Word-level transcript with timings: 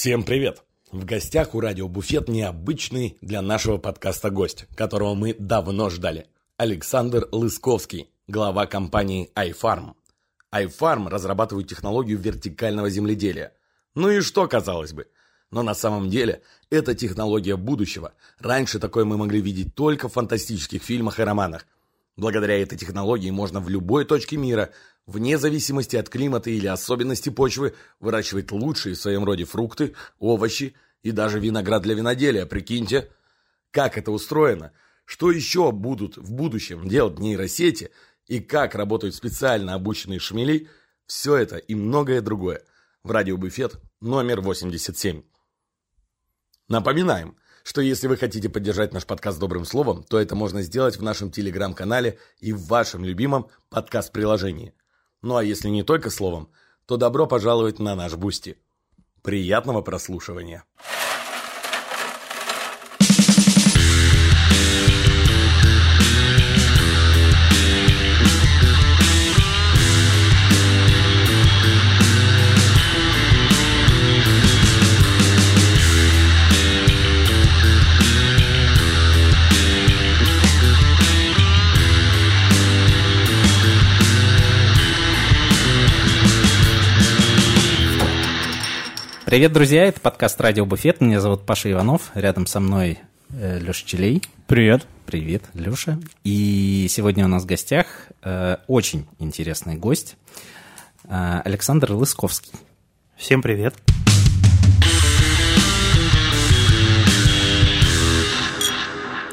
Всем 0.00 0.22
привет! 0.22 0.62
В 0.90 1.04
гостях 1.04 1.54
у 1.54 1.60
радио 1.60 1.86
Буфет 1.86 2.26
необычный 2.26 3.18
для 3.20 3.42
нашего 3.42 3.76
подкаста 3.76 4.30
гость, 4.30 4.64
которого 4.74 5.14
мы 5.14 5.34
давно 5.38 5.90
ждали. 5.90 6.26
Александр 6.56 7.28
Лысковский, 7.32 8.08
глава 8.26 8.64
компании 8.64 9.30
iFarm. 9.34 9.92
iFarm 10.54 11.10
разрабатывает 11.10 11.68
технологию 11.68 12.18
вертикального 12.18 12.88
земледелия. 12.88 13.52
Ну 13.94 14.08
и 14.08 14.22
что, 14.22 14.48
казалось 14.48 14.94
бы? 14.94 15.06
Но 15.50 15.62
на 15.62 15.74
самом 15.74 16.08
деле 16.08 16.40
это 16.70 16.94
технология 16.94 17.56
будущего. 17.56 18.14
Раньше 18.38 18.78
такое 18.78 19.04
мы 19.04 19.18
могли 19.18 19.42
видеть 19.42 19.74
только 19.74 20.08
в 20.08 20.14
фантастических 20.14 20.82
фильмах 20.82 21.20
и 21.20 21.24
романах. 21.24 21.66
Благодаря 22.16 22.58
этой 22.58 22.78
технологии 22.78 23.30
можно 23.30 23.60
в 23.60 23.68
любой 23.68 24.06
точке 24.06 24.38
мира, 24.38 24.70
вне 25.10 25.36
зависимости 25.38 25.96
от 25.96 26.08
климата 26.08 26.50
или 26.50 26.66
особенностей 26.66 27.30
почвы, 27.30 27.74
выращивать 27.98 28.50
лучшие 28.52 28.94
в 28.94 28.98
своем 28.98 29.24
роде 29.24 29.44
фрукты, 29.44 29.94
овощи 30.18 30.74
и 31.02 31.10
даже 31.10 31.40
виноград 31.40 31.82
для 31.82 31.94
виноделия. 31.94 32.46
Прикиньте, 32.46 33.10
как 33.70 33.98
это 33.98 34.10
устроено, 34.12 34.72
что 35.04 35.30
еще 35.30 35.72
будут 35.72 36.16
в 36.16 36.32
будущем 36.32 36.88
делать 36.88 37.18
нейросети 37.18 37.90
и 38.26 38.40
как 38.40 38.74
работают 38.74 39.14
специально 39.14 39.74
обученные 39.74 40.20
шмели, 40.20 40.68
все 41.06 41.36
это 41.36 41.56
и 41.56 41.74
многое 41.74 42.20
другое 42.20 42.62
в 43.02 43.10
радиобуфет 43.10 43.80
номер 44.00 44.40
87. 44.40 45.22
Напоминаем, 46.68 47.36
что 47.64 47.80
если 47.80 48.06
вы 48.06 48.16
хотите 48.16 48.48
поддержать 48.48 48.92
наш 48.92 49.04
подкаст 49.04 49.38
добрым 49.38 49.64
словом, 49.64 50.04
то 50.04 50.18
это 50.18 50.34
можно 50.34 50.62
сделать 50.62 50.96
в 50.96 51.02
нашем 51.02 51.30
телеграм-канале 51.30 52.18
и 52.38 52.52
в 52.52 52.66
вашем 52.66 53.04
любимом 53.04 53.48
подкаст-приложении. 53.70 54.72
Ну 55.22 55.36
а 55.36 55.44
если 55.44 55.68
не 55.68 55.82
только 55.82 56.10
словом, 56.10 56.50
то 56.86 56.96
добро 56.96 57.26
пожаловать 57.26 57.78
на 57.78 57.94
наш 57.94 58.14
Boosty. 58.14 58.58
Приятного 59.22 59.82
прослушивания! 59.82 60.64
Привет, 89.30 89.52
друзья, 89.52 89.84
это 89.84 90.00
подкаст 90.00 90.40
«Радио 90.40 90.66
Буфет». 90.66 91.00
Меня 91.00 91.20
зовут 91.20 91.46
Паша 91.46 91.70
Иванов, 91.70 92.10
рядом 92.14 92.46
со 92.46 92.58
мной 92.58 92.98
э, 93.28 93.60
Леша 93.60 93.86
Челей. 93.86 94.22
Привет. 94.48 94.88
Привет, 95.06 95.44
Леша. 95.54 96.00
И 96.24 96.88
сегодня 96.90 97.26
у 97.26 97.28
нас 97.28 97.44
в 97.44 97.46
гостях 97.46 98.08
э, 98.24 98.56
очень 98.66 99.06
интересный 99.20 99.76
гость 99.76 100.16
э, 101.04 101.42
Александр 101.44 101.92
Лысковский. 101.92 102.54
Всем 103.16 103.40
привет. 103.40 103.76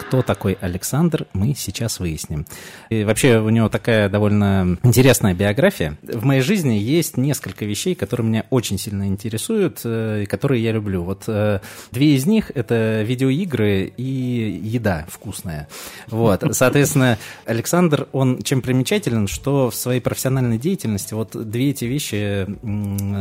Кто 0.07 0.21
такой 0.21 0.57
Александр, 0.61 1.27
мы 1.33 1.53
сейчас 1.53 1.99
выясним. 1.99 2.45
И 2.89 3.03
вообще 3.03 3.39
у 3.39 3.49
него 3.49 3.67
такая 3.67 4.07
довольно 4.07 4.77
интересная 4.83 5.33
биография. 5.33 5.97
В 6.01 6.23
моей 6.23 6.39
жизни 6.39 6.75
есть 6.75 7.17
несколько 7.17 7.65
вещей, 7.65 7.93
которые 7.93 8.25
меня 8.25 8.45
очень 8.49 8.77
сильно 8.77 9.05
интересуют 9.05 9.81
э, 9.83 10.23
и 10.23 10.25
которые 10.25 10.63
я 10.63 10.71
люблю. 10.71 11.03
Вот 11.03 11.25
э, 11.27 11.59
две 11.91 12.15
из 12.15 12.25
них— 12.25 12.51
это 12.55 13.01
видеоигры 13.01 13.91
и 13.97 14.61
еда 14.63 15.05
вкусная. 15.09 15.67
Вот, 16.07 16.41
соответственно, 16.55 17.17
Александр, 17.45 18.07
он 18.13 18.41
чем 18.41 18.61
примечателен, 18.61 19.27
что 19.27 19.69
в 19.69 19.75
своей 19.75 19.99
профессиональной 19.99 20.57
деятельности 20.57 21.15
вот 21.15 21.31
две 21.35 21.71
эти 21.71 21.83
вещи 21.83 22.47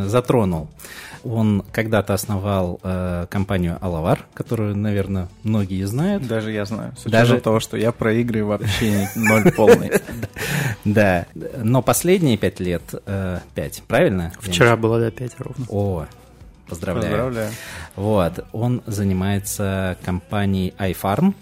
затронул. 0.08 0.68
Он 1.24 1.64
когда-то 1.72 2.14
основал 2.14 2.78
э, 2.84 3.26
компанию 3.28 3.78
Алавар, 3.80 4.26
которую, 4.34 4.76
наверное, 4.76 5.28
многие 5.42 5.84
знают. 5.84 6.24
Даже 6.28 6.52
я 6.52 6.64
знаю. 6.64 6.75
С 6.96 7.04
Даже 7.04 7.40
того, 7.40 7.60
что 7.60 7.76
я 7.76 7.92
про 7.92 8.12
игры 8.14 8.44
вообще 8.44 9.08
ноль 9.14 9.50
полный. 9.56 9.92
Да. 10.84 11.26
Но 11.34 11.82
последние 11.82 12.36
пять 12.36 12.60
лет, 12.60 12.82
э, 13.06 13.40
пять, 13.54 13.82
правильно? 13.86 14.32
Вчера 14.40 14.76
было, 14.76 15.00
да, 15.00 15.10
пять 15.10 15.32
ровно. 15.38 15.66
О, 15.68 16.06
поздравляю. 16.68 17.08
Поздравляю. 17.08 17.50
Вот. 17.96 18.44
Он 18.52 18.82
занимается 18.86 19.96
компанией 20.04 20.74
iFarm, 20.78 21.34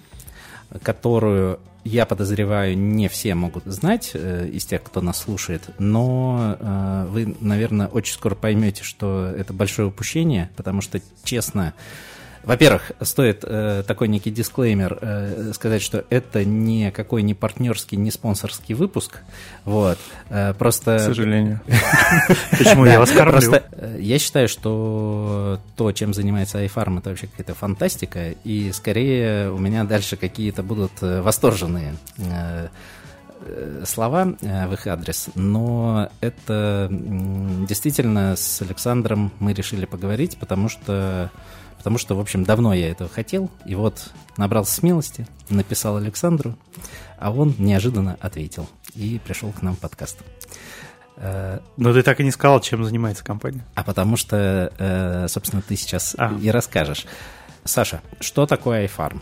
которую 0.82 1.60
я 1.84 2.06
подозреваю, 2.06 2.76
не 2.76 3.08
все 3.08 3.34
могут 3.34 3.64
знать 3.66 4.12
э, 4.14 4.48
из 4.48 4.64
тех, 4.64 4.82
кто 4.82 5.02
нас 5.02 5.18
слушает, 5.18 5.62
но 5.78 6.56
э, 6.58 7.06
вы, 7.10 7.36
наверное, 7.40 7.88
очень 7.88 8.14
скоро 8.14 8.34
поймете, 8.34 8.82
что 8.82 9.26
это 9.26 9.52
большое 9.52 9.88
упущение, 9.88 10.50
потому 10.56 10.80
что, 10.80 11.00
честно, 11.24 11.74
во-первых, 12.44 12.92
стоит 13.00 13.44
э, 13.44 13.82
такой 13.86 14.08
некий 14.08 14.30
дисклеймер 14.30 14.98
э, 15.00 15.52
сказать, 15.54 15.82
что 15.82 16.04
это 16.10 16.44
не 16.44 16.90
какой 16.90 17.22
не 17.22 17.34
партнерский, 17.34 17.96
не 17.96 18.10
спонсорский 18.10 18.74
выпуск. 18.74 19.20
Вот. 19.64 19.98
Э, 20.28 20.54
просто... 20.54 20.98
К 20.98 21.00
сожалению. 21.00 21.60
Почему 22.50 22.84
я 22.86 22.98
вас 22.98 23.10
кормлю? 23.10 23.54
Э, 23.54 23.96
я 23.98 24.18
считаю, 24.18 24.48
что 24.48 25.60
то, 25.76 25.92
чем 25.92 26.14
занимается 26.14 26.64
iFarm, 26.64 26.98
это 26.98 27.10
вообще 27.10 27.26
какая-то 27.26 27.54
фантастика, 27.54 28.30
и 28.44 28.72
скорее 28.72 29.50
у 29.50 29.58
меня 29.58 29.84
дальше 29.84 30.16
какие-то 30.16 30.62
будут 30.62 30.92
э, 31.02 31.22
восторженные 31.22 31.96
э, 32.18 32.68
слова 33.84 34.34
в 34.40 34.72
их 34.72 34.86
адрес, 34.86 35.28
но 35.34 36.08
это 36.22 36.88
действительно 36.90 38.36
с 38.36 38.62
Александром 38.62 39.32
мы 39.38 39.52
решили 39.52 39.84
поговорить, 39.84 40.38
потому 40.38 40.70
что 40.70 41.30
потому 41.84 41.98
что, 41.98 42.14
в 42.14 42.20
общем, 42.20 42.44
давно 42.44 42.72
я 42.72 42.90
этого 42.90 43.10
хотел, 43.10 43.50
и 43.66 43.74
вот 43.74 44.10
набрался 44.38 44.72
смелости, 44.72 45.26
написал 45.50 45.98
Александру, 45.98 46.56
а 47.18 47.30
он 47.30 47.54
неожиданно 47.58 48.16
ответил 48.22 48.66
и 48.94 49.20
пришел 49.22 49.52
к 49.52 49.60
нам 49.60 49.76
в 49.76 49.80
подкаст. 49.80 50.16
Э, 51.18 51.58
Но 51.76 51.92
ты 51.92 52.02
так 52.02 52.20
и 52.20 52.24
не 52.24 52.30
сказал, 52.30 52.62
чем 52.62 52.86
занимается 52.86 53.22
компания. 53.22 53.66
А 53.74 53.84
потому 53.84 54.16
что, 54.16 54.72
э, 54.78 55.28
собственно, 55.28 55.60
ты 55.60 55.76
сейчас 55.76 56.16
а. 56.16 56.34
и 56.40 56.50
расскажешь. 56.50 57.04
Саша, 57.64 58.00
что 58.18 58.46
такое 58.46 58.86
iFarm? 58.86 59.20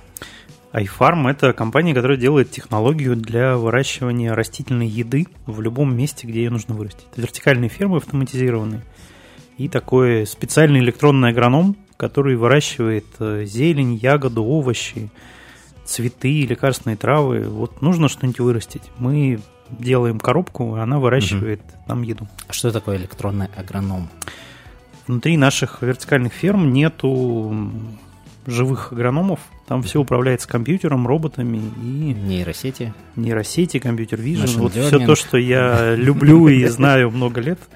iFarm– 0.73 1.29
это 1.33 1.53
компания, 1.55 1.95
которая 1.95 2.17
делает 2.17 2.53
технологию 2.53 3.17
для 3.17 3.57
выращивания 3.57 4.35
растительной 4.35 4.87
еды 4.87 5.27
в 5.47 5.61
любом 5.61 5.97
месте, 5.97 6.29
где 6.29 6.45
ее 6.45 6.51
нужно 6.51 6.77
вырастить. 6.77 7.09
Это 7.11 7.23
вертикальные 7.23 7.71
фермы 7.71 7.97
автоматизированные. 7.97 8.83
И 9.59 9.69
такой 9.69 10.29
специальный 10.29 10.79
электронный 10.79 11.31
агроном, 11.31 11.77
который 11.97 12.37
выращивает 12.37 13.07
э, 13.19 13.45
зелень, 13.45 13.95
ягоду, 13.95 14.45
овощи, 14.45 15.11
цветы, 15.85 16.47
лекарственные 16.47 16.97
травы. 16.97 17.49
Вот 17.49 17.83
нужно 17.83 18.09
что-нибудь 18.09 18.41
вырастить. 18.41 18.83
Мы 18.99 19.41
делаем 19.71 20.19
коробку, 20.21 20.77
и 20.77 20.81
она 20.81 20.99
выращивает 20.99 21.61
угу. 21.61 21.83
нам 21.89 22.03
еду. 22.03 22.29
А 22.49 22.53
что 22.53 22.71
такое 22.71 22.97
электронный 22.97 23.49
агроном? 23.57 24.09
Внутри 25.07 25.37
наших 25.37 25.83
вертикальных 25.83 26.33
ферм 26.33 26.73
нету 26.73 27.71
живых 28.47 28.93
агрономов. 28.93 29.41
Там 29.67 29.83
все 29.83 30.01
управляется 30.01 30.49
компьютером, 30.49 31.07
роботами 31.07 31.59
и... 31.83 32.15
Нейросети. 32.15 32.93
Нейросети, 33.17 33.79
компьютер 33.79 34.21
вижн. 34.21 34.59
Вот 34.59 34.73
все 34.73 35.05
то, 35.05 35.15
что 35.15 35.39
я 35.39 35.95
люблю 35.95 36.49
и 36.49 36.67
знаю 36.67 37.11
много 37.11 37.41
лет– 37.41 37.59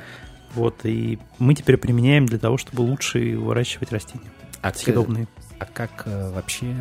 вот, 0.57 0.85
и 0.85 1.19
мы 1.39 1.55
теперь 1.55 1.77
применяем 1.77 2.27
для 2.27 2.39
того, 2.39 2.57
чтобы 2.57 2.81
лучше 2.81 3.37
выращивать 3.37 3.93
растения. 3.93 4.33
А 4.63 4.73
съедобные. 4.73 5.29
А 5.59 5.67
как 5.67 6.03
э, 6.07 6.33
вообще 6.35 6.75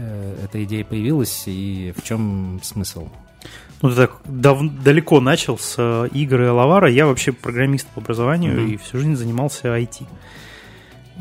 эта 0.44 0.64
идея 0.64 0.84
появилась 0.84 1.44
и 1.46 1.94
в 1.96 2.04
чем 2.04 2.60
смысл? 2.64 3.10
Ну, 3.82 3.90
ты 3.90 3.96
так 3.96 4.22
дав- 4.26 4.84
далеко 4.84 5.20
начал 5.20 5.58
с 5.58 5.76
э, 5.78 6.08
игры 6.14 6.52
Лавара. 6.52 6.90
Я 6.90 7.06
вообще 7.06 7.32
программист 7.32 7.88
по 7.88 8.02
образованию 8.02 8.58
mm-hmm. 8.58 8.74
и 8.74 8.78
всю 8.78 8.98
жизнь 8.98 9.16
занимался 9.16 9.68
IT. 9.68 10.08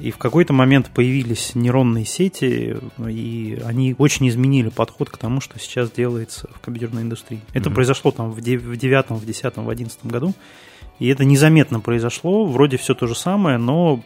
И 0.01 0.11
в 0.11 0.19
какой-то 0.19 0.53
момент 0.53 0.91
появились 0.91 1.55
нейронные 1.55 2.05
сети, 2.05 2.77
и 2.99 3.63
они 3.65 3.95
очень 3.99 4.29
изменили 4.29 4.69
подход 4.69 5.11
к 5.11 5.17
тому, 5.17 5.41
что 5.41 5.59
сейчас 5.59 5.91
делается 5.91 6.49
в 6.53 6.61
компьютерной 6.61 7.03
индустрии. 7.03 7.41
Mm-hmm. 7.41 7.59
Это 7.61 7.71
произошло 7.71 8.11
там 8.11 8.31
в 8.31 8.41
девятом, 8.41 9.19
в 9.19 9.27
десятом, 9.27 9.65
в 9.67 9.71
одиннадцатом 9.71 10.11
году. 10.11 10.35
И 10.99 11.09
это 11.09 11.25
незаметно 11.25 11.81
произошло, 11.81 12.47
вроде 12.47 12.77
все 12.77 12.95
то 12.95 13.07
же 13.07 13.15
самое, 13.15 13.59
но 13.59 14.01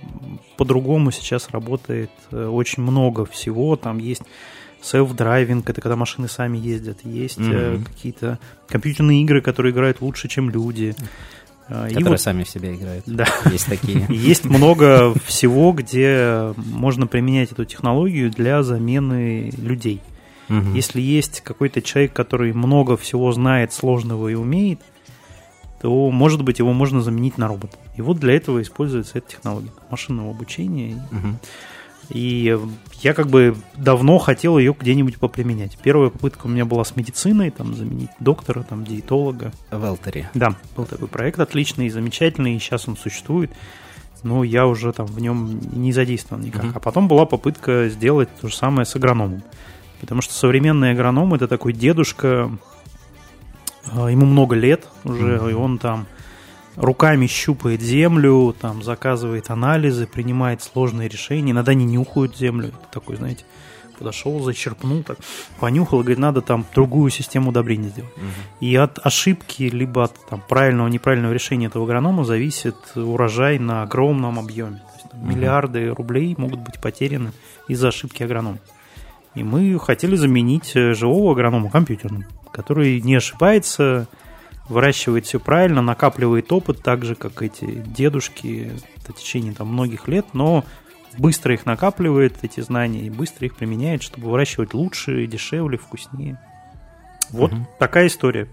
по-другому 0.56 1.11
сейчас 1.11 1.50
работает 1.50 2.11
э, 2.31 2.46
очень 2.46 2.82
много 2.82 3.26
всего. 3.26 3.76
Там 3.76 3.99
есть 3.99 4.23
self-driving, 4.82 5.64
это 5.67 5.81
когда 5.81 5.96
машины 5.96 6.29
сами 6.29 6.56
ездят, 6.56 7.05
есть 7.05 7.38
mm-hmm. 7.38 7.85
какие-то 7.85 8.38
компьютерные 8.69 9.23
игры, 9.23 9.43
которые 9.43 9.73
играют 9.73 10.00
лучше, 10.00 10.29
чем 10.29 10.50
люди. 10.50 10.94
Которые 11.69 12.05
вот, 12.05 12.20
сами 12.20 12.44
в 12.44 12.49
себя 12.49 12.75
играют. 12.75 13.05
Да. 13.06 13.26
Есть 13.52 13.67
такие. 13.67 14.06
Есть 14.08 14.46
много 14.46 15.12
всего, 15.26 15.73
где 15.73 16.55
можно 16.56 17.06
применять 17.06 17.52
эту 17.52 17.67
технологию 17.67 18.31
для 18.31 18.62
замены 18.62 19.50
людей. 19.58 20.00
Угу. 20.49 20.70
Если 20.75 21.02
есть 21.02 21.43
какой-то 21.43 21.82
человек, 21.82 22.14
который 22.14 22.55
много 22.55 22.96
всего 22.96 23.31
знает, 23.32 23.75
сложного 23.75 24.29
и 24.29 24.35
умеет, 24.35 24.81
то, 25.80 26.10
может 26.10 26.42
быть, 26.42 26.58
его 26.58 26.72
можно 26.72 27.00
заменить 27.00 27.38
на 27.38 27.48
робота. 27.48 27.76
И 27.96 28.02
вот 28.02 28.19
для 28.19 28.34
этого 28.34 28.60
используется 28.62 29.19
эта 29.19 29.30
технология 29.30 29.70
машинного 29.90 30.30
обучения. 30.30 31.02
Угу. 31.12 31.38
И 32.10 32.58
я 33.02 33.12
как 33.14 33.28
бы 33.28 33.54
давно 33.76 34.19
хотел 34.19 34.58
ее 34.58 34.75
где-нибудь 34.78 35.19
поприменять. 35.19 35.76
Первая 35.82 36.10
попытка 36.10 36.46
у 36.46 36.48
меня 36.48 36.64
была 36.64 36.84
с 36.84 36.96
медициной, 36.96 37.50
там 37.50 37.75
заменить 37.75 38.10
доктора, 38.19 38.62
там 38.62 38.84
диетолога. 38.84 39.52
В 39.70 39.84
Элтере. 39.84 40.30
Да, 40.34 40.56
был 40.76 40.86
такой 40.86 41.08
проект 41.08 41.38
отличный, 41.38 41.90
замечательный, 41.90 42.56
и 42.56 42.58
сейчас 42.58 42.88
он 42.88 42.96
существует. 42.96 43.50
Но 44.22 44.42
я 44.42 44.66
уже 44.66 44.92
там 44.92 45.06
в 45.06 45.20
нем 45.20 45.60
не 45.72 45.92
задействован 45.92 46.42
никак. 46.42 46.64
Mm-hmm. 46.64 46.72
А 46.75 46.80
потом 46.80 47.08
была 47.08 47.25
попытка 47.26 47.88
сделать 47.88 48.28
то 48.40 48.48
же 48.48 48.56
самое 48.56 48.84
с 48.84 48.96
агрономом. 48.96 49.42
Потому 50.00 50.22
что 50.22 50.34
современный 50.34 50.92
агроном 50.92 51.34
это 51.34 51.46
такой 51.46 51.72
дедушка, 51.72 52.50
ему 53.93 54.26
много 54.26 54.55
лет 54.55 54.87
уже, 55.05 55.37
mm-hmm. 55.37 55.50
и 55.50 55.55
он 55.55 55.79
там 55.79 56.06
руками 56.76 57.26
щупает 57.26 57.81
землю, 57.81 58.55
там 58.58 58.82
заказывает 58.82 59.50
анализы, 59.50 60.06
принимает 60.06 60.62
сложные 60.62 61.08
решения. 61.08 61.52
Иногда 61.52 61.75
не 61.75 61.85
нюхают 61.85 62.37
землю. 62.37 62.73
Такой, 62.93 63.17
знаете, 63.17 63.44
подошел, 63.99 64.40
зачерпнул, 64.40 65.02
так 65.02 65.19
понюхал 65.58 66.00
и 66.00 66.02
говорит, 66.02 66.19
надо 66.19 66.40
там 66.40 66.64
другую 66.75 67.11
систему 67.11 67.50
удобрений 67.50 67.88
сделать. 67.88 68.12
Угу. 68.17 68.25
И 68.61 68.75
от 68.76 69.05
ошибки, 69.05 69.64
либо 69.64 70.05
от 70.05 70.14
там, 70.29 70.43
правильного, 70.46 70.88
неправильного 70.88 71.32
решения 71.32 71.67
этого 71.67 71.85
агронома 71.85 72.25
зависит 72.25 72.76
урожай 72.94 73.58
на 73.58 73.82
огромном 73.82 74.38
объеме. 74.38 74.76
То 74.76 74.94
есть, 74.94 75.11
там, 75.11 75.20
угу. 75.20 75.29
Миллиарды 75.29 75.88
рублей 75.90 76.35
могут 76.38 76.61
быть 76.61 76.81
потеряны 76.81 77.32
из-за 77.67 77.88
ошибки 77.88 78.23
агронома. 78.23 78.58
И 79.35 79.44
мы 79.44 79.79
хотели 79.79 80.17
заменить 80.17 80.73
э, 80.75 80.94
живого 80.94 81.32
агронома 81.32 81.70
компьютерным, 81.70 82.25
который 82.58 83.00
не 83.00 83.14
ошибается, 83.14 84.08
выращивает 84.69 85.26
все 85.26 85.38
правильно, 85.38 85.81
накапливает 85.81 86.50
опыт, 86.50 86.82
так 86.82 87.05
же, 87.05 87.14
как 87.14 87.40
эти 87.40 87.66
дедушки 87.66 88.72
в 89.06 89.12
течение 89.12 89.52
там, 89.55 89.69
многих 89.69 90.08
лет, 90.08 90.26
но 90.32 90.64
быстро 91.16 91.55
их 91.55 91.66
накапливает, 91.66 92.38
эти 92.43 92.60
знания, 92.60 93.06
и 93.06 93.10
быстро 93.10 93.46
их 93.46 93.55
применяет, 93.55 94.02
чтобы 94.02 94.28
выращивать 94.28 94.75
лучше, 94.75 95.25
дешевле, 95.28 95.78
вкуснее. 95.78 96.40
Вот 97.31 97.52
угу. 97.52 97.64
такая 97.78 98.08
история. 98.08 98.49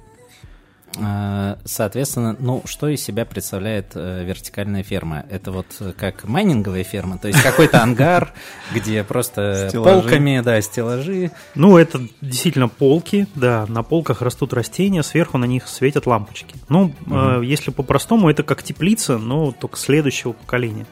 А, 1.00 1.58
соответственно, 1.66 2.36
ну, 2.40 2.62
что 2.66 2.88
из 2.88 3.04
себя 3.04 3.26
представляет 3.26 3.92
э, 3.96 4.24
вертикальная 4.24 4.84
ферма? 4.84 5.26
Это 5.30 5.52
вот 5.52 5.68
как 5.98 6.26
майнинговая 6.26 6.84
ферма, 6.84 7.18
то 7.18 7.28
есть 7.28 7.42
какой-то 7.42 7.82
ангар, 7.82 8.34
где 8.74 9.04
просто 9.04 9.70
полками, 9.74 10.42
да, 10.44 10.60
стеллажи. 10.62 11.32
Ну, 11.56 11.78
это 11.78 12.02
действительно 12.22 12.68
полки, 12.68 13.28
да, 13.36 13.66
на 13.68 13.84
полках 13.84 14.22
растут 14.22 14.54
растения, 14.54 15.04
сверху 15.04 15.38
на 15.38 15.46
них 15.46 15.68
светят 15.68 16.06
лампочки. 16.06 16.56
Ну, 16.70 16.94
если 17.42 17.72
по-простому, 17.72 18.30
это 18.30 18.44
как 18.44 18.64
теплица, 18.64 19.18
но 19.18 19.52
только 19.52 19.78
следующего 19.78 20.34
поколения. 20.34 20.86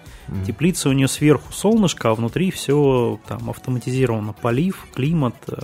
Теплица 0.46 0.90
у 0.90 0.94
нее 0.94 1.08
сверху 1.08 1.52
солнышко, 1.52 2.10
а 2.10 2.16
внутри 2.16 2.52
все 2.52 3.20
там 3.28 3.50
автоматизировано, 3.50 4.34
полив, 4.34 4.88
климат, 4.94 5.36
э, 5.48 5.56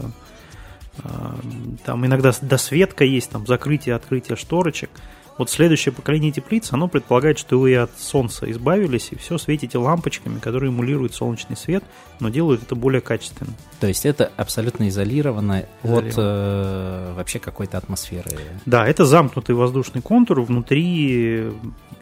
там 1.85 2.05
иногда 2.05 2.31
досветка 2.41 3.03
есть, 3.03 3.29
там 3.29 3.45
закрытие, 3.45 3.95
открытие 3.95 4.35
шторочек. 4.35 4.89
Вот 5.37 5.49
следующее 5.49 5.93
поколение 5.93 6.33
теплиц, 6.33 6.73
оно 6.73 6.89
предполагает, 6.89 7.39
что 7.39 7.57
вы 7.57 7.73
от 7.77 7.97
солнца 7.97 8.51
избавились 8.51 9.07
и 9.11 9.15
все 9.15 9.37
светите 9.37 9.77
лампочками, 9.77 10.37
которые 10.37 10.69
эмулируют 10.69 11.15
солнечный 11.15 11.55
свет, 11.55 11.81
но 12.19 12.27
делают 12.27 12.63
это 12.63 12.75
более 12.75 12.99
качественно. 12.99 13.53
То 13.79 13.87
есть 13.87 14.05
это 14.05 14.33
абсолютно 14.35 14.89
изолировано, 14.89 15.65
изолировано. 15.81 16.09
от 16.09 16.13
э, 16.17 17.13
вообще 17.15 17.39
какой-то 17.39 17.77
атмосферы. 17.77 18.29
Да, 18.65 18.85
это 18.85 19.05
замкнутый 19.05 19.55
воздушный 19.55 20.01
контур, 20.01 20.41
внутри 20.41 21.53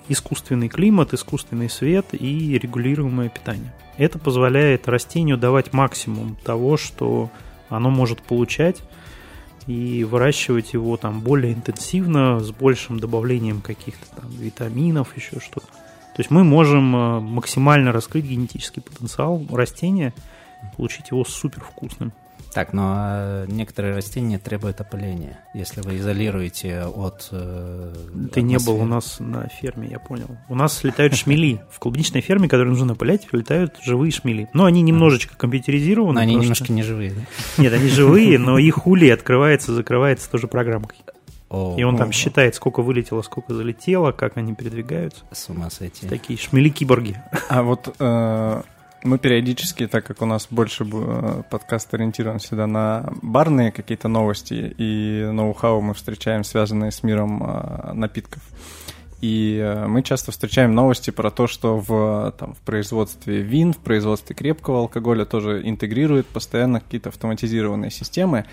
искусственный 0.09 0.67
климат, 0.67 1.13
искусственный 1.13 1.69
свет 1.69 2.07
и 2.13 2.57
регулируемое 2.57 3.29
питание. 3.29 3.71
Это 3.97 4.17
позволяет 4.17 4.87
растению 4.87 5.37
давать 5.37 5.73
максимум 5.73 6.37
того, 6.43 6.75
что 6.77 7.29
оно 7.69 7.89
может 7.89 8.21
получать 8.21 8.81
и 9.67 10.03
выращивать 10.03 10.73
его 10.73 10.95
там 10.97 11.19
более 11.19 11.53
интенсивно, 11.53 12.39
с 12.39 12.51
большим 12.51 12.99
добавлением 12.99 13.61
каких-то 13.61 14.05
там 14.21 14.31
витаминов, 14.31 15.15
еще 15.17 15.39
что-то. 15.39 15.67
То 15.67 16.21
есть 16.21 16.31
мы 16.31 16.43
можем 16.43 16.95
э, 16.95 17.19
максимально 17.19 17.91
раскрыть 17.91 18.25
генетический 18.25 18.81
потенциал 18.81 19.45
растения, 19.51 20.13
получить 20.75 21.11
его 21.11 21.23
супер 21.25 21.61
вкусным. 21.61 22.11
Так, 22.57 22.73
но 22.73 22.95
а, 22.97 23.45
некоторые 23.45 23.93
растения 23.93 24.39
требуют 24.39 24.81
опыления. 24.81 25.37
Если 25.53 25.79
вы 25.81 25.97
изолируете 25.97 26.85
от... 26.85 27.27
Э, 27.31 27.93
Ты 28.33 28.41
не 28.41 28.57
был 28.57 28.77
у 28.77 28.85
нас 28.85 29.17
на 29.19 29.47
ферме, 29.47 29.89
я 29.89 29.99
понял. 29.99 30.25
У 30.49 30.55
нас 30.55 30.83
летают 30.83 31.13
шмели. 31.13 31.61
В 31.71 31.77
клубничной 31.77 32.21
ферме, 32.21 32.49
которую 32.49 32.71
нужно 32.71 32.93
опылять, 32.93 33.27
летают 33.31 33.75
живые 33.83 34.11
шмели. 34.11 34.49
Но 34.53 34.65
они 34.65 34.81
немножечко 34.81 35.37
компьютеризированы. 35.37 36.15
Но 36.15 36.19
они 36.19 36.33
немножко 36.33 36.73
не 36.73 36.81
живые, 36.81 37.11
да? 37.11 37.21
Нет, 37.61 37.73
они 37.73 37.89
живые, 37.89 38.39
но 38.39 38.57
их 38.57 38.87
улей 38.87 39.13
открывается, 39.13 39.75
закрывается 39.75 40.27
тоже 40.27 40.47
программкой. 40.47 40.97
и 41.51 41.83
он 41.83 41.95
там 41.95 42.11
считает, 42.11 42.55
сколько 42.55 42.81
вылетело, 42.81 43.21
сколько 43.21 43.53
залетело, 43.53 44.13
как 44.13 44.35
они 44.35 44.55
передвигаются. 44.55 45.19
С 45.31 45.47
ума 45.49 45.69
сойти. 45.69 46.07
Такие 46.07 46.39
шмели-киборги. 46.39 47.21
А 47.49 47.61
вот 47.61 47.95
э, 47.99 48.61
мы 49.03 49.17
периодически, 49.17 49.87
так 49.87 50.05
как 50.05 50.21
у 50.21 50.25
нас 50.25 50.47
больше 50.49 50.85
э, 50.91 51.43
подкаст 51.49 51.93
ориентирован 51.93 52.39
всегда 52.39 52.67
на 52.67 53.13
барные 53.21 53.71
какие-то 53.71 54.07
новости 54.07 54.75
и 54.77 55.29
ноу-хау 55.31 55.81
мы 55.81 55.93
встречаем, 55.93 56.43
связанные 56.43 56.91
с 56.91 57.03
миром 57.03 57.43
э, 57.43 57.93
напитков. 57.93 58.41
И 59.21 59.59
э, 59.63 59.87
мы 59.87 60.03
часто 60.03 60.31
встречаем 60.31 60.73
новости 60.73 61.11
про 61.11 61.31
то, 61.31 61.47
что 61.47 61.77
в, 61.77 62.33
там, 62.37 62.53
в 62.53 62.59
производстве 62.59 63.41
вин, 63.41 63.73
в 63.73 63.77
производстве 63.77 64.35
крепкого 64.35 64.79
алкоголя 64.79 65.25
тоже 65.25 65.61
интегрируют 65.67 66.27
постоянно 66.27 66.79
какие-то 66.79 67.09
автоматизированные 67.09 67.91
системы. 67.91 68.45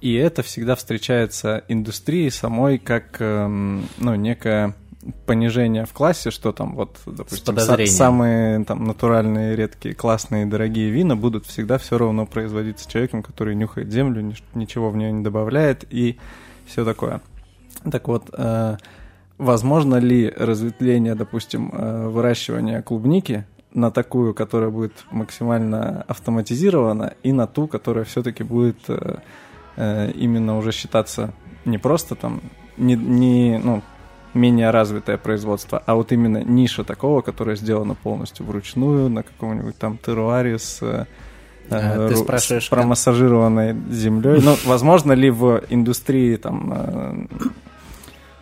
И 0.00 0.14
это 0.14 0.42
всегда 0.42 0.76
встречается 0.76 1.64
индустрией 1.68 2.30
самой 2.30 2.78
как 2.78 3.16
эм, 3.20 3.86
ну, 3.98 4.14
некая 4.14 4.74
понижение 5.26 5.86
в 5.86 5.92
классе, 5.92 6.30
что 6.30 6.52
там 6.52 6.74
вот, 6.74 6.98
допустим, 7.06 7.54
са- 7.56 7.96
самые 7.96 8.64
там 8.64 8.84
натуральные, 8.84 9.56
редкие, 9.56 9.94
классные, 9.94 10.46
дорогие 10.46 10.90
вина 10.90 11.16
будут 11.16 11.46
всегда 11.46 11.78
все 11.78 11.96
равно 11.98 12.26
производиться 12.26 12.88
человеком, 12.88 13.22
который 13.22 13.54
нюхает 13.54 13.90
землю, 13.90 14.20
ни- 14.20 14.36
ничего 14.54 14.90
в 14.90 14.96
нее 14.96 15.12
не 15.12 15.22
добавляет 15.22 15.84
и 15.90 16.18
все 16.66 16.84
такое. 16.84 17.20
Так 17.90 18.08
вот, 18.08 18.28
э, 18.36 18.76
возможно 19.38 19.96
ли 19.96 20.28
разветвление, 20.36 21.14
допустим, 21.14 21.70
э, 21.72 22.08
выращивания 22.08 22.82
клубники 22.82 23.46
на 23.72 23.90
такую, 23.90 24.34
которая 24.34 24.70
будет 24.70 24.92
максимально 25.10 26.02
автоматизирована, 26.08 27.14
и 27.22 27.32
на 27.32 27.46
ту, 27.46 27.68
которая 27.68 28.04
все-таки 28.04 28.42
будет 28.42 28.78
э, 28.88 29.16
э, 29.76 30.10
именно 30.12 30.58
уже 30.58 30.72
считаться 30.72 31.32
не 31.64 31.78
просто 31.78 32.14
там 32.16 32.40
не, 32.76 32.96
не 32.96 33.58
ну, 33.62 33.82
менее 34.34 34.70
развитое 34.70 35.18
производство, 35.18 35.82
а 35.84 35.94
вот 35.94 36.12
именно 36.12 36.42
ниша 36.42 36.84
такого, 36.84 37.20
которая 37.20 37.56
сделана 37.56 37.94
полностью 37.94 38.46
вручную 38.46 39.08
на 39.08 39.22
каком-нибудь 39.22 39.76
там 39.76 39.98
теруаре 39.98 40.58
с 40.58 40.78
э, 40.82 41.06
а, 41.70 42.08
ты 42.08 42.16
спрашиваешь, 42.16 42.66
с 42.66 42.68
промассажированной 42.68 43.76
землей. 43.90 44.40
Ну, 44.42 44.56
возможно 44.64 45.12
ли 45.12 45.30
в 45.30 45.62
индустрии 45.68 46.36
там 46.36 46.72
э, 46.74 47.26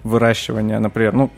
выращивания, 0.03 0.79
например, 0.79 1.13
ну, 1.15 1.31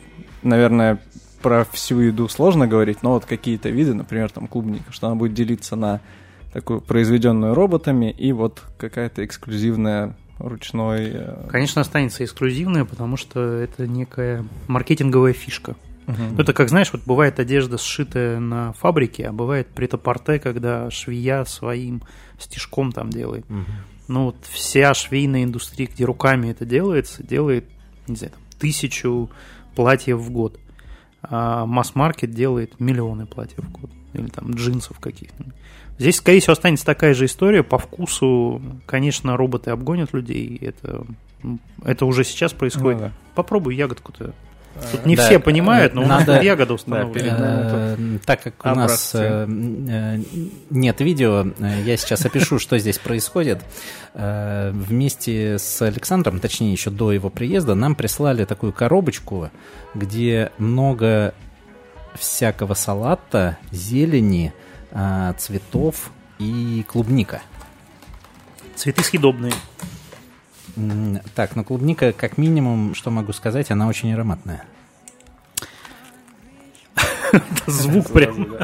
наверное, 0.43 0.99
про 1.41 1.65
всю 1.71 1.99
еду 1.99 2.27
сложно 2.27 2.67
говорить, 2.67 3.03
но 3.03 3.13
вот 3.13 3.25
какие-то 3.25 3.69
виды, 3.69 3.93
например, 3.93 4.31
там 4.31 4.47
клубника, 4.47 4.91
что 4.91 5.07
она 5.07 5.15
будет 5.15 5.33
делиться 5.33 5.75
на 5.75 5.99
такую 6.53 6.81
произведенную 6.81 7.53
роботами 7.53 8.11
и 8.11 8.31
вот 8.33 8.61
какая-то 8.77 9.25
эксклюзивная 9.25 10.15
ручной. 10.47 11.11
Э, 11.13 11.47
Конечно, 11.49 11.81
останется 11.81 12.23
эксклюзивная, 12.23 12.85
потому 12.85 13.17
что 13.17 13.39
это 13.39 13.87
некая 13.87 14.45
маркетинговая 14.67 15.33
фишка. 15.33 15.75
Угу. 16.07 16.41
Это 16.41 16.53
как, 16.53 16.69
знаешь, 16.69 16.91
вот 16.91 17.03
бывает 17.05 17.39
одежда 17.39 17.77
сшитая 17.77 18.39
на 18.39 18.73
фабрике, 18.73 19.27
а 19.27 19.31
бывает 19.31 19.67
претапорте, 19.67 20.39
когда 20.39 20.89
швея 20.89 21.45
своим 21.45 22.01
стежком 22.39 22.91
там 22.91 23.09
делает. 23.09 23.45
Угу. 23.49 23.65
Ну 24.07 24.25
вот 24.25 24.37
вся 24.49 24.93
швейная 24.93 25.43
индустрия, 25.43 25.87
где 25.87 26.05
руками 26.05 26.49
это 26.49 26.65
делается, 26.65 27.23
делает, 27.23 27.65
не 28.07 28.15
знаю, 28.15 28.33
там, 28.33 28.41
тысячу 28.59 29.29
платьев 29.75 30.17
в 30.17 30.31
год. 30.31 30.59
А 31.23 31.65
масс-маркет 31.65 32.31
делает 32.31 32.79
миллионы 32.79 33.25
платьев 33.25 33.59
в 33.63 33.71
год. 33.71 33.91
Или 34.13 34.27
там 34.27 34.51
джинсов 34.51 34.99
каких-то. 34.99 35.45
Здесь, 36.01 36.15
скорее 36.17 36.39
всего, 36.39 36.53
останется 36.53 36.83
такая 36.83 37.13
же 37.13 37.25
история. 37.25 37.61
По 37.61 37.77
вкусу, 37.77 38.59
конечно, 38.87 39.37
роботы 39.37 39.69
обгонят 39.69 40.13
людей. 40.13 40.57
Это, 40.59 41.05
это 41.85 42.07
уже 42.07 42.23
сейчас 42.23 42.53
происходит. 42.53 42.99
Ну, 43.01 43.05
да. 43.07 43.11
Попробуй 43.35 43.75
ягодку-то. 43.75 44.33
Тут 44.91 45.05
не 45.05 45.15
Да, 45.15 45.25
все 45.27 45.37
понимают, 45.37 45.93
но 45.93 46.01
у 46.01 46.07
нас 46.07 46.21
надо- 46.21 46.35
тут 46.37 46.43
ягода 46.43 46.65
Да, 46.69 46.73
установлена. 46.73 47.37
Э, 47.39 48.17
Так 48.25 48.41
как 48.41 48.65
у 48.65 48.69
нас 48.69 49.11
э, 49.13 49.45
э, 49.47 50.17
нет 50.71 51.01
видео, 51.01 51.45
э, 51.59 51.81
я 51.85 51.97
сейчас 51.97 52.25
опишу, 52.25 52.57
что 52.57 52.79
здесь 52.79 52.97
происходит. 52.97 53.59
Э, 54.15 54.71
Вместе 54.73 55.59
с 55.59 55.81
Александром, 55.83 56.39
точнее 56.39 56.71
еще 56.71 56.89
до 56.89 57.11
его 57.11 57.29
приезда, 57.29 57.75
нам 57.75 57.93
прислали 57.93 58.45
такую 58.45 58.73
коробочку, 58.73 59.51
где 59.93 60.51
много 60.57 61.35
всякого 62.15 62.73
салата, 62.73 63.57
зелени, 63.71 64.51
э, 64.57 64.70
цветов 65.37 66.11
и 66.39 66.85
клубника. 66.87 67.41
Цветы 68.75 69.03
съедобные. 69.03 69.53
Так, 71.35 71.55
ну 71.55 71.63
клубника, 71.63 72.13
как 72.13 72.37
минимум, 72.37 72.95
что 72.95 73.11
могу 73.11 73.33
сказать, 73.33 73.71
она 73.71 73.87
очень 73.87 74.13
ароматная. 74.13 74.63
Звук 77.67 78.11
прям. 78.11 78.57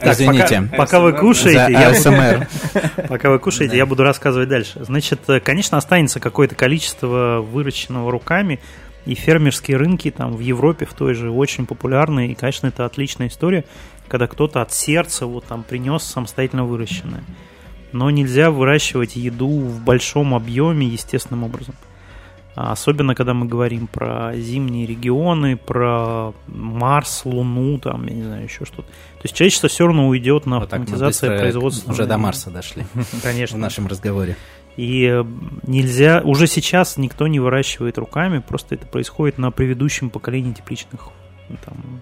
Извините. 0.00 0.68
Пока, 0.76 1.00
вы 1.00 1.12
кушаете, 1.12 1.72
я, 1.72 2.46
пока 3.08 3.30
вы 3.30 3.38
кушаете, 3.38 3.76
я 3.76 3.86
буду 3.86 4.02
рассказывать 4.04 4.48
дальше. 4.48 4.84
Значит, 4.84 5.20
э, 5.28 5.40
конечно, 5.40 5.76
останется 5.76 6.20
какое-то 6.20 6.54
количество 6.54 7.40
выращенного 7.40 8.10
руками, 8.10 8.60
и 9.04 9.14
фермерские 9.14 9.76
рынки 9.76 10.10
там 10.10 10.34
в 10.36 10.40
Европе 10.40 10.84
в 10.84 10.94
той 10.94 11.14
же 11.14 11.30
очень 11.30 11.66
популярны, 11.66 12.28
и, 12.28 12.34
конечно, 12.34 12.66
это 12.66 12.84
отличная 12.84 13.28
история, 13.28 13.64
когда 14.08 14.26
кто-то 14.26 14.62
от 14.62 14.72
сердца 14.72 15.26
вот 15.26 15.44
там 15.44 15.62
принес 15.62 16.02
самостоятельно 16.02 16.64
выращенное. 16.64 17.24
Но 17.92 18.10
нельзя 18.10 18.50
выращивать 18.50 19.16
еду 19.16 19.48
в 19.48 19.82
большом 19.82 20.34
объеме 20.34 20.86
естественным 20.86 21.44
образом. 21.44 21.74
А 22.56 22.72
Особенно, 22.72 23.14
когда 23.14 23.34
мы 23.34 23.46
говорим 23.46 23.86
про 23.86 24.32
зимние 24.34 24.86
регионы, 24.86 25.58
про 25.58 26.32
Марс, 26.46 27.26
Луну, 27.26 27.78
там, 27.78 28.06
я 28.06 28.14
не 28.14 28.22
знаю, 28.22 28.44
еще 28.44 28.64
что-то. 28.64 28.88
То 28.88 29.24
есть 29.24 29.34
человечество 29.36 29.68
все 29.68 29.86
равно 29.86 30.08
уйдет 30.08 30.46
на 30.46 30.58
автоматизацию 30.58 31.38
производства. 31.38 31.92
уже 31.92 32.06
до 32.06 32.16
Марса 32.16 32.50
дошли 32.50 32.84
в 32.94 33.22
Конечно. 33.22 33.58
нашем 33.58 33.86
разговоре. 33.86 34.36
И 34.78 35.22
нельзя, 35.66 36.22
уже 36.24 36.46
сейчас 36.46 36.96
никто 36.96 37.26
не 37.26 37.40
выращивает 37.40 37.98
руками, 37.98 38.38
просто 38.38 38.74
это 38.74 38.86
происходит 38.86 39.36
на 39.36 39.50
предыдущем 39.50 40.08
поколении 40.08 40.52
тепличных, 40.52 41.08
там, 41.64 42.00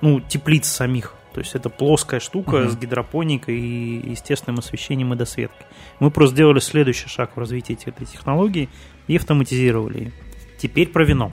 ну, 0.00 0.20
теплиц 0.20 0.66
самих. 0.66 1.14
То 1.32 1.40
есть 1.40 1.54
это 1.54 1.68
плоская 1.68 2.18
штука 2.20 2.58
Мгм. 2.60 2.70
с 2.70 2.76
гидропоникой 2.76 3.58
и 3.60 4.10
естественным 4.10 4.58
освещением 4.60 5.12
и 5.12 5.16
досветкой. 5.16 5.66
Мы 6.00 6.10
просто 6.10 6.36
сделали 6.36 6.60
следующий 6.60 7.08
шаг 7.08 7.36
в 7.36 7.38
развитии 7.38 7.76
этой 7.84 8.06
технологии 8.06 8.68
и 9.06 9.16
автоматизировали 9.16 9.98
ее. 9.98 10.12
Теперь 10.58 10.88
про 10.88 11.04
вино. 11.04 11.32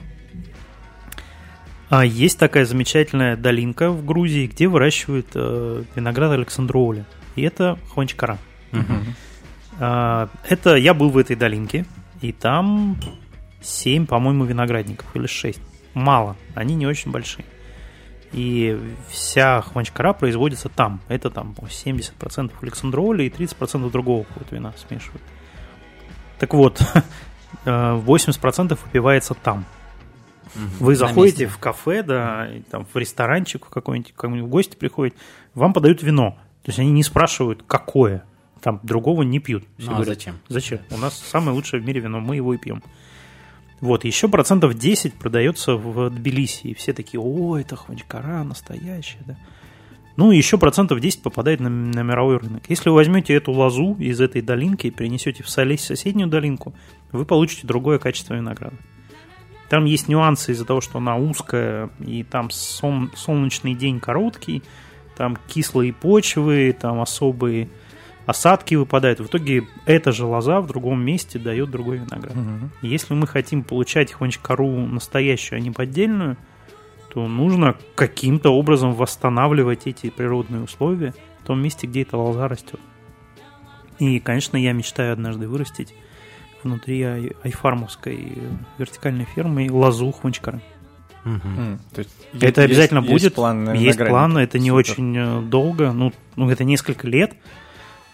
А 1.88 2.04
есть 2.04 2.38
такая 2.38 2.64
замечательная 2.64 3.36
долинка 3.36 3.90
в 3.90 4.04
Грузии, 4.04 4.46
где 4.46 4.68
выращивают 4.68 5.28
э, 5.34 5.84
виноград 5.94 6.32
Александроуля. 6.32 7.06
И 7.36 7.42
это 7.42 7.78
Хванчкара. 7.92 8.38
А, 9.80 10.28
Это 10.48 10.76
я 10.76 10.94
был 10.94 11.10
в 11.10 11.18
этой 11.18 11.36
долинке, 11.36 11.84
и 12.20 12.32
там 12.32 12.96
7, 13.62 14.06
по-моему, 14.06 14.44
виноградников, 14.44 15.06
или 15.16 15.26
6. 15.26 15.60
Мало, 15.94 16.36
они 16.54 16.74
не 16.74 16.86
очень 16.86 17.10
большие. 17.10 17.44
И 18.34 18.76
вся 19.08 19.60
хванчкара 19.62 20.12
производится 20.12 20.68
там. 20.68 21.00
Это 21.06 21.30
там 21.30 21.54
по 21.54 21.66
70% 21.66 22.50
Александроля 22.60 23.24
и 23.24 23.28
30% 23.28 23.90
другого 23.92 24.24
какого-то 24.24 24.56
вина 24.56 24.72
смешивают. 24.88 25.22
Так 26.40 26.52
вот, 26.52 26.82
э, 27.64 27.70
80% 27.70 28.78
выпивается 28.84 29.34
там. 29.34 29.64
Вы 30.80 30.96
заходите 30.96 31.46
в 31.46 31.58
кафе, 31.58 32.02
да, 32.02 32.48
там 32.70 32.86
в 32.92 32.96
ресторанчик 32.96 33.68
какой-нибудь, 33.68 34.12
к 34.12 34.16
кому-нибудь 34.16 34.48
в 34.48 34.50
гости 34.50 34.76
приходят, 34.76 35.14
вам 35.54 35.72
подают 35.72 36.02
вино. 36.02 36.36
То 36.62 36.70
есть 36.70 36.78
они 36.78 36.90
не 36.90 37.02
спрашивают, 37.02 37.64
какое. 37.66 38.24
Там 38.60 38.80
другого 38.82 39.22
не 39.22 39.40
пьют. 39.40 39.64
Все 39.78 39.88
Ну 39.88 39.92
а 39.92 39.94
говорят, 39.96 40.14
зачем? 40.14 40.38
Зачем? 40.48 40.78
У 40.90 40.96
нас 40.96 41.18
самое 41.18 41.52
лучшее 41.52 41.80
в 41.82 41.86
мире 41.86 42.00
вино, 42.00 42.20
мы 42.20 42.36
его 42.36 42.54
и 42.54 42.58
пьем. 42.58 42.82
Вот, 43.80 44.04
еще 44.04 44.28
процентов 44.28 44.74
10 44.74 45.14
продается 45.14 45.74
в 45.76 46.10
Тбилиси. 46.10 46.68
И 46.68 46.74
все 46.74 46.92
такие, 46.92 47.20
о, 47.20 47.58
это 47.58 47.76
хванчкара 47.76 48.42
настоящая, 48.44 49.22
да. 49.26 49.36
Ну, 50.16 50.30
еще 50.30 50.58
процентов 50.58 51.00
10 51.00 51.22
попадает 51.22 51.58
на, 51.58 51.68
на 51.68 52.02
мировой 52.02 52.38
рынок. 52.38 52.62
Если 52.68 52.88
вы 52.88 52.94
возьмете 52.94 53.34
эту 53.34 53.50
лозу 53.50 53.96
из 53.98 54.20
этой 54.20 54.42
долинки 54.42 54.86
и 54.86 54.90
перенесете 54.90 55.42
в 55.42 55.50
солей 55.50 55.76
соседнюю 55.76 56.28
долинку, 56.28 56.72
вы 57.10 57.24
получите 57.24 57.66
другое 57.66 57.98
качество 57.98 58.34
винограда. 58.34 58.76
Там 59.68 59.86
есть 59.86 60.08
нюансы 60.08 60.52
из-за 60.52 60.64
того, 60.64 60.80
что 60.80 60.98
она 60.98 61.16
узкая, 61.16 61.90
и 61.98 62.22
там 62.22 62.50
сон- 62.50 63.10
солнечный 63.16 63.74
день 63.74 63.98
короткий, 63.98 64.62
там 65.16 65.36
кислые 65.48 65.92
почвы, 65.92 66.76
там 66.78 67.00
особые 67.00 67.68
осадки 68.26 68.74
выпадают. 68.74 69.20
В 69.20 69.26
итоге 69.26 69.64
эта 69.86 70.12
же 70.12 70.24
лоза 70.24 70.60
в 70.60 70.66
другом 70.66 71.04
месте 71.04 71.38
дает 71.38 71.70
другой 71.70 71.98
виноград. 71.98 72.34
И 72.82 72.88
Если 72.88 73.14
мы 73.14 73.26
хотим 73.26 73.62
получать 73.62 74.12
хванчкару 74.12 74.68
настоящую, 74.86 75.58
а 75.58 75.60
не 75.60 75.70
поддельную, 75.70 76.36
то 77.12 77.26
нужно 77.28 77.76
каким-то 77.94 78.50
образом 78.50 78.92
восстанавливать 78.92 79.86
эти 79.86 80.10
природные 80.10 80.62
условия 80.62 81.14
в 81.42 81.46
том 81.46 81.62
месте, 81.62 81.86
где 81.86 82.02
эта 82.02 82.16
лоза 82.16 82.48
растет. 82.48 82.80
И, 83.98 84.18
конечно, 84.18 84.56
я 84.56 84.72
мечтаю 84.72 85.12
однажды 85.12 85.46
вырастить 85.48 85.94
внутри 86.64 87.02
ай- 87.02 87.32
айфармовской 87.44 88.38
вертикальной 88.78 89.26
фермы 89.26 89.68
лозу 89.70 90.10
хванчкары. 90.12 90.60
Мгм. 91.24 91.40
М, 91.58 91.80
то 91.94 92.00
есть 92.00 92.10
Это 92.34 92.46
есть- 92.46 92.58
обязательно 92.58 92.98
есть 92.98 93.10
будет. 93.12 93.34
план 93.34 93.64
на 93.64 93.74
есть 93.74 93.98
план, 93.98 94.36
это 94.36 94.58
не 94.58 94.70
Супер. 94.70 94.78
очень 94.80 95.16
э, 95.16 95.40
долго, 95.42 95.92
ну, 95.92 96.12
ну, 96.36 96.50
это 96.50 96.64
несколько 96.64 97.06
лет, 97.06 97.34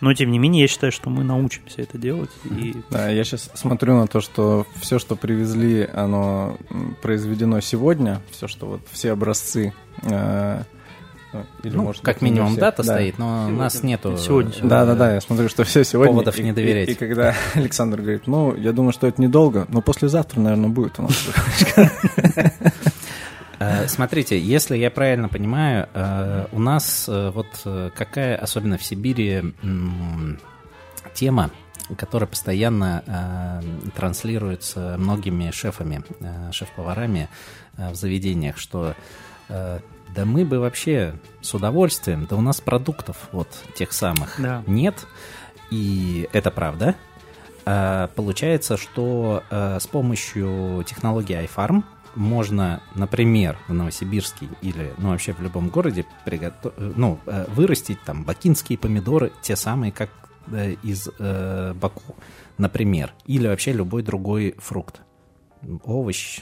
но 0.01 0.13
тем 0.15 0.31
не 0.31 0.39
менее 0.39 0.63
я 0.63 0.69
считаю, 0.69 0.93
что 0.93 1.11
мы 1.11 1.25
научимся 1.25 1.83
это 1.83 1.99
делать. 1.99 2.31
И 2.45 2.75
Да, 2.91 3.09
я 3.09 3.23
сейчас 3.25 3.51
смотрю 3.55 3.97
на 3.97 4.07
то, 4.07 4.21
что 4.21 4.67
все, 4.81 4.99
что 4.99 5.17
привезли, 5.17 5.89
оно 5.93 6.57
произведено 7.03 7.61
сегодня, 7.61 8.21
все, 8.31 8.49
что 8.49 8.67
вот 8.67 8.81
все 8.91 9.13
образцы. 9.13 9.73
э, 10.03 10.63
ну, 11.33 11.47
или, 11.63 11.77
Ну, 11.77 11.83
может 11.85 12.03
как 12.03 12.23
минимум 12.23 12.53
все. 12.53 12.61
дата 12.61 12.83
Да. 12.83 12.95
стоит, 12.95 13.17
но 13.19 13.47
у 13.47 13.51
нас 13.53 13.83
нету... 13.85 14.17
Сегодня, 14.19 14.51
э, 14.51 14.55
сегодня. 14.55 14.69
Да, 14.71 14.85
да, 14.85 14.95
да, 14.97 15.15
я 15.15 15.21
смотрю, 15.21 15.49
что 15.49 15.63
все 15.63 15.85
сегодня. 15.85 16.13
Поводов 16.13 16.37
И- 16.39 16.43
не 16.43 16.51
и- 16.51 16.53
доверять. 16.53 16.89
И, 16.89 16.95
когда 16.95 17.35
Александр 17.55 18.01
говорит, 18.01 18.27
ну, 18.27 18.57
я 18.57 18.73
думаю, 18.73 18.93
что 18.93 19.07
это 19.07 19.23
недолго, 19.23 19.67
но 19.69 19.81
послезавтра, 19.81 20.41
наверное, 20.41 20.71
будет 20.71 20.99
у 20.99 21.03
нас. 21.03 21.29
Э, 23.61 23.87
Смотрите, 23.89 24.41
если 24.41 24.77
я 24.77 24.91
правильно 24.91 25.29
понимаю, 25.29 25.89
э, 25.93 26.47
у 26.51 26.59
нас 26.59 27.07
э, 27.09 27.31
вот 27.31 27.47
какая, 27.95 28.37
особенно 28.37 28.79
в 28.79 28.83
Сибири, 28.83 29.55
тема, 31.15 31.51
которая 31.97 32.29
постоянно 32.29 33.63
транслируется 33.97 34.95
многими 34.97 35.51
шефами, 35.51 36.03
шеф-поварами 36.53 37.29
в 37.77 37.95
заведениях, 37.95 38.59
что 38.59 38.95
да 39.49 40.25
мы 40.25 40.45
бы 40.45 40.61
вообще 40.61 41.15
с 41.41 41.53
удовольствием, 41.53 42.27
да 42.31 42.37
у 42.37 42.41
нас 42.41 42.61
продуктов 42.61 43.29
вот 43.33 43.49
тех 43.75 43.93
самых 43.93 44.37
Да. 44.39 44.63
нет, 44.69 45.07
и 45.71 46.29
это 46.33 46.53
правда. 46.53 46.95
Получается, 47.65 48.77
что 48.77 49.43
с 49.51 49.87
помощью 49.89 50.85
технологии 50.87 51.45
iFarm 51.45 51.83
можно, 52.15 52.83
например, 52.95 53.59
в 53.69 53.73
Новосибирске 53.73 54.49
или 54.63 54.93
ну, 54.99 55.11
вообще 55.11 55.33
в 55.33 55.41
любом 55.41 55.69
городе 55.69 56.05
пригото- 56.27 56.73
э, 56.77 56.93
ну, 56.97 57.19
э, 57.27 57.47
вырастить 57.55 58.01
там 58.03 58.25
бакинские 58.25 58.79
помидоры, 58.79 59.33
те 59.43 59.57
самые, 59.57 59.93
как 59.93 60.11
э, 60.53 60.73
из 60.83 61.09
э, 61.19 61.75
Баку, 61.75 62.17
например, 62.59 63.13
или 63.27 63.47
вообще 63.47 63.73
любой 63.73 64.03
другой 64.03 64.55
фрукт 64.59 65.03
овощ, 65.85 66.41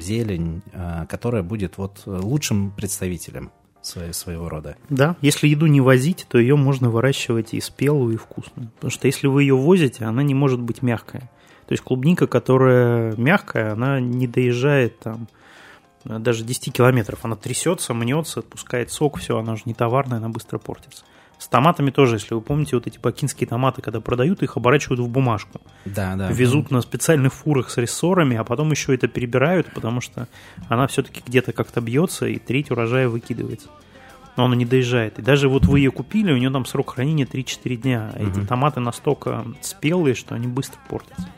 зелень, 0.00 0.62
э, 0.72 1.06
которая 1.08 1.42
будет 1.42 1.76
вот 1.76 2.02
лучшим 2.06 2.70
представителем 2.70 3.50
своей- 3.82 4.12
своего 4.12 4.48
рода. 4.48 4.76
Да, 4.90 5.16
если 5.20 5.48
еду 5.48 5.66
не 5.66 5.80
возить, 5.80 6.26
то 6.28 6.38
ее 6.38 6.54
можно 6.56 6.90
выращивать 6.90 7.54
и 7.54 7.60
спелую, 7.60 8.14
и 8.14 8.16
вкусную. 8.16 8.70
Потому 8.76 8.90
что 8.90 9.06
если 9.06 9.26
вы 9.26 9.42
ее 9.42 9.56
возите, 9.56 10.04
она 10.04 10.22
не 10.22 10.34
может 10.34 10.60
быть 10.60 10.82
мягкая. 10.82 11.30
То 11.70 11.74
есть 11.74 11.84
клубника, 11.84 12.26
которая 12.26 13.14
мягкая, 13.16 13.74
она 13.74 14.00
не 14.00 14.26
доезжает 14.26 14.98
там 14.98 15.28
э, 16.04 16.18
даже 16.18 16.42
10 16.42 16.72
километров. 16.72 17.20
Она 17.22 17.36
трясется, 17.36 17.94
мнется, 17.94 18.40
отпускает 18.40 18.90
сок, 18.90 19.18
все, 19.18 19.38
она 19.38 19.52
уже 19.52 19.62
не 19.66 19.74
товарная, 19.74 20.18
она 20.18 20.28
быстро 20.30 20.58
портится. 20.58 21.04
С 21.38 21.46
томатами 21.46 21.92
тоже, 21.92 22.16
если 22.16 22.34
вы 22.34 22.40
помните, 22.40 22.74
вот 22.74 22.88
эти 22.88 22.98
бакинские 22.98 23.46
томаты, 23.46 23.82
когда 23.82 24.00
продают, 24.00 24.42
их 24.42 24.56
оборачивают 24.56 24.98
в 24.98 25.06
бумажку. 25.08 25.60
Да, 25.84 26.16
да. 26.16 26.32
Везут 26.32 26.72
на 26.72 26.80
специальных 26.80 27.32
фурах 27.32 27.70
с 27.70 27.76
рессорами, 27.76 28.36
а 28.36 28.42
потом 28.42 28.72
еще 28.72 28.92
это 28.92 29.06
перебирают, 29.06 29.72
потому 29.72 30.00
что 30.00 30.26
она 30.68 30.88
все-таки 30.88 31.22
где-то 31.24 31.52
как-то 31.52 31.80
бьется, 31.80 32.26
и 32.26 32.40
треть 32.40 32.72
урожая 32.72 33.08
выкидывается. 33.08 33.68
Но 34.36 34.46
она 34.46 34.56
не 34.56 34.64
доезжает. 34.64 35.20
И 35.20 35.22
даже 35.22 35.48
вот 35.48 35.66
вы 35.66 35.78
ее 35.78 35.92
купили, 35.92 36.32
у 36.32 36.36
нее 36.36 36.50
там 36.50 36.66
срок 36.66 36.94
хранения 36.94 37.26
3-4 37.26 37.76
дня. 37.76 38.10
А 38.12 38.18
Эти 38.18 38.38
Мгм. 38.40 38.46
томаты 38.48 38.80
настолько 38.80 39.44
спелые, 39.60 40.16
что 40.16 40.34
они 40.34 40.48
быстро 40.48 40.80
портятся. 40.88 41.28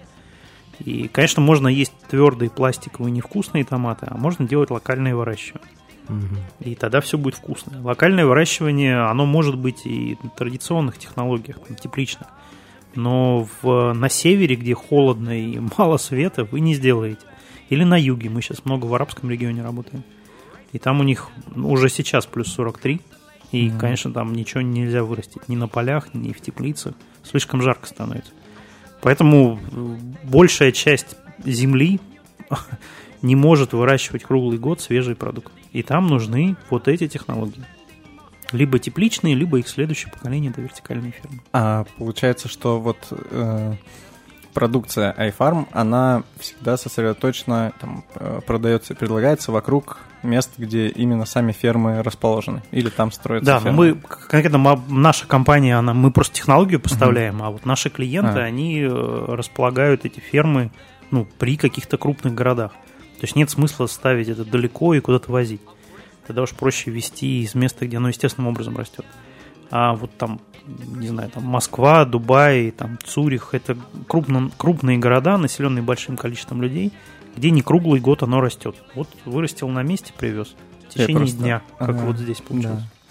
И, 0.85 1.09
конечно, 1.09 1.41
можно 1.41 1.69
есть 1.69 1.93
твердые 2.09 2.51
пластиковые 2.51 3.13
невкусные 3.13 3.65
томаты, 3.65 4.07
а 4.11 4.17
можно 4.17 4.47
делать 4.47 4.71
локальное 4.71 5.15
выращивание. 5.15 5.69
Угу. 6.09 6.71
И 6.71 6.75
тогда 6.75 7.01
все 7.01 7.17
будет 7.17 7.37
вкусно. 7.37 7.81
Локальное 7.83 8.27
выращивание, 8.27 8.99
оно 9.03 9.25
может 9.25 9.57
быть 9.57 9.87
и 9.87 10.19
на 10.23 10.31
традиционных 10.31 10.99
технологиях, 10.99 11.61
там, 11.61 11.77
тепличных. 11.77 12.29
Но 12.95 13.47
в, 13.63 13.93
на 13.93 14.09
севере, 14.09 14.57
где 14.57 14.75
холодно 14.75 15.39
и 15.39 15.61
мало 15.79 15.97
света, 15.99 16.45
вы 16.45 16.61
не 16.61 16.75
сделаете. 16.75 17.23
Или 17.69 17.85
на 17.85 17.99
юге. 17.99 18.29
Мы 18.29 18.43
сейчас 18.43 18.65
много 18.65 18.87
в 18.87 18.95
арабском 18.95 19.31
регионе 19.31 19.63
работаем. 19.63 20.03
И 20.73 20.79
там 20.79 21.01
у 21.01 21.03
них 21.03 21.29
уже 21.55 21.89
сейчас 21.89 22.27
плюс 22.27 22.53
43. 22.53 23.01
И, 23.53 23.69
mm-hmm. 23.69 23.79
конечно, 23.79 24.13
там 24.13 24.33
ничего 24.33 24.63
нельзя 24.63 25.05
вырастить 25.05 25.49
ни 25.49 25.57
на 25.57 25.69
полях, 25.69 26.13
ни 26.13 26.33
в 26.33 26.41
теплицах. 26.41 26.95
Слишком 27.23 27.63
жарко 27.63 27.87
становится. 27.87 28.33
Поэтому 29.03 29.59
э, 29.61 29.97
большая 30.25 30.73
часть 30.73 31.17
земли 31.45 32.01
не 33.23 33.37
может 33.37 33.73
выращивать 33.73 34.23
круглый 34.23 34.59
год 34.59 34.81
свежий 34.81 35.17
продукт. 35.17 35.53
И 35.73 35.83
там 35.83 36.07
нужны 36.07 36.57
вот 36.71 36.89
эти 36.89 37.09
технологии. 37.09 37.65
Либо 38.53 38.79
тепличные, 38.79 39.35
либо 39.35 39.59
их 39.59 39.69
следующее 39.69 40.13
поколение 40.13 40.51
это 40.51 40.61
вертикальные 40.61 41.13
фермы. 41.13 41.41
А 41.53 41.85
получается, 41.99 42.49
что 42.49 42.79
вот 42.79 42.99
э, 43.11 43.75
продукция 44.53 45.15
iFarm, 45.19 45.67
она 45.73 46.23
всегда 46.39 46.77
сосредоточена, 46.77 47.73
там, 47.81 48.05
э, 48.15 48.41
продается, 48.47 48.95
предлагается 48.95 49.53
вокруг 49.53 49.99
мест, 50.23 50.53
где 50.57 50.89
именно 50.89 51.25
сами 51.25 51.53
фермы 51.53 52.03
расположены, 52.03 52.63
или 52.71 52.89
там 52.89 53.11
строятся 53.13 53.47
Да, 53.47 53.61
фермы. 53.61 53.95
мы, 53.95 54.01
конкретно 54.01 54.83
наша 54.89 55.27
компания, 55.27 55.77
она, 55.77 55.95
мы 55.95 56.11
просто 56.11 56.37
технологию 56.37 56.81
поставляем, 56.81 57.43
uh-huh. 57.43 57.47
а 57.47 57.51
вот 57.51 57.67
наши 57.67 57.91
клиенты, 57.91 58.41
а. 58.41 58.45
они 58.45 58.81
э, 58.81 58.89
располагают 58.89 60.05
эти 60.05 60.21
фермы 60.21 60.71
ну, 61.11 61.27
при 61.39 61.57
каких-то 61.57 61.99
крупных 61.99 62.35
городах. 62.35 62.73
То 62.73 63.27
есть 63.27 63.37
нет 63.37 63.51
смысла 63.51 63.87
ставить 63.87 64.29
это 64.29 64.45
далеко 64.45 64.95
и 64.95 65.01
куда-то 65.01 65.31
возить. 65.31 65.61
Тогда 66.27 66.43
уж 66.43 66.51
проще 66.51 66.91
вести 66.91 67.43
из 67.43 67.55
места, 67.55 67.87
где 67.87 67.99
оно 67.99 68.09
естественным 68.09 68.49
образом 68.49 68.77
растет. 68.77 69.05
А 69.71 69.95
вот 69.95 70.17
там, 70.17 70.41
не 70.67 71.09
знаю, 71.09 71.31
там 71.31 71.45
Москва, 71.45 72.05
Дубай, 72.05 72.71
там 72.71 72.99
Цюрих, 73.05 73.51
это 73.53 73.77
крупно, 74.09 74.51
крупные 74.57 74.99
города, 74.99 75.37
населенные 75.39 75.83
большим 75.83 76.17
количеством 76.17 76.63
людей, 76.63 76.93
где 77.37 77.51
не 77.51 77.63
круглый 77.63 78.01
год 78.01 78.23
оно 78.23 78.41
растет. 78.41 78.77
Вот 78.95 79.09
вырастил 79.25 79.69
на 79.69 79.83
месте, 79.83 80.13
привез. 80.17 80.55
В 80.89 80.95
течение 80.95 81.17
просто... 81.17 81.39
дня, 81.39 81.63
как 81.79 81.91
ага. 81.91 82.05
вот 82.05 82.19
здесь 82.19 82.41
получилось. 82.41 82.81
Да 82.81 83.03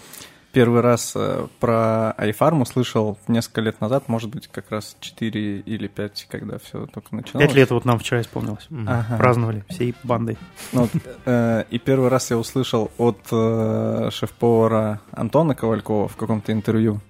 первый 0.52 0.82
раз 0.82 1.14
э, 1.16 1.46
про 1.58 2.14
iFarm 2.18 2.62
услышал 2.62 3.18
несколько 3.26 3.62
лет 3.62 3.80
назад, 3.80 4.08
может 4.08 4.30
быть, 4.30 4.48
как 4.48 4.70
раз 4.70 4.96
4 5.00 5.60
или 5.60 5.88
5, 5.88 6.26
когда 6.30 6.58
все 6.58 6.86
только 6.86 7.14
начиналось. 7.14 7.48
5 7.48 7.56
лет 7.56 7.70
вот 7.70 7.84
нам 7.84 7.98
вчера 7.98 8.20
исполнилось. 8.20 8.68
Ага. 8.70 9.16
Праздновали 9.16 9.64
всей 9.68 9.94
бандой. 10.04 10.38
Ну, 10.72 10.82
вот, 10.82 10.90
э, 11.24 11.64
и 11.70 11.78
первый 11.78 12.08
раз 12.08 12.30
я 12.30 12.38
услышал 12.38 12.90
от 12.98 13.18
э, 13.32 14.10
шеф-повара 14.12 15.00
Антона 15.10 15.54
Ковалькова 15.54 16.08
в 16.08 16.16
каком-то 16.16 16.52
интервью. 16.52 17.00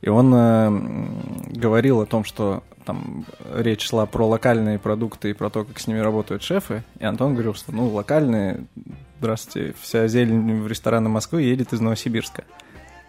И 0.00 0.08
он 0.08 0.32
э, 0.34 1.58
говорил 1.58 2.00
о 2.00 2.06
том, 2.06 2.24
что 2.24 2.62
там 2.84 3.26
речь 3.54 3.86
шла 3.86 4.06
про 4.06 4.26
локальные 4.26 4.78
продукты 4.78 5.30
и 5.30 5.32
про 5.34 5.50
то, 5.50 5.64
как 5.64 5.78
с 5.78 5.86
ними 5.86 5.98
работают 5.98 6.42
шефы. 6.42 6.82
И 6.98 7.04
Антон 7.04 7.34
говорил, 7.34 7.54
что 7.54 7.72
ну 7.72 7.88
локальные, 7.88 8.64
здравствуйте, 9.18 9.74
вся 9.80 10.06
зелень 10.08 10.62
в 10.62 10.66
рестораны 10.66 11.08
Москвы 11.08 11.42
едет 11.42 11.72
из 11.72 11.80
Новосибирска 11.80 12.44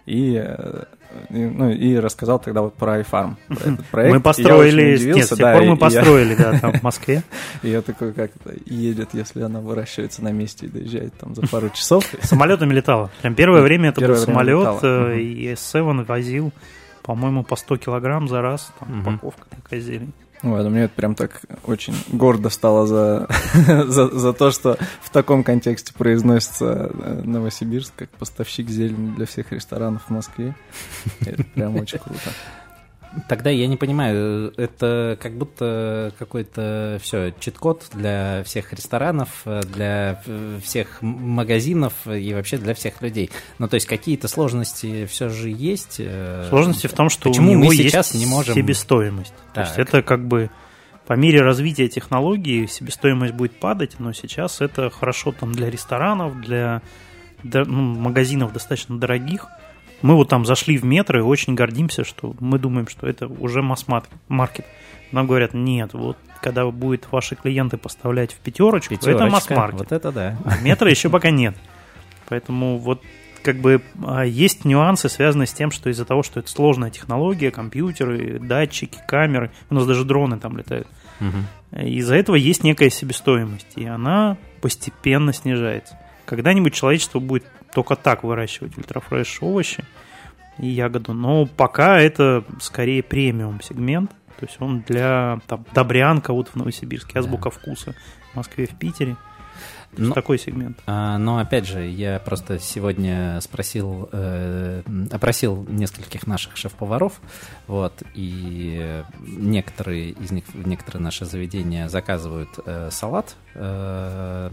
и, 0.05 0.35
э, 0.35 0.83
и, 1.29 1.45
ну, 1.45 1.69
и 1.69 1.95
рассказал 1.97 2.39
тогда 2.39 2.61
вот 2.61 2.73
про 2.73 2.99
iFarm. 2.99 3.35
Про 3.91 4.09
мы 4.09 4.19
построили, 4.19 4.97
нет, 4.97 5.25
с 5.25 5.29
тех 5.29 5.37
пор 5.37 5.63
мы 5.63 5.77
построили, 5.77 6.35
да, 6.35 6.59
там 6.59 6.73
в 6.73 6.83
Москве. 6.83 7.23
И 7.63 7.69
я 7.69 7.81
такой, 7.81 8.13
как 8.13 8.31
это 8.35 8.55
едет, 8.65 9.09
если 9.13 9.41
она 9.41 9.59
выращивается 9.59 10.23
на 10.23 10.31
месте 10.31 10.65
и 10.65 10.69
доезжает 10.69 11.13
там 11.17 11.35
за 11.35 11.43
пару 11.47 11.69
часов. 11.69 12.05
Самолетами 12.21 12.73
летала. 12.73 13.11
Прям 13.21 13.35
первое 13.35 13.61
время 13.61 13.89
это 13.89 14.05
был 14.05 14.15
самолет, 14.15 14.79
э, 14.83 15.19
и 15.19 15.53
S7 15.53 16.05
возил, 16.05 16.51
по-моему, 17.11 17.43
по 17.43 17.57
100 17.57 17.77
килограмм 17.77 18.29
за 18.29 18.41
раз, 18.41 18.71
там 18.79 19.01
упаковка 19.01 19.45
такая 19.49 19.81
зелень. 19.81 20.13
Вот, 20.43 20.65
мне 20.69 20.83
это 20.83 20.93
прям 20.95 21.13
так 21.13 21.41
очень 21.65 21.93
гордо 22.07 22.49
стало 22.49 22.87
за, 22.87 23.27
за, 23.87 24.07
за 24.07 24.33
то, 24.33 24.51
что 24.51 24.77
в 25.01 25.09
таком 25.11 25.43
контексте 25.43 25.93
произносится 25.93 26.89
э, 26.91 27.21
Новосибирск 27.25 27.93
как 27.95 28.09
поставщик 28.11 28.69
зелени 28.69 29.13
для 29.15 29.25
всех 29.27 29.51
ресторанов 29.51 30.05
в 30.07 30.09
Москве. 30.09 30.55
Это 31.19 31.43
прям 31.43 31.75
очень 31.75 31.99
круто. 31.99 32.31
Тогда 33.27 33.49
я 33.49 33.67
не 33.67 33.75
понимаю, 33.75 34.53
это 34.55 35.17
как 35.21 35.37
будто 35.37 36.13
какой-то 36.17 36.97
все 37.01 37.33
чит-код 37.39 37.89
для 37.93 38.41
всех 38.45 38.71
ресторанов, 38.71 39.43
для 39.45 40.21
всех 40.63 41.01
магазинов 41.01 41.93
и 42.07 42.33
вообще 42.33 42.57
для 42.57 42.73
всех 42.73 43.01
людей. 43.01 43.29
Ну, 43.59 43.67
то 43.67 43.75
есть 43.75 43.85
какие-то 43.85 44.29
сложности 44.29 45.05
все 45.07 45.27
же 45.27 45.49
есть. 45.49 45.97
Э, 45.99 46.45
сложности 46.49 46.87
в 46.87 46.93
том, 46.93 47.09
что 47.09 47.29
Почему 47.29 47.51
у 47.51 47.55
него 47.55 47.65
мы 47.65 47.75
сейчас 47.75 48.13
есть 48.13 48.25
не 48.25 48.31
можем... 48.31 48.55
себестоимость. 48.55 49.33
Так. 49.53 49.53
То 49.53 49.61
есть 49.61 49.89
это 49.89 50.01
как 50.03 50.25
бы 50.25 50.49
по 51.05 51.13
мере 51.13 51.41
развития 51.41 51.89
технологий 51.89 52.65
себестоимость 52.67 53.33
будет 53.33 53.59
падать, 53.59 53.95
но 53.99 54.13
сейчас 54.13 54.61
это 54.61 54.89
хорошо 54.89 55.33
там 55.37 55.51
для 55.51 55.69
ресторанов, 55.69 56.39
для 56.39 56.81
ну, 57.43 57.81
магазинов 57.81 58.53
достаточно 58.53 58.97
дорогих– 58.97 59.47
мы 60.01 60.15
вот 60.15 60.29
там 60.29 60.45
зашли 60.45 60.77
в 60.77 60.85
метро 60.85 61.19
и 61.19 61.21
очень 61.21 61.55
гордимся, 61.55 62.03
что 62.03 62.35
мы 62.39 62.59
думаем, 62.59 62.87
что 62.87 63.07
это 63.07 63.27
уже 63.27 63.61
масс-маркет. 63.61 64.65
Нам 65.11 65.27
говорят, 65.27 65.53
нет, 65.53 65.93
вот 65.93 66.17
когда 66.41 66.65
будет 66.65 67.07
ваши 67.11 67.35
клиенты 67.35 67.77
поставлять 67.77 68.33
в 68.33 68.37
пятерочку, 68.37 68.95
Пятерочка, 68.95 69.23
это 69.23 69.31
масс-маркет. 69.31 69.79
Вот 69.79 69.91
это 69.91 70.11
да. 70.11 70.37
А 70.45 70.57
метро 70.61 70.89
еще 70.89 71.09
пока 71.09 71.29
нет. 71.29 71.55
Поэтому 72.27 72.77
вот 72.77 73.01
как 73.43 73.57
бы 73.57 73.81
а, 74.05 74.23
есть 74.23 74.65
нюансы, 74.65 75.09
связанные 75.09 75.47
с 75.47 75.53
тем, 75.53 75.71
что 75.71 75.89
из-за 75.89 76.05
того, 76.05 76.23
что 76.23 76.39
это 76.39 76.49
сложная 76.49 76.89
технология, 76.89 77.51
компьютеры, 77.51 78.39
датчики, 78.39 78.99
камеры, 79.07 79.51
у 79.69 79.75
нас 79.75 79.85
даже 79.85 80.05
дроны 80.05 80.39
там 80.39 80.57
летают. 80.57 80.87
Угу. 81.19 81.81
Из-за 81.81 82.15
этого 82.15 82.35
есть 82.35 82.63
некая 82.63 82.89
себестоимость, 82.89 83.73
и 83.75 83.85
она 83.85 84.37
постепенно 84.61 85.33
снижается. 85.33 85.97
Когда-нибудь 86.31 86.73
человечество 86.73 87.19
будет 87.19 87.43
только 87.73 87.97
так 87.97 88.23
выращивать 88.23 88.77
ультрафреш 88.77 89.39
овощи 89.41 89.83
и 90.59 90.65
ягоду. 90.65 91.11
Но 91.11 91.45
пока 91.45 91.99
это 91.99 92.45
скорее 92.61 93.03
премиум 93.03 93.59
сегмент. 93.61 94.11
То 94.39 94.45
есть 94.45 94.55
он 94.61 94.79
для 94.79 95.41
там, 95.47 95.65
Добрянка 95.73 96.31
вот 96.31 96.47
в 96.47 96.55
Новосибирске, 96.55 97.19
Азбука 97.19 97.49
да. 97.49 97.57
вкуса 97.57 97.95
в 98.31 98.37
Москве, 98.37 98.65
в 98.65 98.79
Питере. 98.79 99.17
То 99.95 100.01
но, 100.03 100.13
такой 100.13 100.39
сегмент. 100.39 100.79
А, 100.85 101.17
но 101.17 101.39
опять 101.39 101.67
же, 101.67 101.85
я 101.85 102.19
просто 102.19 102.59
сегодня 102.59 103.41
спросил, 103.41 104.07
э, 104.13 104.83
опросил 105.11 105.65
нескольких 105.67 106.27
наших 106.27 106.55
шеф-поваров, 106.55 107.19
вот, 107.67 108.01
и 108.13 109.03
некоторые 109.19 110.11
из 110.11 110.31
них, 110.31 110.45
некоторые 110.53 111.03
наши 111.03 111.25
заведения 111.25 111.89
заказывают 111.89 112.49
э, 112.65 112.89
салат 112.89 113.35
э, 113.53 114.49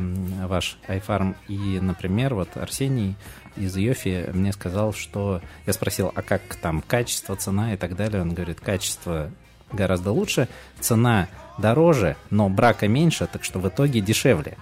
ваш 0.46 0.78
iFarm, 0.88 1.36
и, 1.46 1.78
например, 1.80 2.34
вот 2.34 2.56
Арсений 2.56 3.14
из 3.56 3.76
Йофи 3.76 4.30
мне 4.32 4.52
сказал, 4.52 4.92
что 4.92 5.40
я 5.66 5.72
спросил, 5.72 6.10
а 6.14 6.22
как 6.22 6.42
там 6.56 6.82
качество, 6.82 7.36
цена 7.36 7.74
и 7.74 7.76
так 7.76 7.94
далее, 7.94 8.22
он 8.22 8.34
говорит, 8.34 8.60
качество 8.60 9.30
гораздо 9.72 10.10
лучше, 10.10 10.48
цена 10.80 11.28
дороже, 11.58 12.16
но 12.30 12.48
брака 12.48 12.88
меньше, 12.88 13.28
так 13.30 13.44
что 13.44 13.58
в 13.58 13.68
итоге 13.68 14.00
дешевле. 14.00 14.56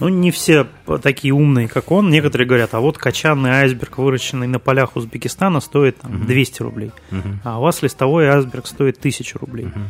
Ну, 0.00 0.08
не 0.08 0.30
все 0.30 0.66
такие 1.02 1.34
умные, 1.34 1.68
как 1.68 1.90
он. 1.90 2.10
Некоторые 2.10 2.48
говорят, 2.48 2.72
а 2.72 2.80
вот 2.80 2.96
качанный 2.96 3.50
айсберг, 3.50 3.98
выращенный 3.98 4.46
на 4.46 4.58
полях 4.58 4.96
Узбекистана, 4.96 5.60
стоит 5.60 6.00
там, 6.00 6.16
угу. 6.16 6.24
200 6.24 6.62
рублей, 6.62 6.92
угу. 7.10 7.28
а 7.44 7.58
у 7.58 7.62
вас 7.62 7.82
листовой 7.82 8.26
айсберг 8.28 8.66
стоит 8.66 8.98
1000 8.98 9.38
рублей. 9.38 9.66
Угу. 9.66 9.80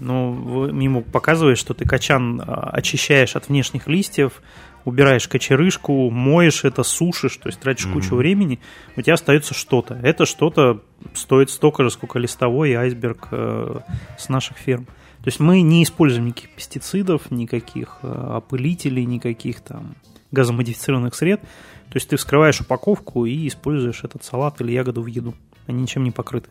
Ну, 0.00 0.66
ему 0.66 1.02
показывает, 1.02 1.58
что 1.58 1.72
ты 1.72 1.84
качан 1.84 2.40
а, 2.40 2.70
очищаешь 2.72 3.36
от 3.36 3.48
внешних 3.48 3.86
листьев, 3.86 4.42
убираешь 4.84 5.28
кочерышку, 5.28 6.10
моешь 6.10 6.64
это, 6.64 6.82
сушишь, 6.82 7.36
то 7.36 7.48
есть 7.48 7.60
тратишь 7.60 7.86
mm-hmm. 7.86 7.92
кучу 7.92 8.14
времени, 8.14 8.60
у 8.96 9.02
тебя 9.02 9.14
остается 9.14 9.54
что-то. 9.54 9.98
Это 10.02 10.26
что-то 10.26 10.82
стоит 11.14 11.50
столько 11.50 11.84
же, 11.84 11.90
сколько 11.90 12.18
листовой 12.18 12.74
айсберг 12.74 13.28
э, 13.30 13.80
с 14.18 14.28
наших 14.28 14.58
ферм. 14.58 14.86
То 15.24 15.28
есть 15.28 15.40
мы 15.40 15.62
не 15.62 15.82
используем 15.82 16.26
никаких 16.26 16.50
пестицидов, 16.50 17.30
никаких 17.30 18.00
э, 18.02 18.08
опылителей, 18.08 19.06
никаких 19.06 19.62
там 19.62 19.94
газомодифицированных 20.32 21.14
сред. 21.14 21.40
То 21.40 21.94
есть 21.94 22.10
ты 22.10 22.16
вскрываешь 22.18 22.60
упаковку 22.60 23.24
и 23.24 23.48
используешь 23.48 24.04
этот 24.04 24.22
салат 24.22 24.60
или 24.60 24.72
ягоду 24.72 25.00
в 25.00 25.06
еду. 25.06 25.34
Они 25.66 25.80
ничем 25.80 26.04
не 26.04 26.10
покрыты. 26.10 26.50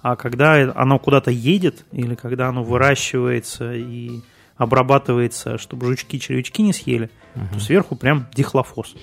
А 0.00 0.16
когда 0.16 0.72
оно 0.74 0.98
куда-то 0.98 1.30
едет, 1.30 1.86
или 1.92 2.16
когда 2.16 2.48
оно 2.48 2.64
выращивается 2.64 3.72
и 3.72 4.18
обрабатывается, 4.56 5.56
чтобы 5.56 5.86
жучки-червячки 5.86 6.60
не 6.60 6.72
съели, 6.72 7.08
угу. 7.36 7.44
то 7.54 7.60
сверху 7.60 7.94
прям 7.94 8.26
дихлофос. 8.34 8.96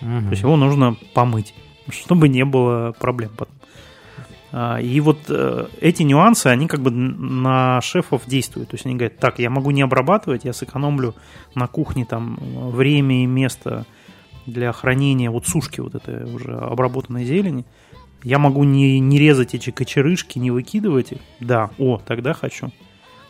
Угу. 0.00 0.20
То 0.20 0.30
есть 0.30 0.42
его 0.42 0.56
нужно 0.56 0.96
помыть, 1.14 1.54
чтобы 1.90 2.28
не 2.28 2.44
было 2.44 2.90
проблем 2.98 3.30
потом. 3.36 3.54
А, 4.52 4.78
и 4.80 5.00
вот 5.00 5.18
э, 5.28 5.66
эти 5.80 6.02
нюансы, 6.02 6.48
они 6.48 6.68
как 6.68 6.80
бы 6.80 6.90
на 6.90 7.80
шефов 7.80 8.22
действуют. 8.26 8.70
То 8.70 8.74
есть 8.74 8.84
они 8.84 8.96
говорят, 8.96 9.18
так, 9.18 9.38
я 9.38 9.48
могу 9.48 9.70
не 9.70 9.80
обрабатывать, 9.82 10.44
я 10.44 10.52
сэкономлю 10.52 11.14
на 11.54 11.66
кухне 11.66 12.04
там 12.04 12.38
время 12.70 13.22
и 13.22 13.26
место 13.26 13.86
для 14.44 14.72
хранения 14.72 15.30
вот 15.30 15.46
сушки 15.46 15.80
вот 15.80 15.94
этой 15.94 16.24
уже 16.24 16.54
обработанной 16.54 17.24
зелени. 17.24 17.64
Я 18.22 18.38
могу 18.38 18.62
не, 18.64 19.00
не 19.00 19.18
резать 19.18 19.54
эти 19.54 19.70
кочерышки, 19.70 20.38
не 20.38 20.50
выкидывать 20.50 21.12
их. 21.12 21.18
Да, 21.40 21.70
о, 21.78 21.98
тогда 21.98 22.34
хочу. 22.34 22.70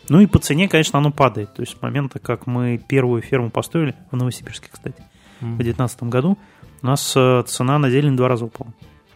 Ну 0.09 0.19
и 0.19 0.27
по 0.27 0.39
цене, 0.39 0.67
конечно, 0.67 0.99
оно 0.99 1.11
падает. 1.11 1.53
То 1.53 1.61
есть 1.61 1.77
с 1.77 1.81
момента, 1.81 2.19
как 2.19 2.47
мы 2.47 2.77
первую 2.77 3.21
ферму 3.21 3.49
построили, 3.49 3.95
в 4.11 4.17
Новосибирске, 4.17 4.67
кстати, 4.69 4.99
mm-hmm. 5.41 5.53
в 5.53 5.57
2019 5.57 6.03
году, 6.03 6.37
у 6.81 6.85
нас 6.85 7.13
э, 7.15 7.43
цена 7.47 7.79
на 7.79 7.89
зелень 7.89 8.17
два 8.17 8.27
раза 8.27 8.45
упала. 8.45 8.73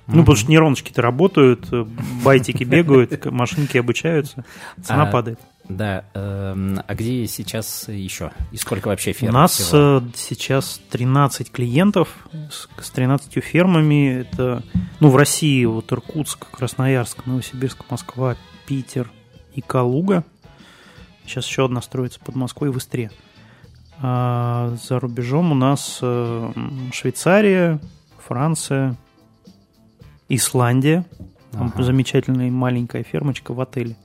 Ну, 0.08 0.22
потому 0.22 0.38
что 0.38 0.50
нейроночки-то 0.50 1.02
работают, 1.02 1.68
э, 1.72 1.86
байтики 2.24 2.64
бегают, 2.64 3.26
машинки 3.26 3.78
обучаются, 3.78 4.46
цена 4.82 5.04
а, 5.04 5.12
падает. 5.12 5.40
Да, 5.68 6.06
э, 6.14 6.78
а 6.88 6.96
где 6.96 7.28
сейчас 7.28 7.90
еще? 7.90 8.32
И 8.54 8.58
сколько 8.58 8.88
вообще 8.88 9.12
ферм? 9.12 9.36
У 9.36 9.38
нас 9.38 9.52
всего? 9.52 10.02
Э, 10.02 10.02
сейчас 10.16 10.80
13 10.92 11.52
клиентов 11.52 12.08
с, 12.50 12.70
с 12.82 12.90
13 12.90 13.44
фермами. 13.44 14.22
Это, 14.22 14.64
ну, 15.02 15.10
в 15.10 15.18
России 15.18 15.66
вот 15.66 15.92
Иркутск, 15.92 16.50
Красноярск, 16.52 17.26
Новосибирск, 17.26 17.84
Москва, 17.90 18.38
Питер 18.66 19.12
и 19.56 19.62
Калуга. 19.62 20.24
Сейчас 21.26 21.46
еще 21.48 21.66
одна 21.66 21.82
строится 21.82 22.22
под 22.22 22.36
Москвой 22.36 22.72
в 22.72 22.78
Истре. 22.78 23.12
А 24.00 24.74
за 24.88 25.00
рубежом 25.00 25.52
у 25.52 25.56
нас 25.56 26.00
э, 26.02 26.52
Швейцария, 26.94 27.80
Франция, 28.26 28.96
Исландия. 30.30 31.06
Там 31.52 31.72
ага. 31.74 31.84
замечательная 31.84 32.52
маленькая 32.52 33.04
фермочка 33.04 33.54
в 33.54 33.62
отеле. 33.62 33.96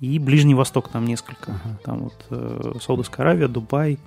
И 0.00 0.18
Ближний 0.18 0.54
Восток 0.54 0.88
там 0.90 1.06
несколько. 1.06 1.52
Ага. 1.52 1.78
Там 1.84 1.98
вот 2.04 2.26
э, 2.30 2.74
Саудовская 2.80 3.24
Аравия, 3.24 3.48
Дубай, 3.48 3.98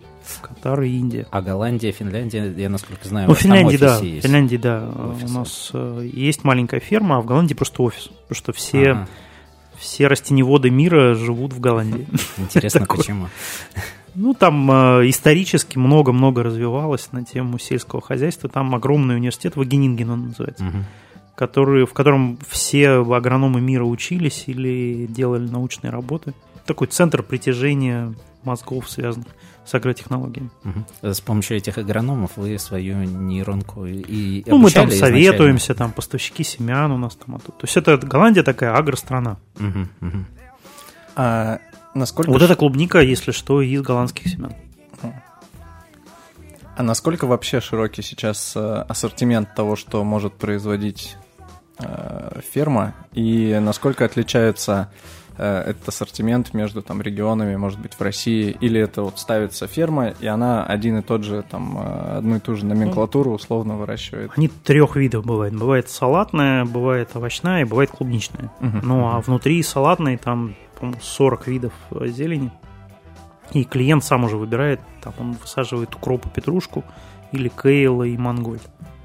Катар 0.41 0.81
и 0.81 0.89
Индия. 0.89 1.25
А 1.31 1.41
Голландия, 1.41 1.91
Финляндия, 1.91 2.53
я 2.55 2.69
насколько 2.69 3.07
знаю, 3.07 3.27
ну, 3.27 3.33
в 3.33 3.39
Финляндии, 3.39 3.77
да, 3.77 3.97
есть. 3.99 4.25
Финляндии, 4.25 4.57
да. 4.57 4.89
Офис. 4.89 5.29
У 5.29 5.33
нас 5.33 5.71
э, 5.73 6.09
есть 6.13 6.43
маленькая 6.43 6.79
ферма, 6.79 7.17
а 7.17 7.21
в 7.21 7.25
Голландии 7.25 7.55
просто 7.55 7.81
офис. 7.81 8.09
Потому 8.27 8.35
что 8.35 8.53
все, 8.53 8.91
ага. 8.91 9.07
все 9.75 10.07
растеневоды 10.07 10.69
мира 10.69 11.15
живут 11.15 11.53
в 11.53 11.59
Голландии. 11.59 12.05
Интересно, 12.37 12.85
почему? 12.85 13.29
Ну, 14.13 14.33
там 14.35 14.69
э, 14.69 15.09
исторически 15.09 15.79
много-много 15.79 16.43
развивалось 16.43 17.11
на 17.11 17.25
тему 17.25 17.57
сельского 17.57 18.01
хозяйства. 18.01 18.49
Там 18.49 18.75
огромный 18.75 19.15
университет, 19.15 19.55
Вагенинген 19.55 20.09
он 20.11 20.27
называется. 20.27 20.65
Угу 20.65 20.77
который, 21.37 21.85
в 21.85 21.93
котором 21.93 22.39
все 22.49 22.89
агрономы 22.89 23.61
мира 23.61 23.85
учились 23.85 24.45
или 24.47 25.05
делали 25.05 25.47
научные 25.47 25.91
работы. 25.91 26.33
Такой 26.65 26.87
центр 26.87 27.21
притяжения 27.21 28.13
мозгов, 28.43 28.89
связанных 28.89 29.27
с 29.63 29.73
агротехнологиями. 29.75 30.49
Угу. 30.65 31.11
С 31.13 31.21
помощью 31.21 31.57
этих 31.57 31.77
агрономов 31.77 32.31
вы 32.37 32.57
свою 32.57 33.03
нейронку 33.03 33.85
и 33.85 34.43
Ну, 34.47 34.57
мы 34.57 34.71
там 34.71 34.89
советуемся, 34.89 35.75
там 35.75 35.91
поставщики 35.91 36.43
семян 36.43 36.91
у 36.91 36.97
нас 36.97 37.15
там. 37.15 37.35
А 37.35 37.39
тут. 37.39 37.55
То 37.59 37.65
есть 37.65 37.77
это 37.77 37.97
Голландия 37.97 38.41
такая 38.41 38.75
агространа. 38.75 39.37
Угу, 39.59 40.07
угу. 40.07 40.25
А 41.15 41.59
насколько... 41.93 42.31
Вот 42.31 42.41
эта 42.41 42.55
клубника, 42.55 42.99
если 42.99 43.31
что, 43.31 43.61
из 43.61 43.81
голландских 43.83 44.27
семян. 44.27 44.53
А 46.77 46.83
насколько 46.83 47.25
вообще 47.25 47.59
широкий 47.59 48.03
сейчас 48.03 48.53
э, 48.55 48.59
ассортимент 48.59 49.55
того, 49.55 49.75
что 49.75 50.03
может 50.03 50.33
производить 50.35 51.17
ферма 52.53 52.93
и 53.13 53.57
насколько 53.61 54.05
отличается 54.05 54.89
э, 55.37 55.69
этот 55.69 55.87
ассортимент 55.89 56.53
между 56.53 56.81
там 56.81 57.01
регионами, 57.01 57.55
может 57.55 57.79
быть, 57.79 57.93
в 57.93 58.01
России, 58.01 58.55
или 58.59 58.79
это 58.81 59.03
вот 59.03 59.19
ставится 59.19 59.67
ферма, 59.67 60.09
и 60.19 60.27
она 60.27 60.65
один 60.65 60.99
и 60.99 61.01
тот 61.01 61.23
же, 61.23 61.43
там, 61.49 61.77
э, 61.77 62.17
одну 62.17 62.37
и 62.37 62.39
ту 62.39 62.55
же 62.55 62.65
номенклатуру 62.65 63.31
условно 63.31 63.77
выращивает? 63.77 64.31
Они 64.35 64.47
трех 64.47 64.95
видов 64.95 65.25
бывают. 65.25 65.55
Бывает 65.55 65.89
салатная, 65.89 66.65
бывает 66.65 67.09
овощная 67.13 67.61
и 67.61 67.65
бывает 67.65 67.91
клубничная. 67.91 68.51
Uh-huh. 68.59 68.79
Ну, 68.83 69.07
а 69.07 69.19
внутри 69.21 69.61
салатной 69.63 70.17
там, 70.17 70.55
по-моему, 70.79 70.99
40 71.01 71.47
видов 71.47 71.73
зелени. 71.91 72.51
И 73.53 73.63
клиент 73.63 74.03
сам 74.03 74.25
уже 74.25 74.35
выбирает, 74.35 74.81
там 75.01 75.13
он 75.19 75.33
высаживает 75.33 75.95
укроп 75.95 76.25
петрушку 76.33 76.83
или 77.31 77.49
кейла 77.49 78.03
и 78.03 78.17
мангольд. 78.17 78.61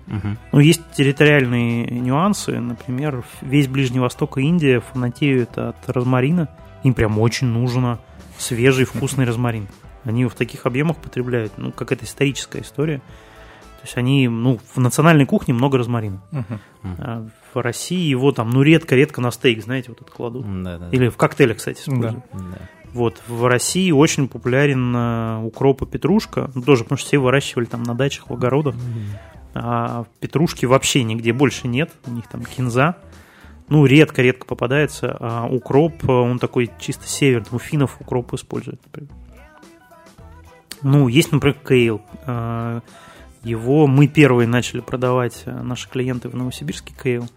Угу. 0.06 0.36
Но 0.52 0.60
есть 0.60 0.82
территориальные 0.92 1.86
нюансы. 1.86 2.58
Например, 2.58 3.24
весь 3.40 3.68
Ближний 3.68 4.00
Восток 4.00 4.38
и 4.38 4.42
Индия 4.42 4.80
фанатеют 4.80 5.56
от 5.58 5.76
розмарина. 5.88 6.48
Им 6.82 6.94
прям 6.94 7.18
очень 7.18 7.46
нужно 7.46 7.98
свежий 8.38 8.84
вкусный 8.84 9.24
розмарин. 9.24 9.68
Они 10.04 10.20
его 10.20 10.30
в 10.30 10.34
таких 10.34 10.66
объемах 10.66 10.96
потребляют. 10.96 11.52
Ну, 11.56 11.70
как 11.70 11.92
это 11.92 12.04
историческая 12.04 12.62
история. 12.62 12.98
То 12.98 13.86
есть 13.86 13.96
они, 13.96 14.28
ну, 14.28 14.60
в 14.74 14.78
национальной 14.78 15.26
кухне 15.26 15.54
много 15.54 15.76
розмарина. 15.76 16.22
Uh-huh. 16.30 16.58
А 16.98 17.28
в 17.52 17.60
России 17.60 18.08
его 18.08 18.30
там, 18.30 18.50
ну, 18.50 18.62
редко-редко 18.62 19.20
на 19.20 19.32
стейк, 19.32 19.62
знаете, 19.62 19.90
вот 19.90 20.02
это 20.02 20.10
кладут. 20.10 20.46
Да, 20.62 20.88
Или 20.92 21.08
в 21.08 21.16
коктейле, 21.16 21.54
кстати, 21.54 21.80
используют. 21.80 22.24
Да. 22.32 22.68
Вот, 22.92 23.20
в 23.26 23.46
России 23.46 23.90
очень 23.90 24.28
популярен 24.28 24.94
uh, 24.94 25.44
укроп 25.44 25.82
и 25.82 25.86
петрушка. 25.86 26.50
Ну, 26.54 26.62
тоже, 26.62 26.84
потому 26.84 26.98
что 26.98 27.08
все 27.08 27.18
выращивали 27.18 27.64
там 27.64 27.82
на 27.82 27.94
дачах, 27.94 28.28
в 28.28 28.32
огородах. 28.32 28.76
А 29.54 30.04
петрушки 30.20 30.66
вообще 30.66 31.04
нигде 31.04 31.32
больше 31.32 31.68
нет. 31.68 31.90
У 32.06 32.10
них 32.10 32.26
там 32.28 32.44
кинза. 32.44 32.96
Ну, 33.68 33.86
редко-редко 33.86 34.44
попадается. 34.46 35.16
А 35.18 35.46
укроп, 35.46 36.06
он 36.08 36.38
такой 36.38 36.70
чисто 36.78 37.06
северный. 37.06 37.48
У 37.52 37.58
финнов 37.58 37.96
укроп 38.00 38.34
используют, 38.34 38.80
например. 38.86 39.10
Ну, 40.82 41.08
есть, 41.08 41.32
например, 41.32 41.56
кейл. 41.66 42.02
А, 42.26 42.82
его 43.42 43.86
мы 43.86 44.08
первые 44.08 44.46
начали 44.48 44.80
продавать, 44.80 45.44
а, 45.46 45.62
наши 45.62 45.88
клиенты 45.88 46.28
в 46.28 46.34
Новосибирске, 46.34 46.92
кейл. 47.00 47.28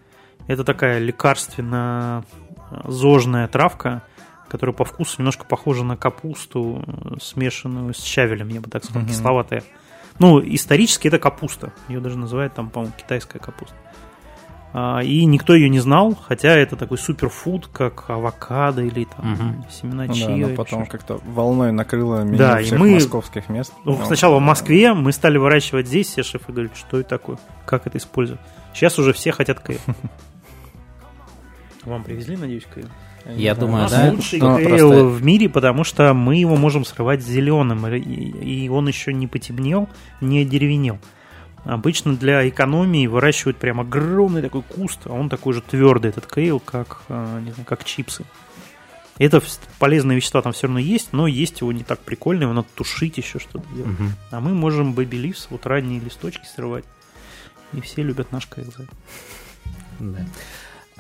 Это 0.48 0.64
такая 0.64 0.98
лекарственно-зожная 1.00 3.48
травка, 3.48 4.02
которая 4.48 4.76
по 4.76 4.86
вкусу 4.86 5.18
немножко 5.20 5.46
похожа 5.46 5.84
на 5.84 5.98
капусту, 5.98 6.84
смешанную 7.22 7.94
с 7.94 8.02
щавелем, 8.04 8.48
я 8.50 8.62
бы 8.62 8.70
так 8.70 8.84
сказал, 8.84 9.04
mm-hmm. 9.04 9.10
кисловатая. 9.10 9.64
Ну, 10.20 10.42
исторически 10.42 11.08
это 11.08 11.20
капуста. 11.20 11.74
Ее 11.90 12.00
даже 12.00 12.18
называют 12.18 12.54
там, 12.54 12.70
по-моему, 12.70 12.94
китайская 12.98 13.40
капуста. 13.40 13.76
А, 14.78 15.00
и 15.02 15.24
никто 15.24 15.56
ее 15.56 15.70
не 15.70 15.80
знал, 15.80 16.18
хотя 16.22 16.50
это 16.50 16.76
такой 16.76 16.98
суперфуд, 16.98 17.68
как 17.68 18.10
авокадо 18.10 18.82
или 18.82 19.06
там 19.06 19.34
угу. 19.34 19.66
семена 19.72 20.10
чиа. 20.10 20.28
Ну, 20.28 20.42
да, 20.42 20.48
но 20.50 20.56
потом 20.56 20.86
как-то 20.86 21.22
волной 21.26 21.72
накрыло 21.72 22.24
меня 22.24 22.38
да, 22.38 22.58
всех 22.58 22.74
и 22.74 22.76
мы, 22.76 22.92
московских 22.96 23.48
мест. 23.48 23.74
Ну, 23.86 23.98
сначала 24.06 24.38
в 24.38 24.42
Москве 24.42 24.94
мы 24.94 25.14
стали 25.14 25.38
выращивать 25.38 25.88
здесь, 25.88 26.08
все 26.08 26.24
шефы 26.24 26.52
говорят, 26.52 26.76
что 26.76 27.00
это 27.00 27.08
такое, 27.08 27.38
как 27.66 27.88
это 27.88 27.98
использовать. 27.98 28.42
Сейчас 28.74 29.00
уже 29.00 29.14
все 29.14 29.32
хотят 29.32 29.66
кейл. 29.66 29.80
Вам 31.84 32.04
привезли, 32.04 32.36
надеюсь, 32.36 32.66
кейл? 32.66 32.88
Я 33.26 33.56
думаю, 33.56 33.90
да. 33.90 34.12
лучший 34.12 34.40
ну, 34.40 34.60
просто... 34.60 35.06
в 35.06 35.24
мире, 35.24 35.50
потому 35.50 35.84
что 35.84 36.14
мы 36.14 36.36
его 36.36 36.56
можем 36.56 36.86
срывать 36.86 37.22
зеленым, 37.22 37.88
и 37.88 38.70
он 38.70 38.88
еще 38.88 39.14
не 39.14 39.28
потемнел, 39.28 39.90
не 40.22 40.46
деревенел. 40.46 41.00
Обычно 41.64 42.16
для 42.16 42.48
экономии 42.48 43.08
выращивают 43.08 43.58
прям 43.58 43.80
огромный 43.80 44.44
такой 44.44 44.62
куст, 44.62 45.00
а 45.06 45.14
он 45.14 45.30
такой 45.30 45.56
же 45.56 45.62
твердый, 45.62 46.10
этот 46.10 46.32
кейл, 46.32 46.60
как, 46.60 47.02
а, 47.10 47.40
не 47.42 47.52
знаю, 47.52 47.66
как 47.66 47.84
чипсы. 47.84 48.24
Это 49.18 49.42
полезные 49.80 50.18
вещества 50.18 50.44
там 50.44 50.54
все 50.54 50.68
равно 50.68 50.80
есть, 50.80 51.12
но 51.12 51.26
есть 51.26 51.62
его 51.62 51.72
не 51.72 51.84
так 51.84 52.00
прикольно, 52.02 52.44
его 52.44 52.54
надо 52.54 52.68
тушить 52.76 53.18
еще 53.18 53.40
что-то 53.40 53.66
делать. 53.74 54.00
Угу. 54.00 54.10
А 54.32 54.40
мы 54.42 54.54
можем 54.54 54.94
baby 54.94 55.20
leaves, 55.24 55.48
вот 55.50 55.66
ранние 55.66 56.00
листочки 56.00 56.46
срывать. 56.46 56.86
И 57.74 57.82
все 57.82 58.04
любят 58.04 58.32
наш 58.32 58.48
кейл. 58.48 58.72
Да. 60.00 60.26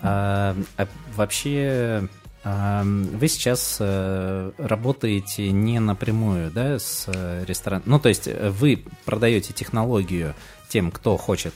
А, 0.01 0.55
а 0.77 0.87
вообще 1.15 2.07
а, 2.47 2.83
вы 2.83 3.27
сейчас 3.27 3.77
э, 3.79 4.51
работаете 4.59 5.51
не 5.51 5.79
напрямую, 5.79 6.51
да, 6.51 6.77
с 6.77 7.05
э, 7.07 7.43
рестораном. 7.47 7.83
Ну, 7.87 7.99
то 7.99 8.07
есть 8.07 8.27
э, 8.27 8.51
вы 8.51 8.83
продаете 9.03 9.51
технологию 9.51 10.35
тем, 10.69 10.91
кто 10.91 11.15
хочет 11.17 11.53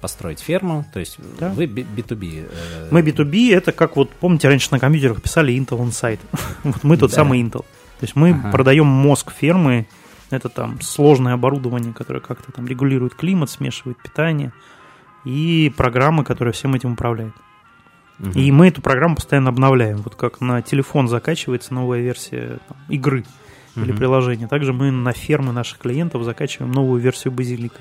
построить 0.00 0.40
ферму, 0.40 0.84
то 0.92 1.00
есть 1.00 1.16
да. 1.38 1.48
вы 1.48 1.64
B2B. 1.64 2.88
Мы 2.90 3.00
B2B, 3.00 3.54
это 3.54 3.72
как 3.72 3.96
вот, 3.96 4.10
помните, 4.10 4.46
раньше 4.46 4.68
на 4.70 4.78
компьютерах 4.78 5.22
писали 5.22 5.54
Intel 5.54 5.80
Insight. 5.80 6.20
вот 6.62 6.84
мы 6.84 6.96
тот 6.96 7.10
да. 7.10 7.16
самый 7.16 7.42
Intel. 7.42 7.62
То 7.62 8.04
есть 8.04 8.14
мы 8.14 8.30
ага. 8.30 8.52
продаем 8.52 8.86
мозг 8.86 9.32
фермы, 9.32 9.86
это 10.30 10.48
там 10.48 10.80
сложное 10.80 11.34
оборудование, 11.34 11.92
которое 11.92 12.20
как-то 12.20 12.52
там 12.52 12.66
регулирует 12.66 13.14
климат, 13.14 13.50
смешивает 13.50 13.98
питание, 14.02 14.52
и 15.24 15.72
программы, 15.76 16.24
которые 16.24 16.52
всем 16.52 16.74
этим 16.74 16.92
управляют. 16.92 17.34
Угу. 18.22 18.38
И 18.38 18.50
мы 18.52 18.68
эту 18.68 18.80
программу 18.80 19.16
постоянно 19.16 19.50
обновляем. 19.50 19.98
Вот 19.98 20.14
как 20.14 20.40
на 20.40 20.62
телефон 20.62 21.08
закачивается 21.08 21.74
новая 21.74 22.00
версия 22.00 22.58
там, 22.68 22.78
игры. 22.88 23.24
или 23.74 23.90
приложение. 23.92 24.48
Также 24.48 24.72
мы 24.74 24.90
на 24.90 25.12
фермы 25.12 25.52
наших 25.52 25.78
клиентов 25.78 26.24
закачиваем 26.24 26.72
новую 26.72 27.00
версию 27.00 27.32
базилика. 27.32 27.80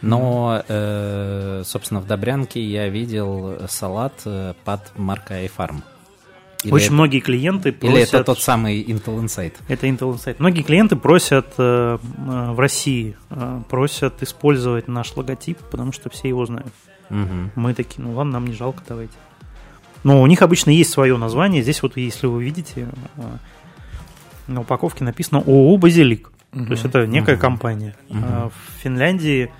Но, 0.00 0.62
э, 0.68 1.62
собственно, 1.64 2.00
в 2.00 2.06
Добрянке 2.06 2.62
я 2.62 2.88
видел 2.88 3.58
салат 3.68 4.14
э, 4.24 4.54
под 4.64 4.96
маркой 4.96 5.46
iFarm. 5.46 5.82
Или 6.62 6.72
Очень 6.72 6.86
это- 6.86 6.94
многие 6.94 7.20
клиенты 7.20 7.72
просят... 7.72 7.96
Или 7.96 8.04
это 8.04 8.24
тот 8.24 8.38
самый 8.40 8.82
Intel 8.82 9.22
Insight? 9.22 9.54
Это 9.68 9.86
Intel 9.86 10.14
Insight. 10.14 10.36
Многие 10.38 10.62
клиенты 10.62 10.96
просят 10.96 11.52
э, 11.58 11.98
э, 11.98 12.50
в 12.52 12.58
России, 12.58 13.16
э, 13.30 13.60
просят 13.68 14.22
использовать 14.22 14.88
наш 14.88 15.14
логотип, 15.16 15.58
потому 15.70 15.92
что 15.92 16.08
все 16.10 16.28
его 16.28 16.46
знают. 16.46 16.72
Мгм. 17.10 17.50
Мы 17.54 17.74
такие, 17.74 18.02
ну 18.02 18.14
ладно, 18.14 18.34
нам 18.34 18.46
не 18.46 18.54
жалко, 18.54 18.82
давайте. 18.88 19.12
Но 20.04 20.22
у 20.22 20.26
них 20.26 20.42
обычно 20.42 20.70
есть 20.70 20.90
свое 20.90 21.16
название. 21.16 21.62
Здесь 21.62 21.82
вот, 21.82 21.96
если 21.96 22.26
вы 22.26 22.44
видите, 22.44 22.88
э, 23.16 23.22
на 24.46 24.60
упаковке 24.60 25.02
написано 25.02 25.40
ООО 25.40 25.76
«Базилик». 25.78 26.30
То 26.52 26.70
есть 26.70 26.84
это 26.84 27.06
некая 27.06 27.36
компания. 27.36 27.96
А 28.10 28.48
В 28.48 28.82
Финляндии 28.82 29.50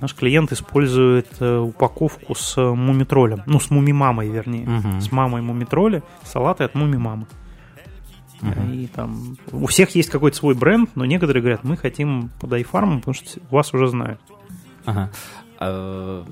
наш 0.00 0.14
клиент 0.14 0.52
использует 0.52 1.28
э, 1.40 1.58
упаковку 1.58 2.34
с 2.34 2.60
мумитролем. 2.60 3.42
Ну, 3.46 3.58
с 3.58 3.70
мумимамой, 3.70 4.28
вернее. 4.28 4.66
Мгм. 4.66 5.00
С 5.00 5.10
мамой 5.10 5.40
мумитроля, 5.40 6.02
салаты 6.24 6.64
от 6.64 6.74
мумимамы. 6.74 7.26
И 8.72 8.88
там 8.94 9.38
у 9.52 9.66
всех 9.66 9.94
есть 9.94 10.10
какой-то 10.10 10.36
свой 10.36 10.54
бренд, 10.54 10.90
но 10.96 11.06
некоторые 11.06 11.40
говорят, 11.40 11.64
мы 11.64 11.78
хотим 11.78 12.30
под 12.40 12.52
iFarm, 12.52 12.98
потому 12.98 13.14
что 13.14 13.40
вас 13.50 13.72
уже 13.72 13.88
знают. 13.88 14.20
Ага. 14.84 15.10
А, 15.58 16.24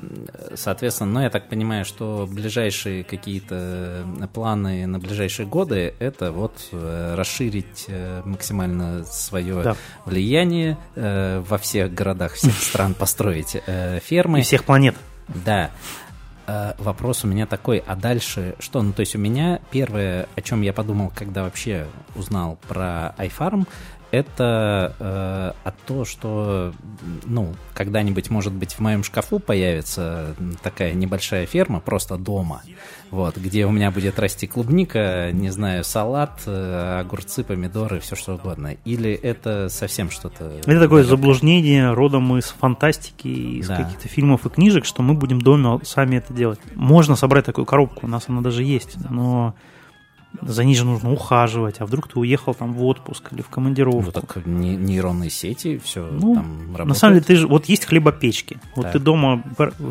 Соответственно, 0.55 1.13
ну, 1.13 1.21
я 1.21 1.31
так 1.31 1.49
понимаю, 1.49 1.85
что 1.85 2.29
ближайшие 2.31 3.05
какие-то 3.05 4.05
планы 4.35 4.87
на 4.87 4.99
ближайшие 4.99 5.47
годы 5.47 5.95
это 5.99 6.33
вот 6.33 6.69
э, 6.73 7.15
расширить 7.17 7.87
э, 7.89 8.23
максимально 8.25 9.05
свое 9.05 9.63
Да. 9.63 9.77
влияние 10.05 10.77
э, 10.95 11.43
во 11.49 11.59
всех 11.59 11.95
городах 11.95 12.35
всех 12.35 12.55
стран, 12.61 12.95
построить 12.95 13.57
э, 13.67 14.01
фермы. 14.05 14.41
И 14.41 14.43
всех 14.43 14.65
планет. 14.65 14.95
Да. 15.29 15.71
Э, 16.47 16.73
Вопрос 16.79 17.25
у 17.25 17.29
меня 17.29 17.47
такой, 17.47 17.83
а 17.87 17.95
дальше 17.95 18.57
что? 18.59 18.83
Ну, 18.83 18.93
то 18.93 19.01
есть 19.01 19.15
у 19.15 19.19
меня 19.19 19.61
первое, 19.71 20.29
о 20.37 20.41
чем 20.43 20.63
я 20.63 20.73
подумал, 20.73 21.13
когда 21.15 21.45
вообще 21.45 21.87
узнал 22.17 22.59
про 22.69 23.15
iFarm, 23.19 23.67
это 24.12 24.94
э, 25.01 25.68
о 25.68 25.72
то, 25.87 26.05
что, 26.05 26.72
ну, 27.25 27.55
когда-нибудь, 27.75 28.31
может 28.31 28.53
быть, 28.53 28.75
в 28.75 28.81
моем 28.81 29.03
шкафу 29.03 29.38
появится 29.38 30.37
такая 30.62 30.92
небольшая 30.92 31.46
ферма 31.46 31.81
просто 31.81 32.18
дома, 32.18 32.62
вот, 33.11 33.38
где 33.38 33.64
у 33.66 33.70
меня 33.70 33.90
будет 33.90 34.18
расти 34.18 34.46
клубника, 34.46 35.31
не 35.33 35.48
знаю, 35.51 35.83
салат, 35.83 36.42
э, 36.46 37.01
огурцы, 37.01 37.42
помидоры, 37.42 38.01
все 38.01 38.14
что 38.14 38.35
угодно. 38.35 38.77
Или 38.85 39.11
это 39.12 39.68
совсем 39.70 40.11
что-то... 40.11 40.44
Это 40.44 40.61
такое 40.62 40.79
далекое? 40.79 41.05
заблуждение 41.05 41.92
родом 41.92 42.37
из 42.37 42.44
фантастики, 42.44 43.29
из 43.29 43.66
Да. 43.68 43.77
каких-то 43.77 44.09
фильмов 44.09 44.44
и 44.44 44.51
книжек, 44.51 44.85
что 44.85 45.03
мы 45.03 45.14
будем 45.14 45.40
дома 45.40 45.81
сами 45.85 46.16
это 46.16 46.35
делать. 46.35 46.61
Можно 46.75 47.16
собрать 47.16 47.46
такую 47.46 47.64
коробку, 47.64 48.07
у 48.07 48.09
нас 48.09 48.25
она 48.29 48.42
даже 48.42 48.62
есть, 48.62 48.96
но 49.09 49.55
за 50.40 50.64
ней 50.64 50.75
же 50.75 50.85
нужно 50.85 51.12
ухаживать, 51.12 51.81
а 51.81 51.87
вдруг 51.87 52.09
ты 52.09 52.18
уехал 52.18 52.55
там 52.55 52.73
в 52.73 52.85
отпуск 52.85 53.33
или 53.33 53.42
в 53.42 53.49
командировку. 53.49 54.03
Ну, 54.07 54.12
так 54.12 54.47
не- 54.47 54.77
нейронные 54.77 55.31
сети, 55.31 55.79
все 55.79 56.09
Ну, 56.11 56.35
там 56.35 56.61
работает. 56.68 56.87
На 56.88 56.95
самом 56.95 57.14
деле, 57.14 57.25
ты 57.27 57.37
же, 57.37 57.47
вот 57.47 57.66
есть 57.66 57.85
хлебопечки. 57.85 58.59
Вот 58.75 58.85
Так. 58.85 58.92
ты 58.92 58.99
дома 58.99 59.42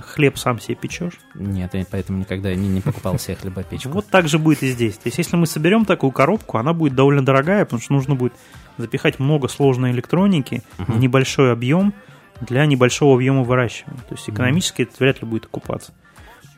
хлеб 0.01 0.37
сам 0.37 0.59
себе 0.59 0.75
печешь. 0.75 1.13
Нет, 1.35 1.73
я 1.73 1.85
поэтому 1.89 2.19
никогда 2.19 2.53
не, 2.55 2.67
не 2.67 2.81
покупал 2.81 3.17
себе 3.19 3.35
хлебопечку. 3.35 3.89
Вот 3.89 4.07
так 4.07 4.27
же 4.27 4.39
будет 4.39 4.63
и 4.63 4.69
здесь. 4.71 4.95
То 4.95 5.07
есть, 5.07 5.17
если 5.19 5.35
мы 5.35 5.45
соберем 5.45 5.85
такую 5.85 6.11
коробку, 6.11 6.57
она 6.57 6.73
будет 6.73 6.95
довольно 6.95 7.23
дорогая, 7.23 7.65
потому 7.65 7.81
что 7.81 7.93
нужно 7.93 8.15
будет 8.15 8.33
запихать 8.77 9.19
много 9.19 9.47
сложной 9.47 9.91
электроники 9.91 10.63
в 10.77 10.99
небольшой 10.99 11.51
объем 11.51 11.93
для 12.41 12.65
небольшого 12.65 13.15
объема 13.15 13.43
выращивания. 13.43 13.99
То 14.09 14.15
есть, 14.15 14.27
экономически 14.29 14.81
это 14.83 14.93
вряд 14.99 15.21
ли 15.21 15.27
будет 15.27 15.45
окупаться. 15.45 15.93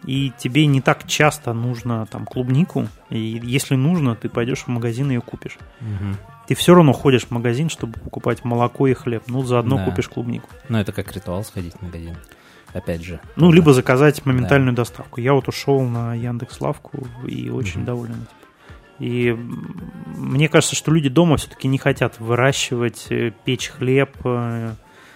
И 0.06 0.32
тебе 0.38 0.66
не 0.66 0.82
так 0.82 1.08
часто 1.08 1.54
нужно 1.54 2.06
там 2.08 2.26
клубнику, 2.26 2.88
и 3.10 3.40
если 3.44 3.76
нужно, 3.76 4.16
ты 4.16 4.28
пойдешь 4.28 4.60
в 4.64 4.68
магазин 4.68 5.10
и 5.12 5.14
ее 5.16 5.22
купишь. 5.22 5.58
Мгм. 5.80 6.18
Ты 6.48 6.56
все 6.56 6.76
равно 6.76 6.92
ходишь 6.92 7.24
в 7.24 7.32
магазин, 7.32 7.70
чтобы 7.70 7.94
покупать 8.00 8.44
молоко 8.44 8.88
и 8.88 8.94
хлеб. 8.94 9.24
Ну, 9.28 9.44
заодно 9.44 9.78
Да. 9.78 9.86
купишь 9.86 10.10
клубнику. 10.10 10.50
Ну, 10.68 10.78
это 10.78 10.92
как 10.92 11.12
ритуал 11.14 11.44
сходить 11.46 11.74
в 11.76 11.82
магазин. 11.82 12.18
Опять 12.74 13.04
же. 13.04 13.20
Ну, 13.36 13.52
либо 13.52 13.72
заказать 13.72 14.26
моментальную 14.26 14.74
доставку. 14.76 15.22
Я 15.22 15.34
вот 15.34 15.48
ушел 15.48 15.82
на 15.84 16.16
Яндекс 16.16 16.60
Лавку 16.60 17.08
и 17.26 17.50
очень 17.50 17.86
доволен 17.86 18.16
этим. 18.16 18.28
И 19.00 19.32
мне 20.18 20.50
кажется, 20.50 20.76
что 20.76 20.92
люди 20.92 21.08
дома 21.10 21.38
все-таки 21.38 21.68
не 21.68 21.78
хотят 21.78 22.20
выращивать, 22.20 23.08
э, 23.10 23.32
печь 23.46 23.70
хлеб. 23.70 24.12
э. 24.26 24.74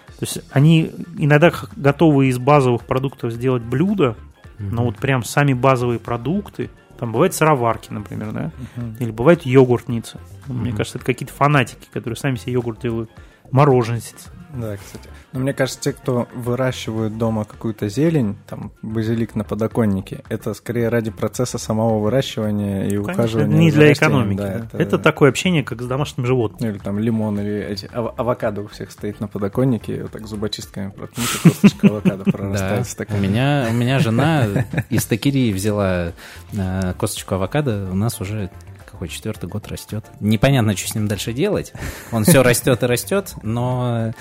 То 0.08 0.24
есть 0.26 0.40
они 0.52 0.92
иногда 1.18 1.52
готовы 1.76 2.28
из 2.28 2.38
базовых 2.40 2.84
продуктов 2.86 3.32
сделать 3.34 3.64
блюдо, 3.64 4.16
но 4.60 4.86
вот 4.86 4.98
прям 4.98 5.24
сами 5.24 5.54
базовые 5.54 6.00
продукты, 6.00 6.70
там 7.00 7.12
бывают 7.12 7.34
сыроварки, 7.34 7.92
например, 7.92 8.32
да, 8.32 8.52
или 9.00 9.12
бывают 9.12 9.46
йогуртницы. 9.46 10.20
Ну, 10.48 10.56
Мне 10.56 10.72
кажется, 10.72 10.98
это 10.98 11.06
какие-то 11.06 11.34
фанатики, 11.34 11.88
которые 11.92 12.18
сами 12.18 12.36
себе 12.38 12.54
йогурт 12.54 12.80
делают. 12.82 13.12
Мороженщицы. 13.52 14.30
Да, 14.54 14.78
кстати. 14.78 15.10
Но 15.34 15.42
мне 15.42 15.54
кажется, 15.54 15.80
те, 15.82 15.94
кто 15.94 16.28
выращивают 16.34 17.18
дома 17.18 17.44
какую-то 17.44 17.90
зелень, 17.90 18.38
там, 18.48 18.72
базилик 18.82 19.36
на 19.36 19.44
подоконнике, 19.44 20.24
это 20.30 20.54
скорее 20.54 20.88
ради 20.88 21.12
процесса 21.12 21.58
самого 21.58 22.00
выращивания 22.00 22.86
и 22.86 22.92
Конечно, 22.92 23.12
ухаживания. 23.12 23.48
это 23.50 23.58
не 23.58 23.72
для 23.72 23.90
растением, 23.90 24.34
экономики. 24.34 24.38
да, 24.38 24.68
да. 24.72 24.84
это... 24.84 24.98
такое 24.98 25.30
общение, 25.30 25.64
как 25.64 25.82
с 25.82 25.86
домашним 25.86 26.26
животным. 26.26 26.60
Ну, 26.62 26.70
или 26.70 26.82
там 26.82 26.98
лимон, 26.98 27.40
или 27.40 27.62
эти 27.62 27.90
ав- 27.94 28.18
авокадо 28.18 28.62
у 28.62 28.68
всех 28.68 28.90
стоит 28.92 29.20
на 29.20 29.28
подоконнике, 29.28 29.98
и 29.98 30.02
вот 30.02 30.12
так 30.12 30.26
зубочистками 30.28 30.90
проткнуть, 30.90 31.28
и 31.36 31.50
косточка 31.50 31.88
авокадо 31.88 32.24
прорастает 32.24 32.88
у 33.10 33.18
меня, 33.18 33.68
у 33.70 33.74
меня 33.74 34.00
жена 34.00 34.48
из 34.90 35.06
Такирии 35.06 35.52
взяла 35.52 36.14
э, 36.54 36.94
косточку 36.98 37.36
авокадо, 37.36 37.90
у 37.92 37.96
нас 37.96 38.20
уже 38.22 38.50
какой 38.98 39.10
четвертый 39.10 39.48
год 39.48 39.68
растет. 39.68 40.04
Непонятно, 40.20 40.76
что 40.76 40.88
с 40.88 40.96
ним 40.96 41.08
дальше 41.08 41.32
делать. 41.32 41.72
Он 42.12 42.24
все 42.24 42.42
растет 42.42 42.82
и 42.82 42.86
растет, 42.88 43.36
но 43.44 44.12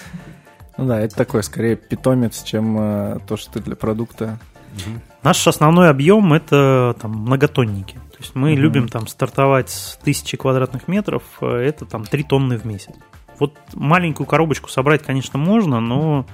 Ну 0.77 0.87
да, 0.87 1.01
это 1.01 1.17
такой, 1.17 1.43
скорее, 1.43 1.77
питомец, 1.77 2.43
чем 2.43 2.77
э, 2.79 3.19
то, 3.27 3.39
что 3.39 3.53
ты 3.53 3.61
для 3.61 3.75
продукта. 3.75 4.39
Наш 5.23 5.47
основной 5.47 5.89
объем 5.89 6.35
это 6.35 6.95
там 7.01 7.13
многотонники. 7.13 7.95
То 7.95 8.19
есть 8.19 8.35
мы 8.35 8.53
любим 8.53 8.89
там 8.89 9.07
стартовать 9.07 9.71
с 9.71 9.99
тысячи 10.05 10.37
квадратных 10.37 10.89
метров, 10.89 11.23
э, 11.41 11.47
это 11.47 11.87
там 11.87 12.05
3 12.05 12.23
тонны 12.25 12.59
в 12.59 12.67
месяц. 12.67 12.93
Вот 13.39 13.55
маленькую 13.73 14.27
коробочку 14.27 14.69
собрать, 14.69 15.03
конечно, 15.03 15.39
можно, 15.39 15.81
но 15.81 16.27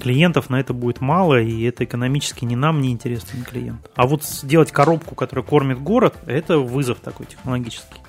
клиентов 0.00 0.50
на 0.50 0.58
это 0.58 0.72
будет 0.72 1.00
мало, 1.00 1.40
и 1.40 1.62
это 1.62 1.84
экономически 1.84 2.44
ни 2.44 2.54
нам, 2.54 2.80
ни 2.80 2.90
интересно, 2.90 3.36
ни 3.38 3.42
клиенту. 3.42 3.88
А 3.94 4.06
вот 4.06 4.24
сделать 4.24 4.72
коробку, 4.72 5.14
которая 5.14 5.44
кормит 5.44 5.80
город, 5.80 6.16
это 6.26 6.58
вызов 6.58 7.00
такой 7.00 7.26
технологический. 7.26 8.00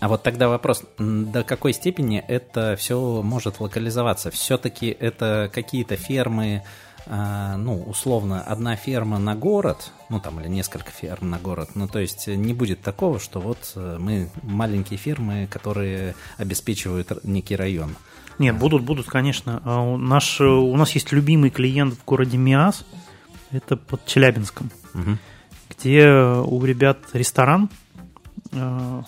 А 0.00 0.08
вот 0.08 0.22
тогда 0.22 0.48
вопрос, 0.48 0.84
до 0.98 1.42
какой 1.42 1.72
степени 1.72 2.18
это 2.26 2.76
все 2.76 3.20
может 3.22 3.58
локализоваться? 3.60 4.30
Все-таки 4.30 4.88
это 4.88 5.50
какие-то 5.52 5.96
фермы, 5.96 6.62
а, 7.06 7.56
ну, 7.56 7.82
условно, 7.82 8.42
одна 8.42 8.76
ферма 8.76 9.18
на 9.18 9.34
город, 9.34 9.90
ну, 10.08 10.20
там, 10.20 10.40
или 10.40 10.48
несколько 10.48 10.90
ферм 10.90 11.30
на 11.30 11.38
город, 11.38 11.70
ну, 11.74 11.88
то 11.88 11.98
есть 11.98 12.28
не 12.28 12.52
будет 12.52 12.82
такого, 12.82 13.18
что 13.18 13.40
вот 13.40 13.72
э, 13.74 13.96
мы 13.98 14.28
маленькие 14.42 14.98
фермы, 14.98 15.48
которые 15.50 16.14
обеспечивают 16.36 17.24
некий 17.24 17.56
район. 17.56 17.96
Нет, 18.38 18.56
будут, 18.56 18.82
будут, 18.82 19.06
конечно. 19.06 19.60
А 19.64 19.96
Наш, 19.96 20.40
у 20.40 20.76
нас 20.76 20.92
есть 20.92 21.12
любимый 21.12 21.50
клиент 21.50 21.94
в 21.94 22.04
городе 22.04 22.36
Миас, 22.36 22.84
это 23.50 23.76
под 23.76 24.04
Челябинском. 24.06 24.70
Мгм. 24.94 25.18
где 25.70 26.08
у 26.08 26.64
ребят 26.64 26.98
ресторан, 27.12 27.68
что 28.50 29.04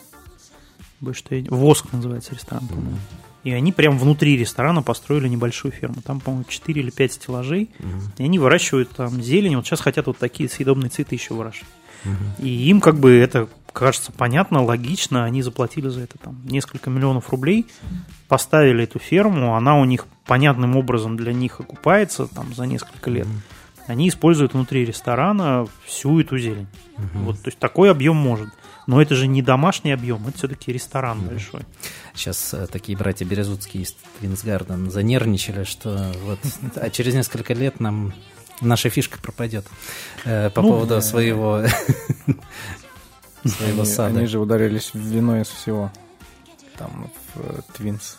я- 1.34 1.44
Воск 1.50 1.92
называется 1.92 2.34
ресторан, 2.34 2.66
по-моему. 2.68 2.96
И 3.42 3.50
они 3.52 3.72
прям 3.72 3.98
внутри 3.98 4.36
ресторана 4.36 4.82
построили 4.82 5.26
небольшую 5.26 5.72
ферму. 5.72 6.02
Там, 6.02 6.20
по-моему, 6.20 6.44
4 6.46 6.82
или 6.82 6.90
5 6.90 7.14
стеллажей. 7.14 7.70
И 8.18 8.22
они 8.22 8.38
выращивают 8.38 8.90
там 8.90 9.22
зелень. 9.22 9.56
Вот 9.56 9.66
сейчас 9.66 9.80
хотят 9.80 10.06
вот 10.06 10.18
такие 10.18 10.48
съедобные 10.48 10.90
цветы 10.90 11.14
еще 11.14 11.32
выращивать. 11.34 11.68
И 12.38 12.48
им 12.68 12.80
как 12.80 12.98
бы 12.98 13.12
это 13.16 13.48
кажется 13.72 14.12
понятно, 14.12 14.62
логично. 14.62 15.24
Они 15.24 15.42
заплатили 15.42 15.88
за 15.88 16.02
это 16.02 16.18
там 16.18 16.40
несколько 16.44 16.90
миллионов 16.90 17.30
рублей, 17.30 17.66
поставили 18.28 18.85
эту 18.85 18.98
ферму, 18.98 19.56
она 19.56 19.76
у 19.78 19.85
них 19.85 20.06
понятным 20.26 20.76
образом 20.76 21.16
для 21.16 21.33
них 21.33 21.61
окупается 21.61 22.26
там 22.26 22.54
за 22.54 22.66
несколько 22.66 23.11
лет. 23.11 23.26
Они 23.87 24.09
используют 24.09 24.54
внутри 24.54 24.85
ресторана 24.85 25.66
всю 25.85 26.20
эту 26.20 26.38
зелень. 26.38 26.68
Вот, 27.14 27.37
то 27.42 27.48
есть 27.48 27.59
такой 27.59 27.90
объем 27.90 28.16
может. 28.16 28.48
Но 28.87 29.00
это 29.00 29.14
же 29.14 29.26
не 29.26 29.42
домашний 29.42 29.92
объем, 29.92 30.26
это 30.26 30.38
все-таки 30.38 30.72
ресторан 30.72 31.20
большой. 31.20 31.62
Сейчас 32.14 32.54
э, 32.54 32.66
такие 32.66 32.96
братья 32.96 33.24
Березутские 33.24 33.85
из 33.85 33.94
Твинсгарден 34.18 34.90
занервничали, 34.90 35.64
что 35.64 36.12
вот 36.24 36.38
а 36.76 36.90
через 36.90 37.14
несколько 37.14 37.54
лет 37.54 37.78
нам 37.78 38.12
наша 38.61 38.90
фишка 38.90 39.18
пропадет 39.20 39.66
э, 40.24 40.50
по 40.50 40.62
Ну, 40.62 40.68
поводу 40.68 41.00
своего 41.02 41.62
своего 43.44 43.83
Они, 43.83 43.90
сада. 43.90 44.18
они 44.18 44.26
же 44.26 44.38
ударились 44.38 44.90
в 44.92 44.98
вино 44.98 45.40
из 45.40 45.48
всего. 45.48 45.90
там 46.81 47.11
в 47.35 47.62
Твинс 47.74 48.18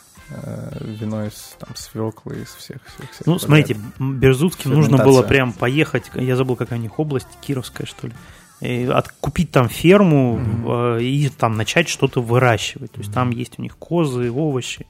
вино 0.79 1.25
из 1.25 1.55
там, 1.59 1.75
свеклы, 1.75 2.43
из 2.43 2.49
всех, 2.49 2.77
всех, 2.85 3.11
всех 3.11 3.27
Ну, 3.27 3.37
смотрите, 3.37 3.77
Берзутским 3.99 4.71
нужно 4.71 4.97
было 5.03 5.23
прям 5.23 5.51
поехать, 5.51 6.09
я 6.15 6.35
забыл, 6.35 6.55
какая 6.55 6.79
у 6.79 6.81
них 6.81 6.99
область, 6.99 7.27
Кировская, 7.41 7.85
что 7.85 8.07
ли, 8.07 8.13
и 8.61 8.85
откупить 8.85 9.51
там 9.51 9.67
ферму 9.67 10.37
mm-hmm. 10.37 11.03
и 11.03 11.29
там 11.29 11.57
начать 11.57 11.89
что-то 11.89 12.21
выращивать. 12.21 12.91
То 12.91 12.99
есть 12.99 13.09
mm-hmm. 13.09 13.13
там 13.13 13.31
есть 13.31 13.57
у 13.57 13.61
них 13.61 13.75
козы, 13.75 14.31
овощи, 14.31 14.85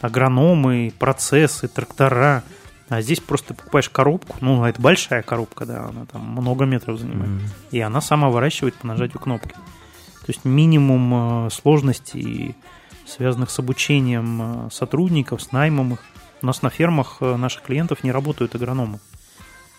агрономы, 0.00 0.92
процессы, 0.98 1.66
трактора. 1.66 2.44
А 2.90 3.00
здесь 3.00 3.20
просто 3.20 3.54
покупаешь 3.54 3.88
коробку, 3.88 4.36
ну, 4.42 4.62
это 4.66 4.80
большая 4.80 5.22
коробка, 5.22 5.64
да, 5.64 5.86
она 5.86 6.04
там 6.04 6.20
много 6.20 6.66
метров 6.66 7.00
занимает, 7.00 7.30
mm-hmm. 7.30 7.70
и 7.72 7.80
она 7.80 8.02
сама 8.02 8.28
выращивает 8.28 8.74
по 8.74 8.86
нажатию 8.86 9.20
кнопки. 9.20 9.54
То 10.24 10.32
есть 10.32 10.44
минимум 10.44 11.50
сложностей 11.50 12.56
связанных 13.06 13.50
с 13.50 13.58
обучением 13.58 14.66
э, 14.66 14.70
сотрудников, 14.70 15.42
с 15.42 15.52
наймом 15.52 15.94
их. 15.94 16.00
У 16.42 16.46
нас 16.46 16.62
на 16.62 16.70
фермах 16.70 17.18
э, 17.20 17.36
наших 17.36 17.62
клиентов 17.62 18.02
не 18.04 18.12
работают 18.12 18.54
агрономы. 18.54 19.00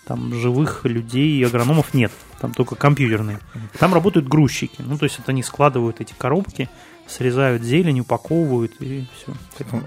Там 0.06 0.32
живых 0.34 0.84
людей 0.84 1.40
и 1.40 1.44
агрономов 1.44 1.92
нет. 1.92 2.12
Там 2.40 2.54
только 2.54 2.76
компьютерные. 2.76 3.40
Там 3.78 3.92
работают 3.92 4.28
грузчики. 4.28 4.76
Ну, 4.78 4.96
то 4.96 5.04
есть 5.04 5.18
это 5.18 5.32
они 5.32 5.42
складывают 5.42 6.00
эти 6.00 6.14
коробки, 6.16 6.68
срезают 7.08 7.62
зелень, 7.62 8.00
упаковывают 8.00 8.74
и 8.80 9.06
все. 9.16 9.32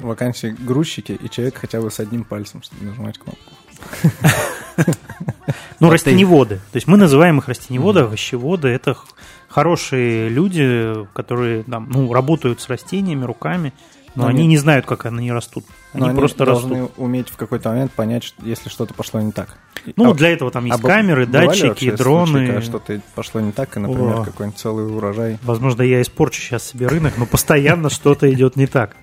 Вакансии 0.01 0.55
грузчики 0.59 1.13
и 1.13 1.29
человек 1.29 1.57
хотя 1.57 1.79
бы 1.79 1.89
с 1.89 2.01
одним 2.01 2.25
пальцем, 2.25 2.61
чтобы 2.63 2.85
нажимать 2.85 3.17
кнопку. 3.17 3.53
Ну, 5.79 5.89
растеневоды. 5.89 6.55
То 6.55 6.75
есть 6.75 6.87
мы 6.87 6.97
называем 6.97 7.39
их 7.39 7.47
растеневоды, 7.47 8.01
овощеводы. 8.01 8.67
Это 8.67 8.97
хорошие 9.59 10.29
люди, 10.29 11.05
которые 11.13 11.63
там, 11.63 11.89
ну, 11.91 12.13
работают 12.13 12.61
с 12.61 12.69
растениями, 12.69 13.25
руками, 13.25 13.73
но, 14.15 14.23
но 14.23 14.29
они 14.29 14.47
не 14.47 14.57
знают, 14.57 14.85
как 14.85 15.05
они 15.05 15.31
растут. 15.33 15.65
Они, 15.91 16.07
они 16.07 16.17
просто 16.17 16.45
должны 16.45 16.81
растут. 16.83 16.97
уметь 16.97 17.29
в 17.29 17.35
какой-то 17.35 17.69
момент 17.69 17.91
понять, 17.91 18.33
если 18.41 18.69
что-то 18.69 18.93
пошло 18.93 19.19
не 19.19 19.33
так. 19.33 19.57
Ну, 19.97 20.11
а, 20.11 20.13
для 20.13 20.29
этого 20.29 20.49
там 20.49 20.63
есть 20.63 20.79
а 20.79 20.81
камеры, 20.81 21.25
датчики, 21.25 21.91
дроны. 21.91 22.47
Случаи, 22.47 22.65
что-то 22.65 23.01
пошло 23.15 23.41
не 23.41 23.51
так, 23.51 23.75
и, 23.75 23.79
например, 23.81 24.21
О. 24.21 24.23
какой-нибудь 24.23 24.57
целый 24.57 24.87
урожай. 24.95 25.37
Возможно, 25.43 25.81
я 25.81 26.01
испорчу 26.01 26.41
сейчас 26.41 26.63
себе 26.63 26.87
рынок, 26.87 27.17
но 27.17 27.25
постоянно 27.25 27.89
что-то 27.89 28.31
идет 28.31 28.55
не 28.55 28.65
так. 28.65 28.95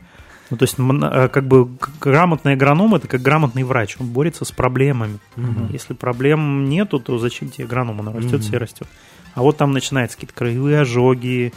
Ну, 0.49 0.57
то 0.57 0.63
есть, 0.63 0.77
э, 0.79 1.29
как 1.29 1.47
бы 1.47 1.69
грамотный 2.01 2.55
агроном 2.55 2.95
это 2.95 3.09
как 3.09 3.21
грамотный 3.21 3.65
врач. 3.65 3.97
Он 4.01 4.07
борется 4.07 4.45
с 4.47 4.53
проблемами. 4.53 5.19
Угу. 5.37 5.73
Если 5.73 5.93
проблем 5.93 6.69
нету, 6.69 6.99
то 6.99 7.19
зачем 7.19 7.51
тебе 7.51 7.65
агроном? 7.65 8.01
Он 8.01 8.09
растет, 8.09 8.35
угу. 8.35 8.43
себе 8.43 8.59
растет. 8.59 8.89
А 9.37 9.43
вот 9.43 9.59
там 9.59 9.73
начинаются 9.73 10.17
какие-то 10.17 10.35
краевые 10.35 10.81
ожоги, 10.81 11.53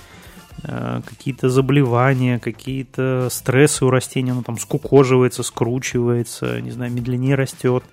э, 0.64 1.02
какие-то 1.06 1.50
заболевания, 1.50 2.38
какие-то 2.38 3.30
стрессы 3.32 3.86
у 3.86 3.90
растения, 3.90 4.34
оно 4.34 4.44
там 4.44 4.60
скукоживается, 4.60 5.44
скручивается, 5.44 6.60
не 6.60 6.72
знаю, 6.72 6.92
медленнее 6.92 7.36
растет. 7.36 7.86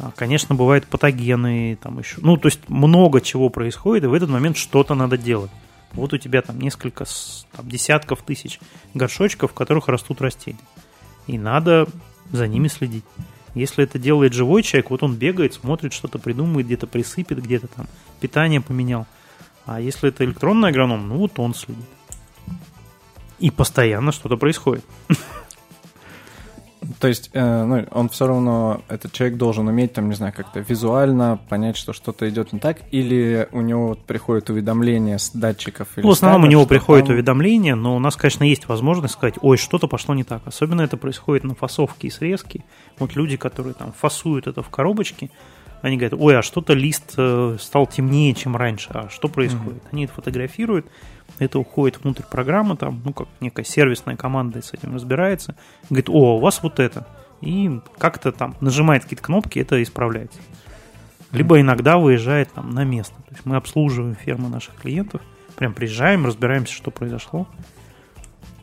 А, 0.00 0.10
конечно, 0.16 0.56
бывают 0.56 0.88
патогены, 0.88 1.78
там 1.80 2.00
еще. 2.00 2.16
Ну, 2.22 2.36
то 2.36 2.48
есть 2.48 2.68
много 2.68 3.20
чего 3.20 3.50
происходит, 3.50 4.02
и 4.02 4.08
в 4.08 4.14
этот 4.14 4.30
момент 4.30 4.56
что-то 4.56 4.96
надо 4.96 5.16
делать. 5.16 5.52
Вот 5.92 6.12
у 6.12 6.18
тебя 6.18 6.42
там 6.42 6.58
несколько 6.58 7.04
там, 7.52 7.68
десятков 7.68 8.20
тысяч 8.22 8.58
горшочков, 8.94 9.52
в 9.52 9.54
которых 9.54 9.86
растут 9.86 10.20
растения. 10.22 10.58
И 11.28 11.38
надо 11.38 11.86
за 12.32 12.48
ними 12.48 12.66
следить. 12.66 13.04
Если 13.54 13.84
это 13.84 13.98
делает 13.98 14.32
живой 14.32 14.62
человек, 14.62 14.90
вот 14.90 15.02
он 15.02 15.14
бегает, 15.14 15.54
смотрит, 15.54 15.92
что-то 15.92 16.18
придумывает, 16.18 16.66
где-то 16.66 16.86
присыпет, 16.86 17.42
где-то 17.42 17.68
там 17.68 17.86
питание 18.20 18.60
поменял. 18.60 19.06
А 19.64 19.80
если 19.80 20.08
это 20.08 20.24
электронный 20.24 20.68
агроном, 20.68 21.08
ну 21.08 21.16
вот 21.18 21.38
он 21.38 21.54
следит. 21.54 21.84
И 23.38 23.50
постоянно 23.50 24.12
что-то 24.12 24.36
происходит. 24.36 24.84
То 27.00 27.08
есть, 27.08 27.30
э, 27.32 27.64
ну, 27.64 27.84
он 27.90 28.08
все 28.08 28.26
равно, 28.26 28.82
этот 28.88 29.12
человек 29.12 29.36
должен 29.36 29.66
уметь, 29.68 29.92
там, 29.92 30.08
не 30.08 30.14
знаю, 30.14 30.32
как-то 30.34 30.60
визуально 30.60 31.38
понять, 31.48 31.76
что 31.76 31.92
что-то 31.92 32.28
идет 32.28 32.52
не 32.52 32.58
так, 32.58 32.78
или 32.90 33.48
у 33.52 33.60
него 33.60 33.88
вот 33.88 34.04
приходит 34.04 34.50
уведомление 34.50 35.18
с 35.18 35.30
датчиков? 35.30 35.88
Или 35.96 36.04
ну, 36.04 36.10
в 36.10 36.12
основном 36.12 36.44
у 36.44 36.46
него 36.46 36.66
приходит 36.66 37.06
там... 37.06 37.14
уведомление, 37.14 37.74
но 37.74 37.96
у 37.96 37.98
нас, 37.98 38.16
конечно, 38.16 38.44
есть 38.44 38.68
возможность 38.68 39.14
сказать, 39.14 39.34
ой, 39.42 39.56
что-то 39.56 39.88
пошло 39.88 40.14
не 40.14 40.24
так. 40.24 40.42
Особенно 40.46 40.82
это 40.82 40.96
происходит 40.96 41.44
на 41.44 41.54
фасовке 41.54 42.08
и 42.08 42.10
срезке. 42.10 42.64
Вот 42.98 43.16
люди, 43.16 43.36
которые 43.36 43.74
там 43.74 43.92
фасуют 43.92 44.46
это 44.46 44.62
в 44.62 44.68
коробочке, 44.70 45.30
они 45.82 45.98
говорят, 45.98 46.18
ой, 46.18 46.38
а 46.38 46.42
что-то 46.42 46.72
лист 46.72 47.12
э, 47.18 47.58
стал 47.60 47.86
темнее, 47.86 48.32
чем 48.32 48.56
раньше, 48.56 48.88
а 48.94 49.10
что 49.10 49.28
происходит? 49.28 49.82
Mm-hmm. 49.82 49.88
Они 49.92 50.04
это 50.04 50.14
фотографируют, 50.14 50.86
это 51.38 51.58
уходит 51.58 52.02
внутрь 52.02 52.22
программы, 52.22 52.76
там, 52.76 53.02
ну, 53.04 53.12
как 53.12 53.28
некая 53.40 53.64
сервисная 53.64 54.16
команда 54.16 54.62
с 54.62 54.72
этим 54.72 54.94
разбирается, 54.94 55.56
говорит, 55.88 56.08
о, 56.08 56.36
у 56.36 56.38
вас 56.38 56.62
вот 56.62 56.80
это. 56.80 57.06
И 57.40 57.80
как-то 57.98 58.32
там 58.32 58.56
нажимает 58.60 59.02
какие-то 59.02 59.24
кнопки, 59.24 59.58
это 59.58 59.82
исправляется. 59.82 60.38
Либо 61.32 61.60
иногда 61.60 61.98
выезжает 61.98 62.52
там 62.52 62.70
на 62.70 62.84
место. 62.84 63.16
То 63.28 63.34
есть 63.34 63.44
мы 63.44 63.56
обслуживаем 63.56 64.14
фермы 64.14 64.48
наших 64.48 64.76
клиентов, 64.76 65.20
прям 65.56 65.74
приезжаем, 65.74 66.24
разбираемся, 66.26 66.72
что 66.72 66.90
произошло. 66.90 67.48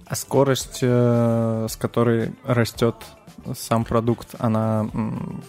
А 0.06 0.16
скорость, 0.16 0.80
э, 0.82 1.68
с 1.70 1.76
которой 1.76 2.34
растет 2.44 2.96
сам 3.58 3.86
продукт, 3.86 4.36
она 4.40 4.90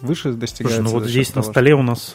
выше 0.01 0.33
достигается? 0.33 0.81
Слушай, 0.81 0.93
ну 0.93 0.99
вот 0.99 1.09
здесь 1.09 1.29
того, 1.29 1.45
на 1.45 1.51
столе 1.51 1.71
что... 1.71 1.79
у 1.79 1.83
нас 1.83 2.13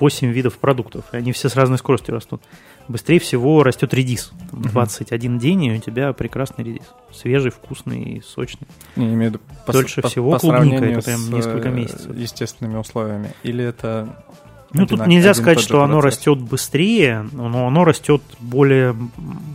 8 0.00 0.28
видов 0.28 0.58
продуктов, 0.58 1.04
и 1.12 1.16
они 1.16 1.32
все 1.32 1.48
с 1.48 1.56
разной 1.56 1.78
скоростью 1.78 2.14
растут 2.14 2.42
быстрее 2.88 3.18
всего 3.18 3.62
растет 3.62 3.92
редис. 3.94 4.32
Там 4.50 4.62
21 4.62 5.38
день, 5.38 5.64
и 5.64 5.72
у 5.72 5.78
тебя 5.78 6.12
прекрасный 6.12 6.64
редис. 6.64 6.86
Свежий, 7.12 7.50
вкусный, 7.50 8.22
сочный. 8.26 8.66
Не, 8.96 9.14
имею 9.14 9.30
в 9.30 9.34
виду 9.34 9.40
по, 9.64 9.72
Дольше 9.72 10.02
по, 10.02 10.08
всего 10.08 10.32
по 10.32 10.38
клубника, 10.38 10.84
это 10.84 11.02
прям 11.02 11.30
несколько 11.30 11.70
месяцев. 11.70 12.16
естественными 12.16 12.78
условиями. 12.78 13.32
Или 13.42 13.64
это... 13.64 14.24
Ну, 14.72 14.82
один, 14.82 14.98
тут 14.98 15.06
нельзя 15.06 15.32
сказать, 15.32 15.60
что 15.60 15.82
оно 15.82 16.00
растет 16.00 16.40
быстрее, 16.40 17.26
но 17.32 17.66
оно 17.66 17.84
растет 17.84 18.22
более 18.40 18.96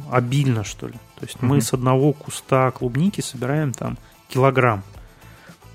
обильно, 0.10 0.64
что 0.64 0.88
ли. 0.88 0.94
То 1.20 1.26
есть 1.26 1.42
мы 1.42 1.62
с 1.62 1.74
одного 1.74 2.14
куста 2.14 2.72
клубники 2.72 3.22
собираем 3.22 3.74
там 3.74 3.98
килограмм. 4.30 4.84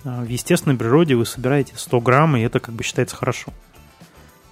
А 0.04 0.22
в 0.22 0.28
естественной 0.28 0.76
природе 0.76 1.14
вы 1.14 1.26
собираете 1.26 1.74
100 1.76 2.00
грамм, 2.00 2.36
и 2.36 2.40
это 2.40 2.60
как 2.60 2.74
бы 2.74 2.82
считается 2.82 3.16
хорошо. 3.16 3.52
А, 3.52 3.65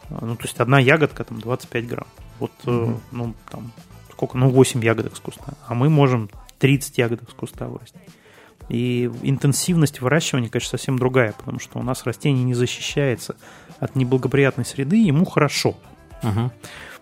ну, 0.09 0.37
то 0.37 0.45
есть 0.45 0.59
одна 0.61 0.79
ягодка 0.79 1.25
там 1.25 1.40
25 1.40 1.87
грамм. 1.87 2.07
Вот, 2.38 2.53
угу. 2.64 3.01
ну, 3.12 3.35
там, 3.51 3.73
сколько, 4.12 4.37
ну, 4.38 4.51
8 4.51 4.85
ягодок 4.85 5.17
с 5.17 5.21
куста. 5.21 5.55
А 5.67 5.75
мы 5.75 5.88
можем 5.88 6.31
30 6.59 6.99
ягодок 6.99 7.31
с 7.31 7.35
куста 7.35 7.69
вырастить. 7.69 8.01
И 8.69 9.11
интенсивность 9.23 10.01
выращивания, 10.01 10.49
конечно, 10.49 10.71
совсем 10.71 10.99
другая, 10.99 11.33
потому 11.33 11.59
что 11.59 11.79
у 11.79 11.83
нас 11.83 12.05
растение 12.05 12.45
не 12.45 12.55
защищается 12.55 13.37
от 13.79 13.95
неблагоприятной 13.95 14.64
среды, 14.64 14.97
ему 14.97 15.25
хорошо. 15.25 15.77
Угу. 16.23 16.51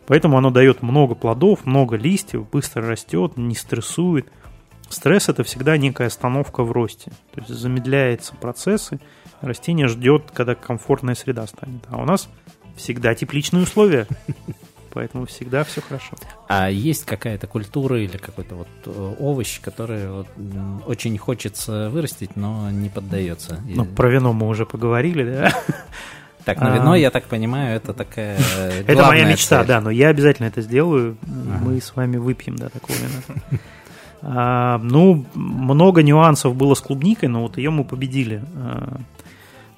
Поэтому 0.07 0.37
оно 0.37 0.51
дает 0.51 0.83
много 0.83 1.15
плодов, 1.15 1.65
много 1.65 1.97
листьев, 1.97 2.49
быстро 2.51 2.87
растет, 2.87 3.37
не 3.37 3.55
стрессует. 3.55 4.27
Стресс 4.89 5.29
это 5.29 5.45
всегда 5.45 5.77
некая 5.77 6.09
остановка 6.09 6.65
в 6.65 6.73
росте. 6.73 7.13
То 7.33 7.41
есть 7.41 7.51
замедляется 7.51 8.35
процессы, 8.35 9.01
растение 9.41 9.87
ждет, 9.87 10.31
когда 10.35 10.55
комфортная 10.55 11.15
среда 11.15 11.47
станет. 11.47 11.85
А 11.89 11.99
у 11.99 12.05
нас 12.05 12.29
всегда 12.77 13.15
тепличные 13.15 13.63
условия. 13.65 14.07
Поэтому 14.93 15.25
всегда 15.25 15.65
все 15.65 15.81
хорошо. 15.81 16.17
А 16.49 16.71
есть 16.71 17.07
какая-то 17.07 17.47
культура 17.47 17.99
или 17.99 18.19
какой-то 18.19 18.57
вот 18.57 18.69
э, 18.85 19.15
овощ, 19.19 19.59
который 19.61 20.07
вот 20.11 20.27
очень 20.87 21.17
хочется 21.17 21.89
вырастить, 21.89 22.37
но 22.37 22.71
не 22.71 22.91
поддается? 22.91 23.61
Ну, 23.67 23.87
про 23.87 24.11
вино 24.11 24.35
мы 24.35 24.49
уже 24.49 24.67
поговорили, 24.67 25.25
да? 25.25 25.53
Так, 26.45 26.61
на 26.61 26.75
вино, 26.75 26.93
а... 26.93 26.99
я 26.99 27.11
так 27.11 27.25
понимаю, 27.25 27.77
это 27.77 27.95
такая 27.95 28.37
Это 28.87 29.07
моя 29.07 29.25
мечта, 29.25 29.61
цель. 29.61 29.69
да, 29.69 29.81
но 29.81 29.91
я 29.91 30.09
обязательно 30.09 30.47
это 30.47 30.61
сделаю. 30.61 31.17
Ага. 31.23 31.65
Мы 31.65 31.81
с 31.81 31.95
вами 31.95 32.17
выпьем, 32.17 32.57
да, 32.57 32.69
такого 32.69 32.97
вина. 32.97 33.61
А, 34.25 34.79
ну, 34.79 35.25
много 35.35 36.03
нюансов 36.03 36.55
было 36.55 36.75
с 36.75 36.81
клубникой, 36.81 37.29
но 37.29 37.43
вот 37.43 37.59
ее 37.59 37.71
мы 37.71 37.85
победили. 37.85 38.43
А, 38.57 39.01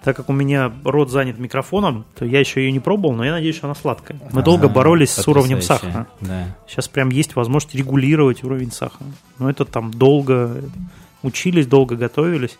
так 0.04 0.16
как 0.16 0.28
у 0.28 0.34
меня 0.34 0.70
рот 0.84 1.10
занят 1.10 1.38
микрофоном, 1.38 2.04
то 2.14 2.26
я 2.26 2.38
еще 2.38 2.62
ее 2.62 2.70
не 2.72 2.78
пробовал, 2.78 3.14
но 3.14 3.24
я 3.24 3.32
надеюсь, 3.32 3.56
что 3.56 3.68
она 3.68 3.74
сладкая. 3.74 4.20
Мы 4.32 4.42
а, 4.42 4.44
долго 4.44 4.68
боролись 4.68 5.10
с 5.10 5.26
уровнем 5.26 5.62
сахара. 5.62 6.06
Да. 6.20 6.54
Сейчас 6.68 6.88
прям 6.88 7.08
есть 7.08 7.34
возможность 7.36 7.74
регулировать 7.74 8.44
уровень 8.44 8.70
сахара. 8.70 9.08
Но 9.38 9.48
это 9.48 9.64
там 9.64 9.90
долго 9.90 10.62
учились, 11.22 11.66
долго 11.66 11.96
готовились. 11.96 12.58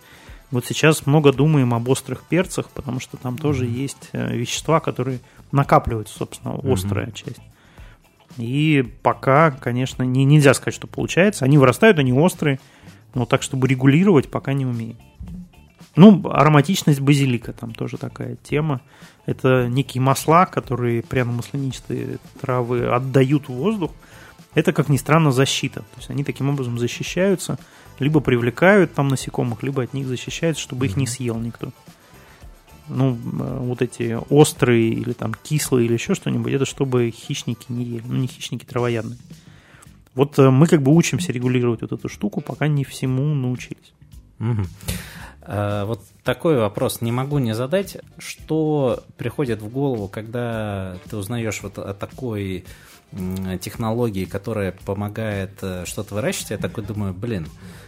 Вот 0.50 0.64
сейчас 0.64 1.04
много 1.04 1.33
думаем 1.33 1.74
об 1.74 1.86
острых 1.90 2.22
перцах, 2.22 2.70
потому 2.70 2.99
что 2.99 3.18
там 3.18 3.36
тоже 3.36 3.66
есть 3.66 4.09
э, 4.12 4.34
вещества, 4.34 4.80
которые 4.80 5.20
накапливаются, 5.53 6.16
собственно, 6.16 6.55
острая 6.64 7.09
mm-hmm. 7.09 7.12
часть. 7.12 7.40
И 8.38 8.90
пока, 9.03 9.51
конечно, 9.51 10.03
не, 10.03 10.24
нельзя 10.24 10.55
сказать, 10.55 10.74
что 10.74 10.86
получается. 10.86 11.45
Они 11.45 11.59
вырастают, 11.59 11.99
они 11.99 12.14
острые, 12.14 12.59
но 13.12 13.26
так, 13.26 13.42
чтобы 13.42 13.68
регулировать, 13.68 14.30
пока 14.30 14.55
не 14.55 14.64
умеем. 14.64 14.97
Ну, 15.97 16.28
ароматичность 16.28 17.01
базилика 17.01 17.53
там 17.53 17.72
тоже 17.72 17.99
такая 17.99 18.36
тема. 18.36 18.80
Это 19.26 19.68
некие 19.68 20.01
масла, 20.01 20.45
которые 20.47 21.03
пряно-маслянистые 21.03 22.18
травы 22.40 22.86
отдают 22.86 23.49
воздух, 23.49 23.92
Это, 24.55 24.72
как 24.72 24.88
ни 24.88 24.97
странно, 24.97 25.32
защита. 25.32 25.80
То 25.80 25.99
есть 25.99 26.11
они 26.11 26.22
таким 26.22 26.49
образом 26.49 26.78
защищаются, 26.78 27.59
либо 27.99 28.20
привлекают 28.20 28.95
там 28.95 29.09
насекомых, 29.09 29.62
либо 29.62 29.82
от 29.82 29.95
них 29.95 30.07
защищаются, 30.07 30.62
чтобы 30.62 30.86
их 30.86 30.97
не 30.97 31.07
съел 31.07 31.38
никто. 31.38 31.72
Ну, 32.88 33.14
э, 33.14 33.59
вот 33.61 33.82
эти 33.82 34.18
острые 34.30 34.90
или 34.90 35.12
там 35.12 35.34
кислые 35.34 35.86
или 35.86 35.95
еще 35.95 36.14
что-нибудь, 36.14 36.53
это 36.53 36.66
чтобы 36.66 37.11
хищники 37.11 37.66
не 37.68 37.84
ели. 37.84 38.05
Ну, 38.07 38.16
не 38.16 38.26
хищники, 38.26 38.64
травоядные. 38.64 39.18
Вот 40.14 40.38
э, 40.38 40.51
мы 40.51 40.66
как 40.66 40.82
бы 40.82 40.95
учимся 40.95 41.32
регулировать 41.32 41.80
вот 41.80 41.92
эту 41.92 42.09
штуку, 42.09 42.40
пока 42.40 42.68
не 42.68 42.84
всему 42.84 43.34
научились. 43.34 43.92
Угу. 44.41 44.62
А, 45.43 45.85
вот 45.85 46.01
такой 46.22 46.59
вопрос 46.59 47.01
не 47.01 47.12
могу 47.12 47.39
не 47.39 47.55
задать. 47.55 47.99
Что 48.18 49.05
приходит 49.16 49.62
в 49.62 49.68
голову, 49.68 50.09
когда 50.09 50.97
ты 51.09 51.16
узнаешь 51.16 51.62
вот 51.62 51.78
о 51.78 51.95
такой 51.95 52.64
технологии, 53.61 54.24
которая 54.24 54.72
помогает 54.72 55.53
э, 55.62 55.85
что-то 55.87 56.16
выращивать, 56.16 56.51
я 56.51 56.59
такой 56.59 56.85
думаю, 56.85 57.14
блин, 57.14 57.47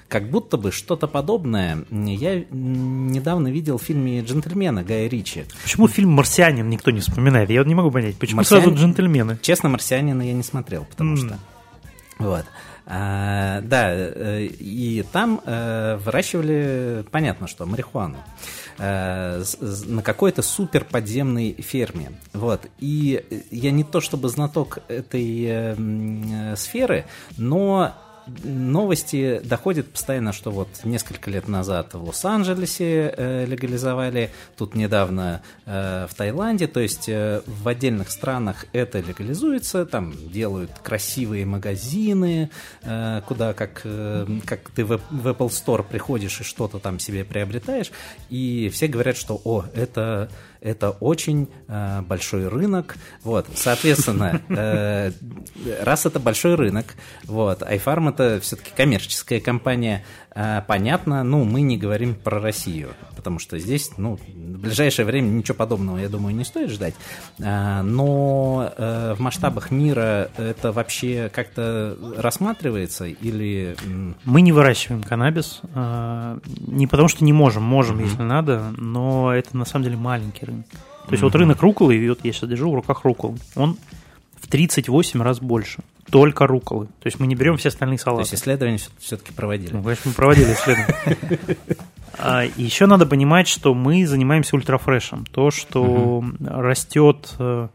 как 0.08 0.30
будто 0.30 0.56
бы 0.56 0.70
что-то 0.70 1.08
подобное 1.08 1.84
я 1.90 2.44
недавно 2.50 3.48
видел 3.48 3.78
в 3.78 3.82
фильме 3.82 4.20
«Джентльмены» 4.20 4.84
Гая 4.84 5.08
Ричи. 5.08 5.46
Почему 5.62 5.88
фильм 5.88 6.10
«Марсианин» 6.10 6.68
никто 6.68 6.92
не 6.92 7.00
вспоминает? 7.00 7.50
Я 7.50 7.64
не 7.64 7.74
могу 7.74 7.90
понять, 7.90 8.16
почему 8.16 8.38
Марсианин... 8.38 8.66
сразу 8.66 8.78
«Джентльмены»? 8.78 9.38
Честно, 9.42 9.68
«Марсианина» 9.68 10.22
я 10.22 10.32
не 10.32 10.44
смотрел, 10.44 10.84
потому 10.84 11.14
mm. 11.14 11.16
что... 11.16 11.38
Вот. 12.18 12.44
А, 12.88 13.62
да, 13.62 13.90
э, 13.90 14.44
и 14.44 15.04
там 15.10 15.40
э, 15.44 15.96
выращивали, 15.96 17.04
понятно, 17.10 17.48
что 17.48 17.66
марихуану 17.66 18.18
э, 18.78 19.42
на 19.86 20.02
какой-то 20.02 20.42
супер 20.42 20.84
подземной 20.84 21.54
ферме. 21.54 22.12
Вот. 22.32 22.68
И 22.78 23.44
я 23.50 23.72
не 23.72 23.82
то 23.82 24.00
чтобы 24.00 24.28
знаток 24.28 24.78
этой 24.86 25.74
сферы, 26.56 27.06
но 27.36 27.92
новости 28.44 29.40
доходят 29.44 29.90
постоянно, 29.90 30.32
что 30.32 30.50
вот 30.50 30.68
несколько 30.84 31.30
лет 31.30 31.48
назад 31.48 31.94
в 31.94 32.02
Лос-Анджелесе 32.04 33.14
э, 33.16 33.44
легализовали, 33.46 34.30
тут 34.56 34.74
недавно 34.74 35.42
э, 35.64 36.06
в 36.08 36.14
Таиланде, 36.14 36.66
то 36.66 36.80
есть 36.80 37.08
э, 37.08 37.42
в 37.46 37.68
отдельных 37.68 38.10
странах 38.10 38.66
это 38.72 39.00
легализуется, 39.00 39.86
там 39.86 40.14
делают 40.30 40.70
красивые 40.82 41.46
магазины, 41.46 42.50
э, 42.82 43.22
куда 43.26 43.54
как, 43.54 43.82
э, 43.84 44.26
как 44.44 44.70
ты 44.70 44.84
в, 44.84 45.00
в 45.10 45.28
Apple 45.28 45.48
Store 45.48 45.84
приходишь 45.88 46.40
и 46.40 46.44
что-то 46.44 46.78
там 46.78 46.98
себе 46.98 47.24
приобретаешь, 47.24 47.90
и 48.30 48.70
все 48.72 48.88
говорят, 48.88 49.16
что 49.16 49.40
о, 49.44 49.64
это 49.74 50.28
это 50.60 50.90
очень 50.90 51.48
э, 51.68 52.02
большой 52.02 52.48
рынок, 52.48 52.96
вот, 53.22 53.46
соответственно, 53.54 54.40
э, 54.48 55.12
раз 55.82 56.06
это 56.06 56.20
большой 56.20 56.54
рынок, 56.54 56.94
вот, 57.24 57.62
iFarm 57.62 58.10
это 58.10 58.40
все-таки 58.40 58.70
коммерческая 58.76 59.40
компания, 59.40 60.04
э, 60.34 60.62
понятно, 60.66 61.22
ну, 61.24 61.44
мы 61.44 61.62
не 61.62 61.76
говорим 61.76 62.14
про 62.14 62.40
Россию, 62.40 62.90
потому 63.26 63.40
что 63.40 63.58
здесь, 63.58 63.90
ну, 63.96 64.20
в 64.36 64.60
ближайшее 64.60 65.04
время 65.04 65.26
ничего 65.26 65.56
подобного, 65.56 65.98
я 65.98 66.08
думаю, 66.08 66.32
не 66.32 66.44
стоит 66.44 66.70
ждать, 66.70 66.94
э, 67.40 67.82
но 67.82 68.72
э, 68.78 69.14
в 69.14 69.20
масштабах 69.20 69.72
мира 69.72 70.30
это 70.36 70.70
вообще 70.70 71.28
как-то 71.34 71.98
рассматривается 72.16 73.06
или... 73.06 73.74
Мы 74.24 74.42
не 74.42 74.52
выращиваем 74.52 75.02
каннабис, 75.02 75.60
э, 75.74 76.38
не 76.68 76.86
потому 76.86 77.08
что 77.08 77.24
не 77.24 77.32
можем, 77.32 77.64
можем, 77.64 77.98
mm-hmm. 77.98 78.04
если 78.04 78.22
надо, 78.22 78.72
но 78.76 79.34
это 79.34 79.56
на 79.56 79.64
самом 79.64 79.86
деле 79.86 79.96
маленький 79.96 80.46
рынок. 80.46 80.66
То 80.68 80.76
есть 81.10 81.20
mm-hmm. 81.20 81.26
вот 81.26 81.34
рынок 81.34 81.62
руколы, 81.62 82.08
вот 82.08 82.20
я 82.22 82.32
сейчас 82.32 82.48
держу 82.48 82.70
в 82.70 82.76
руках 82.76 83.02
рукол, 83.02 83.36
он 83.56 83.76
в 84.40 84.46
38 84.46 85.20
раз 85.20 85.40
больше. 85.40 85.82
Только 86.12 86.46
руколы. 86.46 86.86
То 86.86 87.06
есть 87.06 87.18
мы 87.18 87.26
не 87.26 87.34
берем 87.34 87.56
все 87.56 87.70
остальные 87.70 87.98
салаты. 87.98 88.22
То 88.22 88.30
есть 88.30 88.40
исследования 88.40 88.78
все-таки 89.00 89.32
проводили. 89.32 89.72
Ну, 89.72 89.82
конечно, 89.82 90.10
мы 90.10 90.14
проводили 90.14 90.52
исследования. 90.52 91.56
А, 92.18 92.44
еще 92.56 92.86
надо 92.86 93.06
понимать, 93.06 93.48
что 93.48 93.74
мы 93.74 94.06
занимаемся 94.06 94.56
ультрафрешем. 94.56 95.24
То, 95.26 95.50
что 95.50 96.24
растет 96.40 97.34
э, 97.38 97.68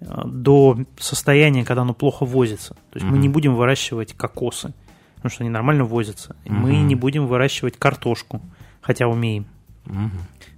до 0.00 0.78
состояния, 0.98 1.64
когда 1.64 1.82
оно 1.82 1.94
плохо 1.94 2.24
возится. 2.24 2.74
То 2.90 2.98
есть 2.98 3.06
мы 3.06 3.18
не 3.18 3.28
будем 3.28 3.54
выращивать 3.54 4.14
кокосы, 4.14 4.72
потому 5.16 5.30
что 5.30 5.44
они 5.44 5.50
нормально 5.50 5.84
возятся. 5.84 6.36
Мы 6.44 6.76
не 6.76 6.94
будем 6.94 7.26
выращивать 7.26 7.76
картошку, 7.76 8.40
хотя 8.80 9.06
умеем. 9.08 9.46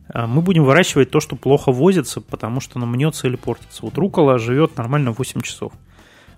А, 0.08 0.26
мы 0.26 0.42
будем 0.42 0.64
выращивать 0.64 1.10
то, 1.10 1.20
что 1.20 1.36
плохо 1.36 1.72
возится, 1.72 2.20
потому 2.20 2.60
что 2.60 2.78
оно 2.78 2.86
мнется 2.86 3.26
или 3.26 3.36
портится. 3.36 3.80
Вот 3.82 3.96
рукола 3.96 4.38
живет 4.38 4.76
нормально 4.76 5.12
8 5.12 5.40
часов. 5.40 5.72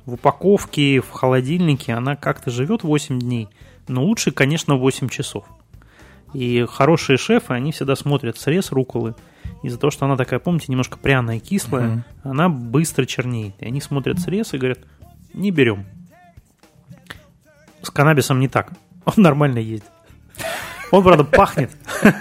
В 0.05 0.15
упаковке, 0.15 1.01
в 1.01 1.11
холодильнике 1.11 1.93
она 1.93 2.15
как-то 2.15 2.51
живет 2.51 2.85
8 2.85 3.19
дней, 3.19 3.49
но 3.89 4.05
лучше, 4.05 4.31
конечно, 4.31 4.77
8 4.77 5.09
часов. 5.09 5.45
И 6.37 6.67
хорошие 6.67 7.17
шефы, 7.17 7.55
они 7.55 7.73
всегда 7.73 7.97
смотрят 7.97 8.37
срез 8.37 8.71
руколы. 8.71 9.15
Из-за 9.63 9.79
того, 9.79 9.91
что 9.91 10.05
она 10.05 10.19
такая, 10.19 10.39
помните, 10.39 10.67
немножко 10.69 10.99
пряная, 10.99 11.41
кислая, 11.41 12.05
uh-huh. 12.25 12.31
она 12.31 12.51
быстро 12.51 13.07
чернеет. 13.07 13.55
И 13.59 13.65
они 13.65 13.81
смотрят 13.81 14.21
срез 14.21 14.53
и 14.53 14.59
говорят, 14.59 14.81
не 15.33 15.51
берем. 15.51 15.87
С 17.81 17.89
каннабисом 17.89 18.39
не 18.39 18.49
так. 18.49 18.71
Он 19.07 19.15
нормально 19.17 19.61
ездит. 19.61 19.91
Он, 20.91 21.03
правда, 21.03 21.25
пахнет. 21.25 21.71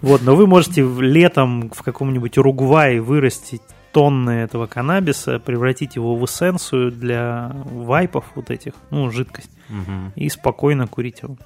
Вот, 0.00 0.22
но 0.22 0.34
вы 0.34 0.46
можете 0.46 0.80
летом 0.80 1.70
в 1.70 1.82
каком-нибудь 1.82 2.38
Уругвае 2.38 3.02
вырастить 3.02 3.60
тонны 3.92 4.30
этого 4.30 4.68
каннабиса, 4.68 5.38
превратить 5.38 5.96
его 5.96 6.16
в 6.16 6.24
эссенцию 6.24 6.92
для 6.92 7.52
вайпов 7.66 8.24
вот 8.34 8.50
этих, 8.50 8.72
ну, 8.88 9.10
жидкость, 9.10 9.50
и 10.16 10.30
спокойно 10.30 10.86
курить 10.86 11.20
его. 11.20 11.36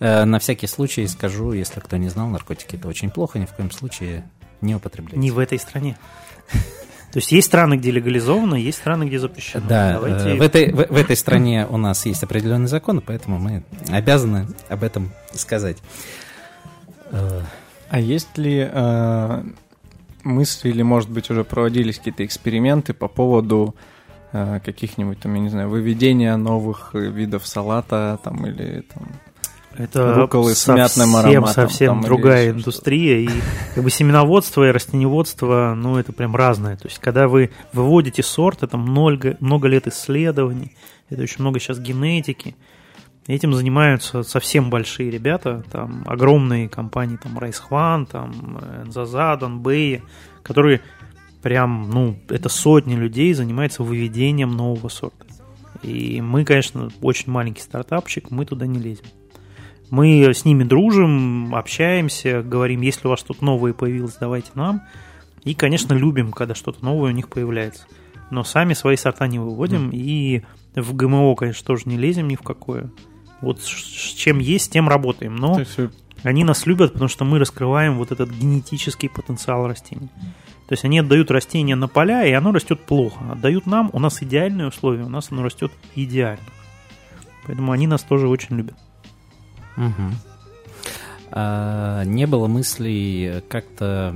На 0.00 0.38
всякий 0.38 0.66
случай 0.66 1.06
скажу, 1.06 1.52
если 1.52 1.80
кто 1.80 1.96
не 1.96 2.08
знал, 2.08 2.28
наркотики 2.28 2.76
это 2.76 2.88
очень 2.88 3.10
плохо, 3.10 3.38
ни 3.38 3.46
в 3.46 3.52
коем 3.52 3.70
случае 3.70 4.24
не 4.60 4.74
употребляйте. 4.74 5.18
Не 5.18 5.30
в 5.30 5.38
этой 5.38 5.58
стране. 5.58 5.96
То 7.12 7.18
есть 7.18 7.30
есть 7.30 7.46
страны, 7.46 7.76
где 7.76 7.92
легализовано, 7.92 8.56
есть 8.56 8.78
страны, 8.78 9.04
где 9.04 9.20
запрещено. 9.20 9.64
Да, 9.68 9.92
Давайте... 9.92 10.34
в, 10.34 10.42
этой, 10.42 10.72
в, 10.72 10.88
в 10.88 10.96
этой 10.96 11.14
стране 11.14 11.64
у 11.70 11.76
нас 11.76 12.06
есть 12.06 12.24
определенный 12.24 12.66
закон, 12.66 13.00
поэтому 13.00 13.38
мы 13.38 13.62
обязаны 13.88 14.48
об 14.68 14.82
этом 14.82 15.12
сказать. 15.32 15.76
А 17.12 18.00
есть 18.00 18.36
ли 18.36 18.68
э, 18.68 19.44
мысли 20.24 20.70
или, 20.70 20.82
может 20.82 21.08
быть, 21.08 21.30
уже 21.30 21.44
проводились 21.44 21.98
какие-то 21.98 22.24
эксперименты 22.24 22.94
по 22.94 23.06
поводу 23.06 23.76
э, 24.32 24.58
каких-нибудь 24.64 25.20
там, 25.20 25.34
я 25.34 25.40
не 25.40 25.50
знаю, 25.50 25.68
выведения 25.68 26.36
новых 26.36 26.94
видов 26.94 27.46
салата 27.46 28.18
там 28.24 28.44
или 28.44 28.80
там 28.92 29.06
это 29.76 30.14
руколы 30.14 30.54
с 30.54 30.66
мятным 30.68 31.16
ароматом. 31.16 31.54
Совсем 31.54 32.00
другая 32.02 32.50
индустрия. 32.50 33.18
И 33.18 33.28
как 33.74 33.84
бы 33.84 33.90
семеноводство 33.90 34.68
и 34.68 34.72
растеневодство, 34.72 35.74
ну, 35.76 35.96
это 35.96 36.12
прям 36.12 36.36
разное. 36.36 36.76
То 36.76 36.88
есть, 36.88 36.98
когда 36.98 37.28
вы 37.28 37.50
выводите 37.72 38.22
сорт, 38.22 38.62
это 38.62 38.76
много, 38.76 39.36
много 39.40 39.68
лет 39.68 39.86
исследований, 39.86 40.76
это 41.08 41.22
очень 41.22 41.40
много 41.40 41.58
сейчас 41.60 41.78
генетики. 41.78 42.56
Этим 43.26 43.54
занимаются 43.54 44.22
совсем 44.22 44.68
большие 44.68 45.10
ребята, 45.10 45.64
там 45.72 46.04
огромные 46.06 46.68
компании, 46.68 47.16
там 47.16 47.38
Райсхван, 47.38 48.04
там 48.04 48.58
Энзаза, 48.84 49.36
Донбэй, 49.36 50.02
которые 50.42 50.82
прям, 51.42 51.90
ну, 51.90 52.18
это 52.28 52.48
сотни 52.48 52.94
людей 52.94 53.32
занимаются 53.32 53.82
выведением 53.82 54.50
нового 54.50 54.88
сорта. 54.88 55.24
И 55.82 56.20
мы, 56.20 56.44
конечно, 56.44 56.90
очень 57.02 57.30
маленький 57.32 57.62
стартапчик, 57.62 58.30
мы 58.30 58.44
туда 58.46 58.66
не 58.66 58.78
лезем. 58.78 59.04
Мы 59.90 60.22
с 60.32 60.44
ними 60.44 60.64
дружим, 60.64 61.54
общаемся, 61.54 62.42
говорим, 62.42 62.80
если 62.80 63.06
у 63.06 63.10
вас 63.10 63.22
тут 63.22 63.42
новое 63.42 63.72
появилось, 63.72 64.16
давайте 64.18 64.50
нам. 64.54 64.82
И, 65.44 65.54
конечно, 65.54 65.92
любим, 65.92 66.32
когда 66.32 66.54
что-то 66.54 66.84
новое 66.84 67.12
у 67.12 67.14
них 67.14 67.28
появляется. 67.28 67.86
Но 68.30 68.44
сами 68.44 68.72
свои 68.74 68.96
сорта 68.96 69.26
не 69.26 69.38
выводим, 69.38 69.90
mm. 69.90 69.94
и 69.94 70.44
в 70.74 70.94
ГМО, 70.94 71.34
конечно, 71.36 71.66
тоже 71.66 71.82
не 71.86 71.96
лезем 71.96 72.28
ни 72.28 72.36
в 72.36 72.42
какое. 72.42 72.90
Вот 73.40 73.60
с 73.60 73.66
чем 73.66 74.38
есть, 74.38 74.72
тем 74.72 74.88
работаем. 74.88 75.36
Но 75.36 75.58
есть... 75.58 75.78
они 76.22 76.44
нас 76.44 76.66
любят, 76.66 76.94
потому 76.94 77.08
что 77.08 77.24
мы 77.24 77.38
раскрываем 77.38 77.98
вот 77.98 78.10
этот 78.10 78.30
генетический 78.30 79.10
потенциал 79.10 79.68
растений. 79.68 80.08
То 80.66 80.72
есть 80.72 80.84
они 80.84 80.98
отдают 80.98 81.30
растение 81.30 81.76
на 81.76 81.88
поля, 81.88 82.24
и 82.24 82.32
оно 82.32 82.50
растет 82.50 82.80
плохо. 82.80 83.20
Отдают 83.30 83.66
нам, 83.66 83.90
у 83.92 83.98
нас 83.98 84.22
идеальные 84.22 84.68
условия, 84.68 85.04
у 85.04 85.10
нас 85.10 85.30
оно 85.30 85.42
растет 85.42 85.70
идеально. 85.94 86.46
Поэтому 87.46 87.72
они 87.72 87.86
нас 87.86 88.02
тоже 88.02 88.28
очень 88.28 88.56
любят. 88.56 88.76
Угу. 89.76 90.12
А, 91.30 92.04
не 92.04 92.26
было 92.26 92.46
мыслей 92.46 93.42
как-то 93.48 94.14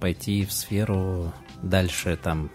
пойти 0.00 0.44
в 0.44 0.52
сферу 0.52 1.32
дальше, 1.62 2.18
там, 2.22 2.50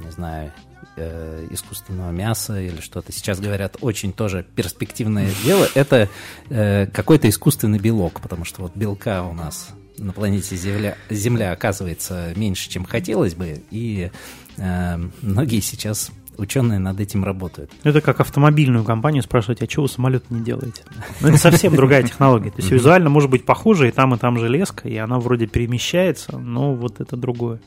не 0.00 0.10
знаю, 0.10 0.52
э, 0.96 1.46
искусственного 1.50 2.10
мяса 2.10 2.60
или 2.60 2.80
что-то. 2.80 3.12
Сейчас 3.12 3.40
говорят, 3.40 3.76
очень 3.80 4.12
тоже 4.12 4.44
перспективное 4.56 5.30
дело. 5.44 5.68
Это 5.74 6.08
э, 6.50 6.86
какой-то 6.86 7.28
искусственный 7.28 7.78
белок, 7.78 8.20
потому 8.20 8.44
что 8.44 8.62
вот 8.62 8.76
белка 8.76 9.22
у 9.24 9.32
нас 9.32 9.70
на 9.98 10.12
планете 10.12 10.56
Земля, 10.56 10.96
Земля 11.10 11.52
оказывается 11.52 12.32
меньше, 12.36 12.68
чем 12.68 12.84
хотелось 12.84 13.34
бы, 13.34 13.62
и 13.70 14.10
э, 14.56 14.96
многие 15.22 15.60
сейчас 15.60 16.10
ученые 16.38 16.78
над 16.78 17.00
этим 17.00 17.24
работают. 17.24 17.70
Это 17.82 18.00
как 18.00 18.20
автомобильную 18.20 18.84
компанию 18.84 19.22
спрашивать, 19.22 19.62
а 19.62 19.66
чего 19.66 19.84
вы 19.84 19.88
самолет 19.88 20.30
не 20.30 20.40
делаете? 20.40 20.82
Ну, 21.20 21.28
это 21.28 21.38
совсем 21.38 21.74
другая 21.74 22.02
технология. 22.02 22.50
То 22.50 22.58
есть 22.58 22.70
визуально 22.70 23.10
может 23.10 23.30
быть 23.30 23.44
похоже, 23.44 23.88
и 23.88 23.90
там, 23.90 24.14
и 24.14 24.18
там 24.18 24.38
железка, 24.38 24.88
и 24.88 24.96
она 24.96 25.18
вроде 25.18 25.46
перемещается, 25.46 26.38
но 26.38 26.74
вот 26.74 27.00
это 27.00 27.16
другое. 27.16 27.58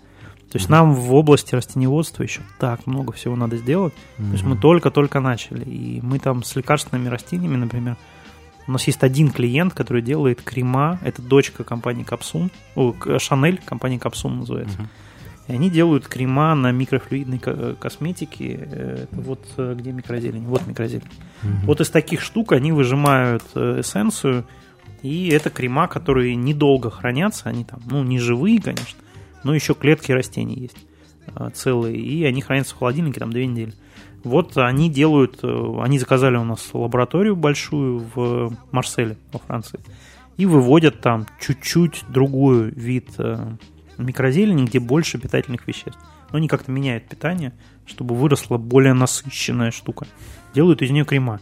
То 0.51 0.57
есть 0.59 0.70
нам 0.70 0.93
в 0.93 1.13
области 1.13 1.53
растениеводства 1.53 2.24
еще 2.24 2.41
так 2.59 2.88
много 2.88 3.11
всего 3.11 3.36
надо 3.36 3.57
сделать. 3.57 3.93
То 4.18 4.32
есть 4.32 4.43
мы 4.43 4.55
только-только 4.55 5.20
начали. 5.20 5.66
И 5.66 5.99
мы 6.01 6.20
там 6.20 6.43
с 6.43 6.55
лекарственными 6.55 7.09
растениями, 7.09 7.57
например, 7.57 7.97
у 8.68 8.72
нас 8.72 8.88
есть 8.88 9.03
один 9.03 9.30
клиент, 9.30 9.74
который 9.74 10.01
делает 10.01 10.41
крема. 10.41 10.97
Это 11.03 11.22
дочка 11.22 11.63
компании 11.63 12.03
Капсун. 12.03 12.51
О, 12.76 12.95
Шанель, 13.20 13.59
компания 13.63 13.99
Капсун 13.99 14.39
называется. 14.39 14.88
И 15.48 15.54
они 15.54 15.70
делают 15.70 16.08
крема 16.08 16.56
на 16.56 16.72
микрофлюидной 16.72 17.39
косметике. 17.80 18.54
Это 18.54 19.08
вот 19.12 19.46
э, 19.58 19.76
где 19.78 19.91
микрозелень. 19.91 20.46
Вот 20.46 20.66
микрозелень. 20.66 21.04
Вот 21.64 21.82
из 21.82 21.89
таких 21.89 22.22
штук 22.22 22.54
они 22.54 22.72
выжимают 22.72 23.43
э, 23.54 23.82
эссенцию. 23.82 24.48
И 25.04 25.30
это 25.30 25.52
крема, 25.52 25.88
которые 25.88 26.36
недолго 26.36 26.89
хранятся. 26.89 27.50
Они 27.50 27.64
там, 27.64 27.80
ну, 27.86 28.04
не 28.04 28.18
живые, 28.18 28.60
конечно. 28.60 29.00
Но 29.43 29.54
еще 29.54 29.76
клетки 29.76 30.12
растений 30.12 30.56
есть 30.56 30.78
э, 31.36 31.50
целые. 31.54 31.96
И 31.96 32.26
они 32.26 32.41
хранятся 32.41 32.74
в 32.74 32.80
холодильнике 32.80 33.20
там 33.20 33.32
две 33.32 33.46
недели. 33.46 33.74
Вот 34.24 34.58
они 34.58 34.89
делают, 34.89 35.43
они 35.43 36.00
заказали 36.00 36.36
у 36.38 36.43
нас 36.43 36.72
лабораторию 36.74 37.36
большую 37.36 38.04
в 38.16 38.58
Марселе, 38.72 39.18
во 39.32 39.38
Франции, 39.38 39.80
и 40.38 40.48
выводят 40.48 41.00
там 41.00 41.28
чуть-чуть 41.39 42.06
другой 42.10 42.72
вид 42.72 43.12
микрозелени, 43.98 44.66
где 44.66 44.80
больше 44.80 45.18
питательных 45.18 45.68
веществ. 45.68 46.00
Но 46.32 46.38
они 46.38 46.48
как-то 46.48 46.72
меняют 46.72 47.08
питание, 47.08 47.54
чтобы 47.86 48.16
выросла 48.16 48.58
более 48.58 48.93
насыщенная 48.93 49.72
штука. 49.72 50.08
Делают 50.54 50.82
из 50.82 50.91
нее 50.91 51.06
крема. 51.06 51.39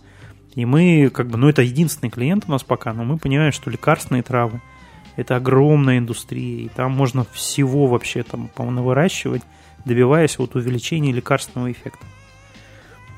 И 0.55 0.65
мы, 0.65 1.09
как 1.09 1.29
бы, 1.29 1.37
ну, 1.37 1.49
это 1.49 1.61
единственный 1.61 2.09
клиент 2.09 2.45
у 2.47 2.51
нас 2.51 2.63
пока, 2.63 2.93
но 2.93 3.03
мы 3.03 3.17
понимаем, 3.17 3.51
что 3.51 3.71
лекарственные 3.71 4.23
травы– 4.23 4.61
это 5.15 5.35
огромная 5.35 5.97
индустрия, 5.97 6.65
и 6.65 6.69
там 6.69 6.91
можно 6.91 7.25
всего 7.31 7.87
вообще 7.87 8.23
там, 8.23 8.49
по-моему, 8.49 8.83
выращивать, 8.83 9.41
добиваясь 9.85 10.37
вот 10.37 10.55
увеличения 10.55 11.11
лекарственного 11.11 11.71
эффекта. 11.71 12.05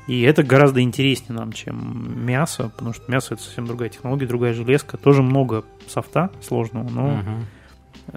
И 0.06 0.22
это 0.22 0.44
гораздо 0.44 0.80
интереснее 0.80 1.38
нам, 1.38 1.52
чем 1.52 2.24
мясо, 2.24 2.70
потому 2.70 2.94
что 2.94 3.10
мясо 3.10 3.34
это 3.34 3.42
совсем 3.42 3.66
другая 3.66 3.88
технология, 3.88 4.26
другая 4.26 4.54
железка. 4.54 4.96
Тоже 4.96 5.20
много 5.22 5.64
софта 5.88 6.30
сложного, 6.40 6.88
но 6.88 7.14
угу 7.14 7.30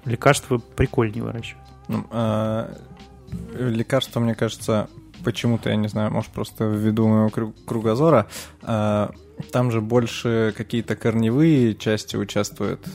лекарства 0.06 0.58
прикольнее 0.58 1.24
выращивать. 1.24 1.64
Ну, 1.88 2.06
а, 2.12 2.74
лекарства, 3.58 4.20
мне 4.20 4.36
кажется, 4.36 4.90
почему-то, 5.24 5.70
я 5.70 5.76
не 5.76 5.88
знаю, 5.88 6.12
может, 6.12 6.32
просто 6.32 6.66
ввиду 6.66 7.08
моего 7.08 7.52
кругозора, 7.66 8.28
а, 8.62 9.12
там 9.52 9.72
же 9.72 9.82
больше 9.82 10.54
какие-то 10.56 10.96
корневые 10.96 11.76
части 11.76 12.16
участвуют. 12.16 12.88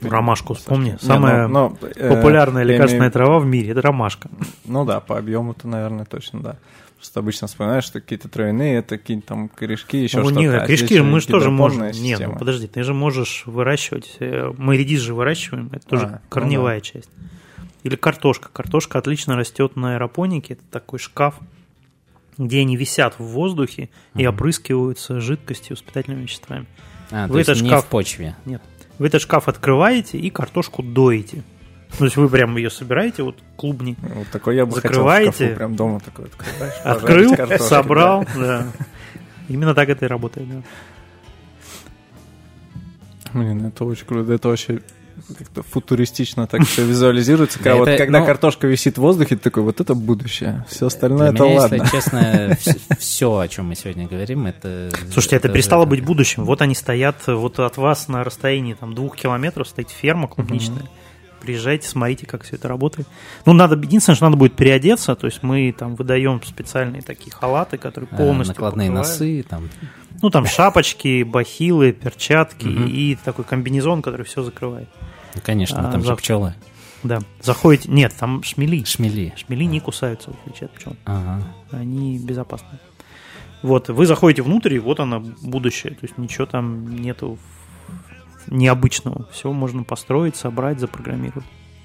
Ромашку 0.00 0.54
вспомни. 0.54 0.96
Самая 1.00 1.46
не, 1.46 1.48
ну, 1.48 1.78
ну, 1.80 2.08
популярная 2.08 2.64
лекарственная 2.64 3.06
имею... 3.06 3.12
трава 3.12 3.38
в 3.38 3.46
мире 3.46 3.70
это 3.70 3.82
ромашка. 3.82 4.28
Ну 4.64 4.84
да, 4.84 4.98
по 4.98 5.16
объему-то, 5.16 5.68
наверное, 5.68 6.04
точно, 6.04 6.40
да. 6.40 6.56
Просто 7.02 7.18
обычно 7.18 7.48
вспоминаешь, 7.48 7.82
что 7.82 8.00
какие-то 8.00 8.28
травяные, 8.28 8.76
это 8.76 8.96
какие-то 8.96 9.26
там 9.26 9.48
корешки, 9.48 9.96
еще 9.96 10.18
ну, 10.18 10.26
что-то. 10.26 10.38
Нет, 10.38 10.54
а 10.54 10.60
корешки 10.60 11.00
мы 11.00 11.20
же 11.20 11.26
тоже 11.26 11.50
можем. 11.50 11.90
Нет, 11.90 12.20
ну 12.20 12.38
подожди, 12.38 12.68
ты 12.68 12.84
же 12.84 12.94
можешь 12.94 13.42
выращивать. 13.46 14.18
Э, 14.20 14.52
мы 14.56 14.76
редис 14.76 15.00
же 15.00 15.12
выращиваем, 15.12 15.68
это 15.72 15.84
тоже 15.84 16.04
а, 16.04 16.20
корневая 16.28 16.76
ну, 16.76 16.80
да. 16.80 16.86
часть. 16.86 17.10
Или 17.82 17.96
картошка. 17.96 18.50
Картошка 18.52 19.00
отлично 19.00 19.34
растет 19.34 19.74
на 19.74 19.96
аэропонике. 19.96 20.54
Это 20.54 20.62
такой 20.70 21.00
шкаф, 21.00 21.40
где 22.38 22.60
они 22.60 22.76
висят 22.76 23.18
в 23.18 23.24
воздухе 23.24 23.90
и 24.14 24.24
опрыскиваются 24.24 25.18
жидкостью 25.18 25.76
с 25.76 25.82
питательными 25.82 26.22
веществами. 26.22 26.66
А, 27.10 27.26
Вы 27.26 27.32
то 27.32 27.40
этот 27.40 27.56
есть 27.56 27.66
шкаф... 27.66 27.82
не 27.82 27.88
в 27.88 27.90
почве. 27.90 28.36
Нет. 28.44 28.62
Вы 29.00 29.08
этот 29.08 29.22
шкаф 29.22 29.48
открываете 29.48 30.18
и 30.18 30.30
картошку 30.30 30.84
доите. 30.84 31.42
То 31.98 32.04
есть 32.04 32.16
вы 32.16 32.28
прям 32.28 32.56
ее 32.56 32.70
собираете, 32.70 33.22
вот 33.22 33.36
клубни. 33.56 33.96
Вот 34.00 34.28
такой 34.28 34.56
я 34.56 34.66
бы 34.66 34.72
закрываете, 34.72 35.30
хотел 35.30 35.46
в 35.46 35.48
шкафу, 35.48 35.56
прям 35.56 35.76
дома 35.76 36.00
такой 36.00 36.26
открываешь. 36.26 36.74
Открыл, 36.84 37.58
собрал, 37.58 38.26
да. 38.34 38.66
Именно 39.48 39.74
так 39.74 39.88
это 39.88 40.06
и 40.06 40.08
работает, 40.08 40.48
да. 40.48 40.62
Блин, 43.34 43.66
это 43.66 43.84
очень 43.84 44.06
круто, 44.06 44.32
это 44.32 44.48
вообще 44.48 44.80
как-то 45.38 45.62
футуристично 45.62 46.46
так 46.46 46.62
все 46.66 46.84
визуализируется. 46.84 47.58
Когда, 47.58 47.76
вот, 47.76 47.88
когда 47.96 48.20
ну, 48.20 48.26
картошка 48.26 48.66
висит 48.66 48.96
в 48.96 49.00
воздухе, 49.00 49.36
ты 49.36 49.42
такой, 49.42 49.62
вот 49.62 49.80
это 49.80 49.94
будущее. 49.94 50.64
Все 50.68 50.86
остальное 50.86 51.32
это 51.32 51.44
меня, 51.44 51.60
ладно. 51.60 51.74
Если 51.76 51.90
честно, 51.90 52.58
все, 52.98 53.38
о 53.38 53.48
чем 53.48 53.66
мы 53.66 53.74
сегодня 53.74 54.06
говорим, 54.06 54.46
это... 54.46 54.90
Слушайте, 55.12 55.36
это, 55.36 55.48
это 55.48 55.54
перестало 55.54 55.84
быть 55.84 56.02
будущим. 56.02 56.44
Вот 56.44 56.62
они 56.62 56.74
стоят, 56.74 57.26
вот 57.26 57.58
от 57.58 57.76
вас 57.76 58.08
на 58.08 58.24
расстоянии 58.24 58.74
там, 58.74 58.94
двух 58.94 59.16
километров 59.16 59.68
стоит 59.68 59.90
ферма 59.90 60.28
клубничная. 60.28 60.82
Приезжайте, 61.42 61.88
смотрите, 61.88 62.26
как 62.26 62.44
все 62.44 62.56
это 62.56 62.68
работает. 62.68 63.08
Ну, 63.44 63.52
надо, 63.52 63.76
единственное, 63.76 64.14
что 64.14 64.26
надо 64.26 64.36
будет 64.36 64.54
переодеться, 64.54 65.14
то 65.16 65.26
есть 65.26 65.42
мы 65.42 65.74
там 65.76 65.96
выдаем 65.96 66.40
специальные 66.42 67.02
такие 67.02 67.32
халаты, 67.32 67.78
которые 67.78 68.08
а, 68.12 68.16
полностью 68.16 68.54
Накладные 68.54 68.90
покрывают. 68.90 69.20
носы, 69.20 69.44
там... 69.48 69.68
Ну, 70.22 70.30
там 70.30 70.46
шапочки, 70.46 71.24
бахилы, 71.24 71.92
перчатки 71.92 72.68
и 72.68 73.16
такой 73.16 73.44
комбинезон, 73.44 74.02
который 74.02 74.24
все 74.24 74.44
закрывает. 74.44 74.88
Ну, 75.34 75.40
конечно, 75.44 75.88
а, 75.88 75.90
там 75.90 76.04
же 76.04 76.14
пчелы. 76.14 76.54
Да. 77.02 77.18
Заходите. 77.40 77.90
Нет, 77.90 78.14
там 78.16 78.44
шмели. 78.44 78.84
Шмели. 78.84 79.34
Шмели 79.36 79.64
не 79.64 79.80
кусаются, 79.80 80.30
в 80.30 80.34
отличие 80.34 80.66
от 80.66 80.72
пчел. 80.74 80.96
Ага. 81.04 81.42
Они 81.72 82.18
безопасны. 82.18 82.78
Вот, 83.62 83.88
вы 83.88 84.06
заходите 84.06 84.42
внутрь, 84.42 84.74
и 84.74 84.78
вот 84.78 85.00
оно 85.00 85.20
будущее. 85.42 85.94
То 85.94 86.00
есть 86.02 86.18
ничего 86.18 86.46
там 86.46 86.96
нету 86.96 87.38
необычного. 88.52 89.26
Все 89.32 89.52
можно 89.52 89.82
построить, 89.82 90.36
собрать, 90.36 90.78
запрограммировать. 90.78 91.44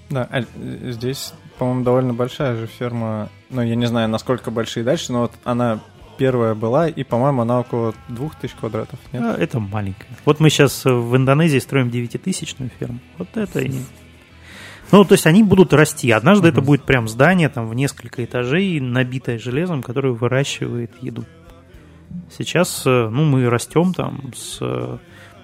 Да, 0.09 0.27
а 0.31 0.41
здесь, 0.89 1.33
по-моему, 1.57 1.83
довольно 1.83 2.13
большая 2.13 2.55
же 2.55 2.67
ферма. 2.67 3.29
Ну, 3.49 3.61
я 3.61 3.75
не 3.75 3.85
знаю, 3.87 4.09
насколько 4.09 4.51
большие 4.51 4.83
дальше, 4.83 5.11
но 5.11 5.21
вот 5.21 5.33
она 5.43 5.79
первая 6.17 6.55
была, 6.55 6.87
и, 6.87 7.03
по-моему, 7.03 7.41
она 7.41 7.59
около 7.59 7.93
2000 8.09 8.55
квадратов. 8.57 8.99
Нет? 9.11 9.21
А, 9.21 9.35
это 9.37 9.59
маленькая. 9.59 10.07
Вот 10.25 10.39
мы 10.39 10.49
сейчас 10.49 10.85
в 10.85 11.15
Индонезии 11.15 11.59
строим 11.59 11.89
9000-тысячную 11.89 12.71
ферму. 12.79 12.99
Вот 13.17 13.35
это 13.35 13.59
и... 13.59 13.71
Ну, 14.91 15.03
то 15.03 15.13
есть 15.15 15.27
они 15.27 15.43
будут 15.43 15.73
расти. 15.73 16.09
Однажды 16.11 16.47
uh-huh. 16.47 16.51
это 16.51 16.61
будет 16.61 16.83
прям 16.83 17.09
здание 17.09 17.49
там 17.49 17.67
в 17.67 17.73
несколько 17.73 18.23
этажей, 18.23 18.79
набитое 18.79 19.37
железом, 19.37 19.83
которое 19.83 20.13
выращивает 20.13 20.91
еду. 21.01 21.25
Сейчас, 22.35 22.83
э, 22.85 23.09
ну, 23.09 23.25
мы 23.25 23.49
растем 23.49 23.93
там 23.93 24.31
с 24.33 24.59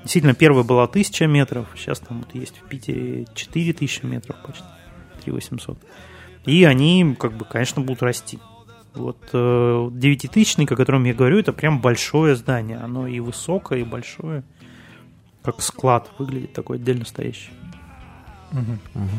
Действительно, 0.03 0.33
первая 0.33 0.63
была 0.63 0.83
1000 0.83 1.27
метров, 1.27 1.67
сейчас 1.75 1.99
там 1.99 2.19
вот 2.19 2.35
есть 2.35 2.57
в 2.57 2.67
Питере 2.67 3.25
4000 3.33 4.03
метров 4.03 4.35
почти, 4.45 4.63
3800. 5.23 5.77
И 6.45 6.65
они, 6.65 7.15
как 7.17 7.33
бы, 7.33 7.45
конечно, 7.45 7.81
будут 7.81 8.03
расти. 8.03 8.39
Вот 8.93 9.17
э, 9.31 9.89
девятитысячник, 9.91 10.71
о 10.71 10.75
котором 10.75 11.05
я 11.05 11.13
говорю, 11.13 11.39
это 11.39 11.53
прям 11.53 11.79
большое 11.79 12.35
здание. 12.35 12.77
Оно 12.77 13.07
и 13.07 13.19
высокое, 13.19 13.79
и 13.79 13.83
большое. 13.83 14.43
Как 15.41 15.61
склад 15.61 16.11
выглядит 16.19 16.53
такой 16.53 16.77
отдельно 16.77 17.05
стоящий. 17.05 17.51
Угу. 18.51 19.03
Угу. 19.03 19.09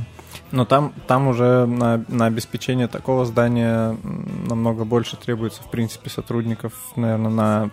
Но 0.53 0.65
там, 0.65 0.93
там 1.09 1.27
уже 1.27 1.67
на, 1.67 2.05
на 2.09 2.27
обеспечение 2.27 2.87
такого 2.87 3.25
здания 3.25 3.97
намного 4.47 4.85
больше 4.85 5.17
требуется, 5.17 5.63
в 5.63 5.71
принципе, 5.71 6.11
сотрудников, 6.11 6.75
наверное, 6.95 7.31
на 7.31 7.71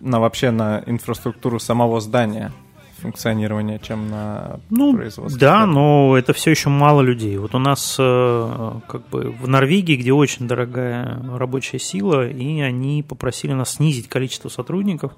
на 0.00 0.20
вообще 0.20 0.50
на 0.50 0.82
инфраструктуру 0.86 1.58
самого 1.58 2.00
здания 2.00 2.52
функционирования, 2.98 3.78
чем 3.78 4.08
на 4.08 4.60
ну, 4.70 4.94
производство. 4.94 5.38
Да, 5.38 5.66
но 5.66 6.16
это 6.16 6.32
все 6.32 6.50
еще 6.50 6.68
мало 6.68 7.00
людей. 7.00 7.36
Вот 7.38 7.54
у 7.54 7.58
нас 7.58 7.96
э, 7.98 8.72
как 8.88 9.08
бы 9.08 9.30
в 9.30 9.48
Норвегии, 9.48 9.96
где 9.96 10.12
очень 10.12 10.48
дорогая 10.48 11.22
рабочая 11.36 11.78
сила, 11.78 12.28
и 12.28 12.60
они 12.60 13.02
попросили 13.02 13.52
нас 13.52 13.74
снизить 13.74 14.08
количество 14.08 14.48
сотрудников, 14.48 15.12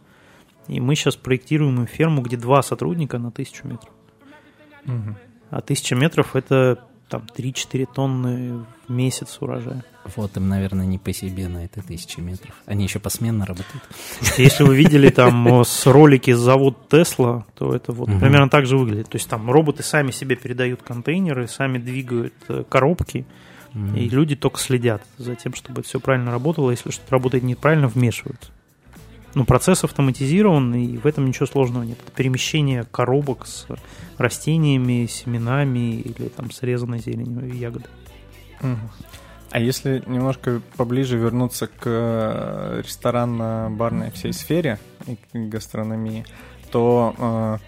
и 0.69 0.81
мы 0.81 0.95
сейчас 0.95 1.17
проектируем 1.17 1.81
им 1.81 1.87
ферму, 1.87 2.23
где 2.23 2.37
два 2.37 2.63
сотрудника 2.63 3.19
на 3.19 3.31
тысячу 3.31 3.67
метров. 3.67 3.93
Угу. 4.87 5.17
А 5.51 5.61
тысяча 5.63 5.95
метров 5.97 6.37
это 6.37 6.85
там 7.11 7.27
3-4 7.37 7.89
тонны 7.93 8.65
в 8.87 8.91
месяц 8.91 9.39
урожая. 9.41 9.85
Вот 10.17 10.37
им, 10.37 10.49
наверное, 10.49 10.87
не 10.87 10.99
по 10.99 11.13
себе 11.13 11.49
на 11.49 11.65
этой 11.65 11.83
тысячи 11.83 12.21
метров. 12.21 12.55
Они 12.67 12.85
еще 12.85 13.01
посменно 13.01 13.45
работают. 13.45 13.83
Если 14.39 14.63
вы 14.63 14.77
видели 14.77 15.11
там 15.11 15.65
с 15.65 15.87
ролики 15.87 16.33
завод 16.33 16.89
Тесла, 16.89 17.45
то 17.57 17.75
это 17.75 17.93
вот 17.93 18.09
угу. 18.09 18.19
примерно 18.19 18.49
так 18.49 18.67
же 18.67 18.79
выглядит. 18.79 19.09
То 19.09 19.17
есть 19.17 19.29
там 19.29 19.51
роботы 19.51 19.83
сами 19.83 20.11
себе 20.13 20.37
передают 20.37 20.83
контейнеры, 20.83 21.49
сами 21.49 21.79
двигают 21.79 22.35
э, 22.49 22.65
коробки, 22.69 23.27
угу. 23.75 23.97
и 23.97 24.09
люди 24.09 24.37
только 24.37 24.59
следят 24.59 25.03
за 25.19 25.35
тем, 25.35 25.55
чтобы 25.55 25.81
это 25.81 25.89
все 25.89 26.01
правильно 26.01 26.31
работало. 26.31 26.71
Если 26.71 26.91
что-то 26.91 27.11
работает 27.11 27.45
неправильно, 27.45 27.89
вмешиваются. 27.89 28.51
Ну, 29.35 29.45
процесс 29.45 29.85
автоматизирован, 29.85 30.75
и 30.75 30.97
в 30.97 31.07
этом 31.07 31.27
ничего 31.27 31.47
сложного 31.47 31.85
нет. 31.85 31.99
Это 32.03 32.13
перемещение 32.13 32.85
коробок 32.85 33.47
с 33.47 33.67
растениями, 34.19 35.07
семенами 35.07 36.01
или 36.01 36.29
там 36.29 36.51
срезанной 36.51 36.99
зеленью 36.99 37.49
и 37.49 37.57
ягодой. 37.57 37.91
Угу. 38.61 38.79
А 39.53 39.59
если 39.59 40.03
немножко 40.07 40.61
поближе 40.77 41.17
вернуться 41.17 41.67
к 41.67 41.83
э, 41.85 42.83
ресторанно-барной 42.85 44.11
всей 44.13 44.33
сфере 44.33 44.79
и 45.07 45.17
к 45.17 45.49
гастрономии, 45.49 46.25
то 46.71 47.15
э, 47.19 47.59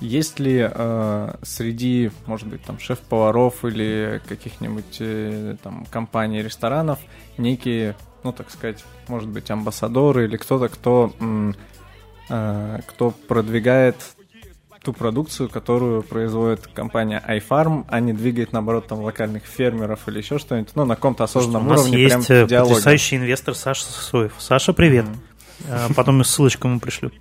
есть 0.00 0.40
ли 0.40 0.68
э, 0.68 1.34
среди, 1.42 2.10
может 2.26 2.48
быть, 2.48 2.62
там 2.62 2.80
шеф-поваров 2.80 3.64
или 3.64 4.20
каких-нибудь 4.26 4.96
э, 4.98 5.56
там 5.62 5.86
компаний, 5.90 6.42
ресторанов 6.42 6.98
некие, 7.38 7.94
ну 8.24 8.32
так 8.32 8.50
сказать, 8.50 8.84
может 9.08 9.28
быть, 9.28 9.50
амбассадоры 9.50 10.24
или 10.24 10.36
кто-то, 10.36 10.68
кто, 10.68 11.12
э, 12.28 12.80
кто 12.86 13.10
продвигает 13.10 13.96
ту 14.82 14.92
продукцию, 14.92 15.48
которую 15.48 16.02
производит 16.02 16.66
компания 16.66 17.22
iFarm, 17.28 17.84
а 17.88 18.00
не 18.00 18.12
двигает, 18.12 18.52
наоборот, 18.52 18.88
там 18.88 19.00
локальных 19.00 19.44
фермеров 19.44 20.08
или 20.08 20.18
еще 20.18 20.38
что-нибудь, 20.38 20.72
ну, 20.74 20.84
на 20.84 20.96
каком-то 20.96 21.24
осознанном 21.24 21.66
У 21.66 21.70
нас 21.70 21.82
уровне. 21.82 22.02
есть 22.02 22.26
прям 22.26 22.44
э, 22.44 22.46
потрясающий 22.48 23.16
инвестор 23.16 23.54
Саша 23.54 23.84
Сосоев. 23.84 24.32
Саша, 24.38 24.72
привет. 24.72 25.06
А, 25.68 25.88
Потом 25.94 26.24
ссылочку 26.24 26.68
ему 26.68 26.80
пришлю. 26.80 27.12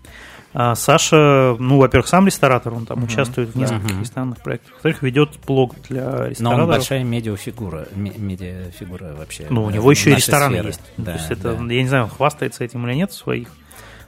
А, 0.53 0.75
Саша, 0.75 1.55
ну, 1.59 1.77
во-первых, 1.77 2.07
сам 2.09 2.25
ресторатор, 2.25 2.73
он 2.73 2.85
там 2.85 3.03
участвует 3.03 3.49
в 3.49 3.55
нескольких 3.57 3.91
Мгм. 3.91 4.01
ресторанных 4.01 4.39
проектах. 4.41 4.73
Во-вторых, 4.73 5.01
ведет 5.01 5.29
блог 5.47 5.75
для 5.89 6.03
Но 6.03 6.17
он 6.17 6.29
рестораторов. 6.29 6.67
большая 6.67 7.03
медиафигура, 7.05 7.87
ме- 7.95 8.13
медиафигура 8.17 9.13
вообще. 9.17 9.47
Ну, 9.49 9.63
у 9.63 9.69
него 9.69 9.89
еще 9.91 10.11
и 10.11 10.15
рестораны 10.15 10.55
сферы. 10.55 10.67
есть. 10.67 10.81
Да, 10.97 11.11
То 11.13 11.17
есть 11.17 11.31
это, 11.31 11.53
да. 11.55 11.73
я 11.73 11.81
не 11.83 11.87
знаю, 11.87 12.03
он 12.05 12.09
хвастается 12.09 12.63
этим 12.65 12.85
или 12.87 12.95
нет 12.95 13.11
в 13.11 13.15
своих. 13.15 13.47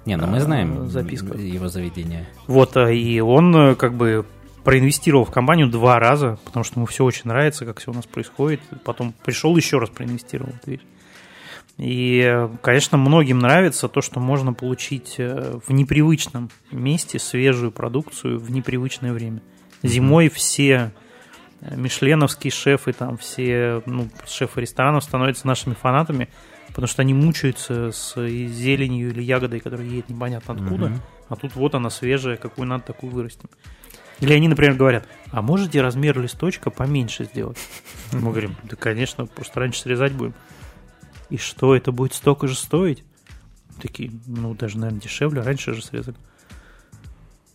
Не, 0.05 0.17
ну 0.17 0.27
мы 0.27 0.37
а, 0.37 0.41
знаем 0.41 0.89
записках. 0.89 1.39
его 1.39 1.69
заведение. 1.69 2.27
Вот, 2.47 2.75
а, 2.75 2.91
и 2.91 3.21
он 3.21 3.55
э, 3.55 3.75
как 3.75 3.93
бы 3.93 4.25
проинвестировал 4.65 5.23
в 5.23 5.31
компанию 5.31 5.67
два 5.69 5.97
раза, 5.99 6.39
потому 6.43 6.65
что 6.65 6.75
ему 6.75 6.87
все 6.87 7.05
очень 7.05 7.23
нравится, 7.25 7.65
как 7.65 7.79
все 7.79 7.91
у 7.91 7.93
нас 7.93 8.05
происходит. 8.05 8.59
Потом 8.83 9.13
пришел 9.23 9.55
еще 9.55 9.77
раз 9.79 9.89
проинвестировал. 9.89 10.51
в 10.51 10.55
эту 10.57 10.71
вещь. 10.71 10.81
И, 11.77 12.21
э, 12.23 12.49
конечно, 12.61 12.97
многим 12.97 13.39
нравится 13.39 13.87
то, 13.87 14.01
что 14.01 14.19
можно 14.19 14.53
получить 14.53 15.15
э, 15.17 15.59
в 15.65 15.71
непривычном 15.71 16.49
месте 16.71 17.17
свежую 17.17 17.71
продукцию 17.71 18.39
в 18.39 18.51
непривычное 18.51 19.11
время. 19.11 19.41
Зимой 19.81 20.29
все 20.29 20.91
э, 21.61 21.75
мишленовские 21.75 22.51
шефы, 22.51 22.93
там 22.93 23.17
все 23.17 23.81
ну, 23.87 24.07
шефы 24.27 24.61
ресторанов 24.61 25.03
становятся 25.03 25.47
нашими 25.47 25.73
фанатами, 25.73 26.29
потому 26.67 26.87
что 26.87 27.01
они 27.01 27.15
мучаются 27.15 27.91
с 27.91 28.15
зеленью 28.15 29.09
или 29.09 29.23
ягодой, 29.23 29.59
которая 29.59 29.87
едет 29.87 30.09
непонятно 30.09 30.53
откуда. 30.53 30.99
А 31.27 31.35
тут 31.35 31.55
вот 31.55 31.73
она 31.73 31.89
свежая, 31.89 32.37
какую 32.37 32.67
надо, 32.67 32.83
такую 32.83 33.11
вырастим. 33.11 33.49
Или 34.19 34.33
они, 34.33 34.47
например, 34.47 34.75
говорят, 34.75 35.07
а 35.31 35.41
можете 35.41 35.81
размер 35.81 36.19
листочка 36.19 36.69
поменьше 36.69 37.25
сделать? 37.25 37.57
Мы 38.11 38.29
говорим, 38.29 38.55
да, 38.63 38.75
конечно, 38.75 39.25
просто 39.25 39.59
раньше 39.59 39.81
срезать 39.81 40.13
будем. 40.13 40.35
И 41.33 41.37
что, 41.37 41.75
это 41.75 41.91
будет 41.91 42.13
столько 42.13 42.47
же 42.47 42.53
стоить? 42.53 43.03
Такие, 43.81 44.11
ну, 44.27 44.53
даже, 44.53 44.77
наверное, 44.77 45.01
дешевле, 45.01 45.41
раньше 45.41 45.73
же 45.73 45.81
срезали. 45.81 46.15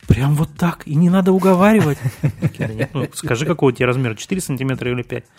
Прям 0.09 0.35
вот 0.35 0.53
так, 0.57 0.85
и 0.89 0.97
не 0.97 1.11
надо 1.11 1.31
уговаривать. 1.31 1.99
Такие, 2.41 2.67
«Да 2.67 2.75
нет, 2.75 2.91
ну, 2.93 3.09
скажи, 3.15 3.47
какого 3.47 3.69
у 3.69 3.73
тебя 3.73 3.87
размера, 3.87 4.17
4 4.17 4.41
сантиметра 4.41 4.91
или 4.91 5.03
5? 5.03 5.25
То 5.25 5.31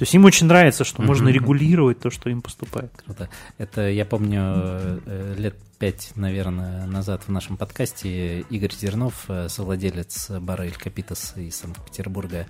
есть 0.00 0.14
им 0.14 0.24
очень 0.24 0.46
нравится, 0.46 0.82
что 0.84 1.02
можно 1.02 1.28
регулировать 1.28 2.00
то, 2.00 2.08
что 2.08 2.30
им 2.30 2.40
поступает. 2.40 2.90
Круто. 3.04 3.28
Это 3.58 3.90
я 3.90 4.06
помню 4.06 4.40
э, 4.40 5.34
лет 5.36 5.54
пять, 5.78 6.12
наверное, 6.14 6.86
назад 6.86 7.24
в 7.26 7.28
нашем 7.28 7.58
подкасте 7.58 8.40
Игорь 8.48 8.72
Зернов, 8.72 9.26
э, 9.28 9.50
совладелец 9.50 10.30
бара 10.40 10.62
Эль 10.62 10.72
Капитас 10.72 11.34
из 11.36 11.56
Санкт-Петербурга, 11.56 12.46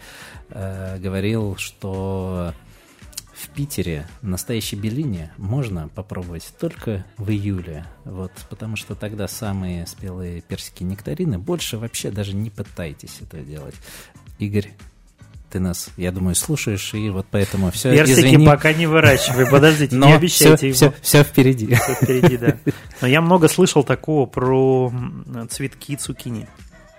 э, 0.50 0.98
говорил, 1.00 1.56
что 1.56 2.54
в 3.34 3.48
Питере 3.48 4.06
настоящий 4.22 4.76
белини 4.76 5.30
можно 5.36 5.88
попробовать 5.88 6.52
только 6.58 7.04
в 7.16 7.30
июле, 7.30 7.84
вот, 8.04 8.32
потому 8.48 8.76
что 8.76 8.94
тогда 8.94 9.28
самые 9.28 9.86
спелые 9.86 10.40
персики 10.40 10.82
нектарины. 10.82 11.38
Больше 11.38 11.78
вообще 11.78 12.10
даже 12.10 12.34
не 12.34 12.50
пытайтесь 12.50 13.18
это 13.20 13.38
делать. 13.40 13.74
Игорь, 14.38 14.72
ты 15.50 15.60
нас, 15.60 15.90
я 15.96 16.10
думаю, 16.10 16.34
слушаешь, 16.34 16.94
и 16.94 17.10
вот 17.10 17.26
поэтому 17.30 17.70
все, 17.70 17.92
Персики 17.92 18.20
извини, 18.20 18.46
пока 18.46 18.72
не 18.72 18.86
выращивай, 18.86 19.48
подождите, 19.48 19.94
но 19.94 20.06
не 20.06 20.12
обещайте 20.14 20.72
все, 20.72 20.86
его. 20.86 20.94
все, 21.00 21.22
впереди. 21.22 21.74
Всё 21.74 21.94
впереди, 21.94 22.36
да. 22.36 22.56
Но 23.00 23.06
я 23.08 23.20
много 23.20 23.48
слышал 23.48 23.84
такого 23.84 24.26
про 24.26 24.92
цветки 25.50 25.96
цукини 25.96 26.48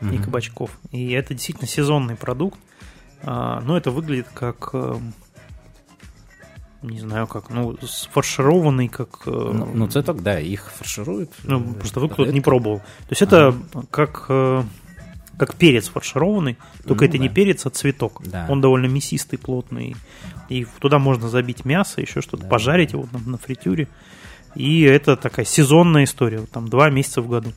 и 0.01 0.17
кабачков. 0.17 0.71
И 0.91 1.11
это 1.11 1.33
действительно 1.33 1.67
сезонный 1.67 2.15
продукт. 2.15 2.59
А, 3.23 3.61
Но 3.61 3.75
это 3.75 3.91
выглядит 3.91 4.27
как 4.33 4.69
э, 4.73 4.95
не 6.89 6.99
знаю 6.99 7.27
как, 7.27 7.49
ну, 7.49 7.75
сфаршированный, 7.81 8.87
как... 8.87 9.23
э, 9.25 9.31
Ну, 9.31 9.71
ну, 9.73 9.87
цветок, 9.87 10.21
да, 10.21 10.39
их 10.39 10.71
фаршируют. 10.71 11.31
ну, 11.43 11.73
просто 11.73 11.99
вы 11.99 12.09
кто-то 12.09 12.31
не 12.31 12.41
пробовал. 12.41 12.79
То 12.79 13.11
есть 13.11 13.21
это 13.21 13.55
как, 13.91 14.25
э, 14.29 14.63
как 15.37 15.55
перец 15.55 15.87
фаршированный, 15.89 16.57
только 16.85 17.03
Ну, 17.05 17.09
это 17.09 17.17
не 17.17 17.27
да. 17.29 17.33
перец, 17.35 17.65
а 17.65 17.69
цветок. 17.69 18.21
Да. 18.25 18.45
Он 18.49 18.61
довольно 18.61 18.85
мясистый, 18.87 19.37
плотный. 19.39 19.95
И 20.49 20.65
туда 20.79 20.99
можно 20.99 21.27
забить 21.29 21.65
мясо, 21.65 22.01
еще 22.01 22.21
что-то, 22.21 22.43
Да. 22.43 22.49
пожарить 22.49 22.93
его 22.93 23.07
на, 23.11 23.19
на 23.31 23.37
фритюре. 23.37 23.87
И 24.55 24.81
это 24.83 25.17
такая 25.17 25.45
сезонная 25.45 26.05
история, 26.05 26.41
там 26.51 26.67
два 26.69 26.89
месяца 26.89 27.21
в 27.21 27.27
году. 27.27 27.51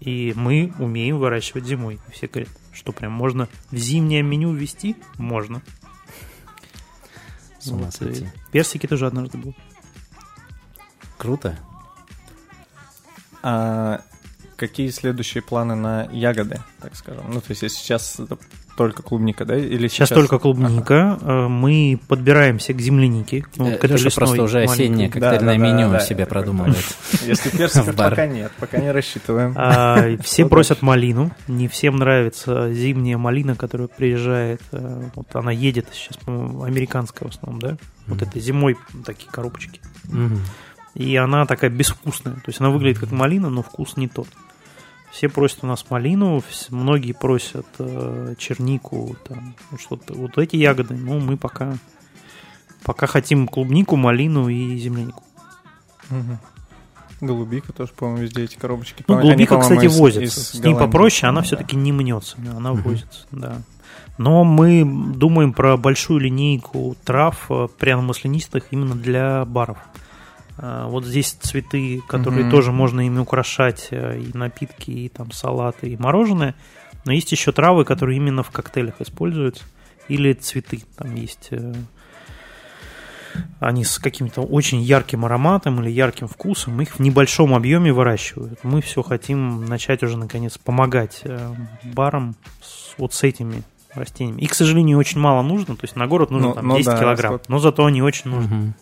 И 0.00 0.32
мы 0.36 0.72
умеем 0.78 1.18
выращивать 1.18 1.64
зимой. 1.64 1.98
Все 2.12 2.26
говорят, 2.26 2.50
что 2.72 2.92
прям 2.92 3.12
можно 3.12 3.48
в 3.70 3.76
зимнее 3.76 4.22
меню 4.22 4.52
ввести? 4.52 4.96
Можно. 5.16 5.62
С 7.64 7.68
ума 7.68 7.84
Вот, 7.86 7.94
сойти. 7.94 8.28
персики 8.52 8.86
тоже 8.86 9.06
однажды 9.06 9.38
был. 9.38 9.54
Круто. 11.16 11.58
А 13.42 14.02
какие 14.56 14.90
следующие 14.90 15.42
планы 15.42 15.74
на 15.74 16.04
ягоды, 16.12 16.60
так 16.80 16.94
скажем? 16.96 17.30
Ну, 17.30 17.40
то 17.40 17.46
есть, 17.50 17.62
если 17.62 17.76
сейчас 17.78 18.20
это 18.20 18.38
только 18.76 19.02
клубника, 19.02 19.44
да? 19.44 19.56
Или 19.56 19.88
Сейчас, 19.88 20.08
сейчас, 20.08 20.16
только 20.18 20.38
клубника. 20.38 21.18
Э, 21.22 21.48
Мы 21.48 21.98
подбираемся 22.08 22.72
к 22.72 22.80
землянике. 22.80 23.44
Ну, 23.56 23.68
Э, 23.70 23.76
к 23.76 23.84
этой 23.84 23.92
Леша 24.02 24.10
просто 24.16 24.42
уже 24.42 24.58
маленькой. 24.66 24.72
осеннее 24.74 25.08
Да, 25.08 25.12
коктейльное 25.20 25.58
да, 25.58 25.60
да, 25.60 25.72
меню 25.76 25.90
да, 25.90 26.00
себе 26.00 26.22
это 26.22 26.30
продумывает. 26.30 26.76
Если 27.26 27.50
персиков 27.56 27.94
пока 27.96 28.26
нет, 28.26 28.52
пока 28.58 28.78
не 28.78 28.90
рассчитываем. 28.90 29.54
А, 29.56 30.16
все 30.22 30.46
просят 30.46 30.82
малину. 30.82 31.30
Не 31.48 31.68
всем 31.68 31.96
нравится 31.96 32.72
зимняя 32.72 33.18
малина, 33.18 33.54
которая 33.56 33.88
приезжает. 33.88 34.60
э, 34.72 35.02
Вот 35.14 35.34
она 35.36 35.52
едет 35.52 35.86
сейчас, 35.92 36.16
по-моему, 36.18 36.62
американская 36.64 37.28
в 37.28 37.32
основном, 37.34 37.60
да? 37.60 37.76
Вот 38.06 38.20
Мгм. 38.20 38.28
это 38.28 38.40
зимой 38.40 38.76
такие 39.06 39.30
коробочки. 39.30 39.80
Мгм. 40.04 40.40
И 40.94 41.16
она 41.16 41.44
такая 41.46 41.70
безвкусная. 41.70 42.34
То 42.34 42.42
есть 42.48 42.60
она 42.60 42.70
выглядит 42.70 42.98
как 43.00 43.10
малина, 43.10 43.50
но 43.50 43.62
вкус 43.62 43.96
не 43.96 44.06
тот. 44.08 44.28
Все 45.14 45.28
просят 45.28 45.60
у 45.62 45.68
нас 45.68 45.84
малину, 45.90 46.42
многие 46.70 47.12
просят 47.12 47.66
э, 47.78 48.34
чернику, 48.36 49.14
там, 49.28 49.54
ну, 49.70 49.78
что-то. 49.78 50.12
Вот 50.12 50.36
эти 50.38 50.56
ягоды, 50.56 50.94
ну, 50.94 51.20
мы 51.20 51.36
пока, 51.36 51.76
пока 52.82 53.06
хотим 53.06 53.46
клубнику, 53.46 53.94
малину 53.94 54.48
и 54.48 54.76
землянику. 54.76 55.22
Мгм. 56.10 56.38
Голубика 57.20 57.72
тоже, 57.72 57.92
по-моему, 57.92 58.22
везде 58.22 58.42
эти 58.42 58.56
коробочки. 58.56 59.04
Ну, 59.06 59.14
они, 59.18 59.28
голубика, 59.28 59.54
по-моему, 59.54 59.76
кстати, 59.76 59.86
из- 59.92 59.98
возится. 60.00 60.40
из 60.40 60.48
С 60.48 60.54
ней 60.64 60.74
попроще, 60.74 61.28
она 61.30 61.42
Да. 61.42 61.46
все-таки 61.46 61.76
не 61.76 61.92
мнется. 61.92 62.36
Она 62.56 62.72
Мгм. 62.72 62.82
возится, 62.82 63.26
да. 63.30 63.58
Но 64.18 64.42
мы 64.42 64.84
думаем 65.14 65.52
про 65.52 65.76
большую 65.76 66.18
линейку 66.18 66.96
трав 67.04 67.46
э, 67.50 67.68
пряно-маслянистых 67.78 68.64
именно 68.72 68.96
для 68.96 69.44
баров. 69.44 69.78
А, 70.56 70.88
Вот 70.88 71.04
здесь 71.04 71.32
цветы, 71.32 72.00
которые 72.08 72.42
Мгм. 72.42 72.50
тоже 72.50 72.70
можно 72.72 73.04
ими 73.06 73.18
украшать, 73.18 73.88
э, 73.90 74.18
и 74.20 74.36
напитки, 74.36 74.90
и 74.90 75.08
там 75.08 75.32
салаты, 75.32 75.88
и 75.90 75.96
мороженое. 75.96 76.54
Но 77.04 77.12
есть 77.12 77.32
еще 77.32 77.52
травы, 77.52 77.84
которые 77.84 78.16
именно 78.16 78.42
в 78.42 78.50
коктейлях 78.50 79.00
используются. 79.00 79.64
Или 80.08 80.32
цветы. 80.32 80.82
Там 80.96 81.14
есть 81.16 81.48
э, 81.50 81.74
они 83.58 83.84
с 83.84 83.98
каким-то 83.98 84.42
очень 84.42 84.80
ярким 84.80 85.24
ароматом 85.24 85.80
или 85.82 85.90
ярким 85.90 86.28
вкусом, 86.28 86.80
их 86.80 86.96
в 86.96 87.00
небольшом 87.00 87.54
объеме 87.54 87.92
выращивают. 87.92 88.62
Мы 88.62 88.80
все 88.80 89.02
хотим 89.02 89.64
начать 89.66 90.02
уже 90.02 90.16
наконец 90.16 90.56
помогать 90.58 91.20
э, 91.24 91.52
барам 91.82 92.36
с, 92.62 92.94
вот 92.98 93.12
с 93.12 93.22
этими 93.24 93.62
растениями. 93.92 94.40
И, 94.40 94.46
к 94.46 94.54
сожалению, 94.54 94.98
очень 94.98 95.20
мало 95.20 95.42
нужно, 95.42 95.74
то 95.76 95.84
есть 95.84 95.96
на 95.96 96.06
город 96.06 96.30
нужно 96.30 96.48
Ну, 96.48 96.54
там 96.54 96.68
ну 96.68 96.76
10 96.76 96.86
да, 96.86 96.98
килограмм, 97.00 97.32
сколько- 97.34 97.52
но 97.52 97.58
зато 97.58 97.84
они 97.84 98.02
очень 98.02 98.30
нужны. 98.30 98.54
Мгм. 98.56 98.74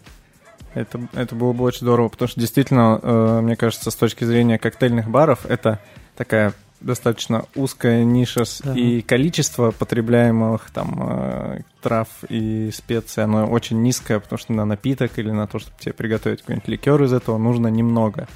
Это, 0.75 1.01
это 1.13 1.35
было 1.35 1.53
бы 1.53 1.65
очень 1.65 1.81
здорово, 1.81 2.09
потому 2.09 2.29
что 2.29 2.41
действительно, 2.41 2.99
э, 3.03 3.41
мне 3.43 3.57
кажется, 3.57 3.91
с 3.91 3.95
точки 3.95 4.25
зрения 4.25 4.59
коктейльных 4.59 5.09
баров, 5.09 5.45
это 5.47 5.81
такая 6.17 6.55
достаточно 6.81 7.45
узкая 7.55 8.03
ниша 8.05 8.45
с- 8.45 8.61
Да. 8.63 8.73
и 8.75 9.03
количество 9.03 9.71
потребляемых 9.71 10.71
там 10.73 10.99
э, 11.11 11.61
трав 11.81 12.09
и 12.29 12.71
специй, 12.75 13.23
оно 13.23 13.47
очень 13.47 13.83
низкое, 13.83 14.19
потому 14.19 14.39
что 14.39 14.53
на 14.53 14.65
напиток 14.65 15.19
или 15.19 15.31
на 15.31 15.47
то, 15.47 15.59
чтобы 15.59 15.77
тебе 15.79 15.93
приготовить 15.93 16.41
какой-нибудь 16.41 16.69
ликер 16.69 17.03
из 17.05 17.13
этого, 17.13 17.39
нужно 17.39 17.69
немного. 17.69 18.27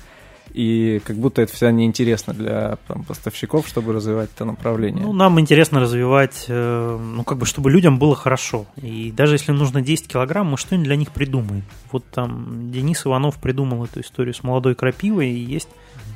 И 0.56 1.02
как 1.04 1.16
будто 1.16 1.42
это 1.42 1.52
вся 1.52 1.70
неинтересно 1.70 2.32
для 2.32 2.78
там, 2.88 3.04
поставщиков, 3.04 3.68
чтобы 3.68 3.92
развивать 3.92 4.30
это 4.34 4.46
направление. 4.46 5.04
Ну, 5.04 5.12
нам 5.12 5.38
интересно 5.38 5.80
развивать, 5.80 6.46
э, 6.48 6.98
ну, 6.98 7.24
как 7.24 7.36
бы, 7.36 7.44
чтобы 7.44 7.70
людям 7.70 7.98
было 7.98 8.16
хорошо. 8.16 8.64
И 8.76 9.12
даже 9.14 9.34
если 9.34 9.52
нужно 9.52 9.82
10 9.82 10.08
килограмм, 10.08 10.46
мы 10.46 10.56
что-нибудь 10.56 10.86
для 10.86 10.96
них 10.96 11.10
придумаем. 11.10 11.62
Вот 11.92 12.06
там 12.06 12.70
Денис 12.72 13.04
Иванов 13.04 13.36
придумал 13.36 13.84
эту 13.84 14.00
историю 14.00 14.32
с 14.32 14.42
молодой 14.42 14.74
крапивой, 14.74 15.28
и 15.28 15.38
есть 15.38 15.68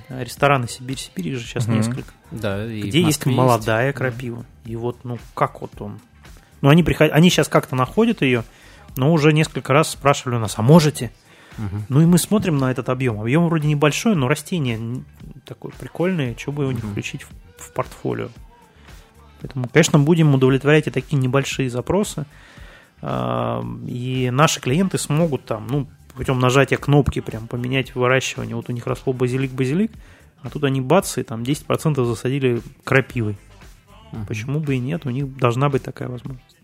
рестораны 0.08 0.68
Сибирь-Сибирь, 0.68 1.28
их 1.28 1.38
же 1.38 1.46
сейчас 1.46 1.66
Мгм. 1.66 1.76
несколько, 1.76 2.14
Да, 2.30 2.64
и 2.64 2.80
где 2.80 3.02
есть 3.02 3.26
молодая 3.26 3.92
крапива. 3.92 4.46
И 4.64 4.74
вот, 4.74 4.96
ну, 5.04 5.18
как 5.34 5.60
вот 5.60 5.72
он... 5.80 6.00
Ну, 6.62 6.70
они, 6.70 6.82
приход... 6.82 7.10
они 7.12 7.28
сейчас 7.28 7.48
как-то 7.48 7.76
находят 7.76 8.22
ее, 8.22 8.44
но 8.96 9.12
уже 9.12 9.34
несколько 9.34 9.74
раз 9.74 9.90
спрашивали 9.90 10.36
у 10.36 10.40
нас, 10.40 10.54
а 10.56 10.62
можете? 10.62 11.10
Мгм. 11.58 11.84
Ну 11.88 12.00
и 12.00 12.06
мы 12.06 12.18
смотрим 12.18 12.58
на 12.58 12.70
этот 12.70 12.88
объем. 12.88 13.20
Объем 13.20 13.46
вроде 13.46 13.68
небольшой, 13.68 14.14
но 14.14 14.28
растение 14.28 15.02
такое 15.44 15.72
прикольное, 15.78 16.36
что 16.38 16.52
бы 16.52 16.64
его 16.64 16.72
не 16.72 16.80
включить 16.80 17.22
в, 17.22 17.28
в 17.58 17.72
портфолио. 17.72 18.28
Поэтому, 19.40 19.68
конечно, 19.68 19.98
будем 19.98 20.34
удовлетворять 20.34 20.86
и 20.86 20.90
такие 20.90 21.16
небольшие 21.16 21.70
запросы. 21.70 22.26
А, 23.02 23.64
И 23.86 24.30
наши 24.30 24.60
клиенты 24.60 24.98
смогут 24.98 25.44
там, 25.44 25.66
ну, 25.66 25.88
путем 26.14 26.38
нажатия 26.38 26.76
кнопки 26.76 27.20
прям 27.20 27.46
поменять 27.46 27.94
выращивание. 27.94 28.56
Вот 28.56 28.68
у 28.68 28.72
них 28.72 28.86
росло 28.86 29.12
базилик-базилик, 29.12 29.92
а 30.42 30.50
тут 30.50 30.64
они 30.64 30.80
бац, 30.80 31.18
и 31.18 31.22
там 31.22 31.42
10% 31.42 32.04
засадили 32.04 32.62
крапивой. 32.84 33.38
Почему 34.26 34.60
бы 34.60 34.74
и 34.74 34.78
нет? 34.78 35.06
У 35.06 35.10
них 35.10 35.36
должна 35.36 35.68
быть 35.68 35.82
такая 35.82 36.08
возможность. 36.08 36.56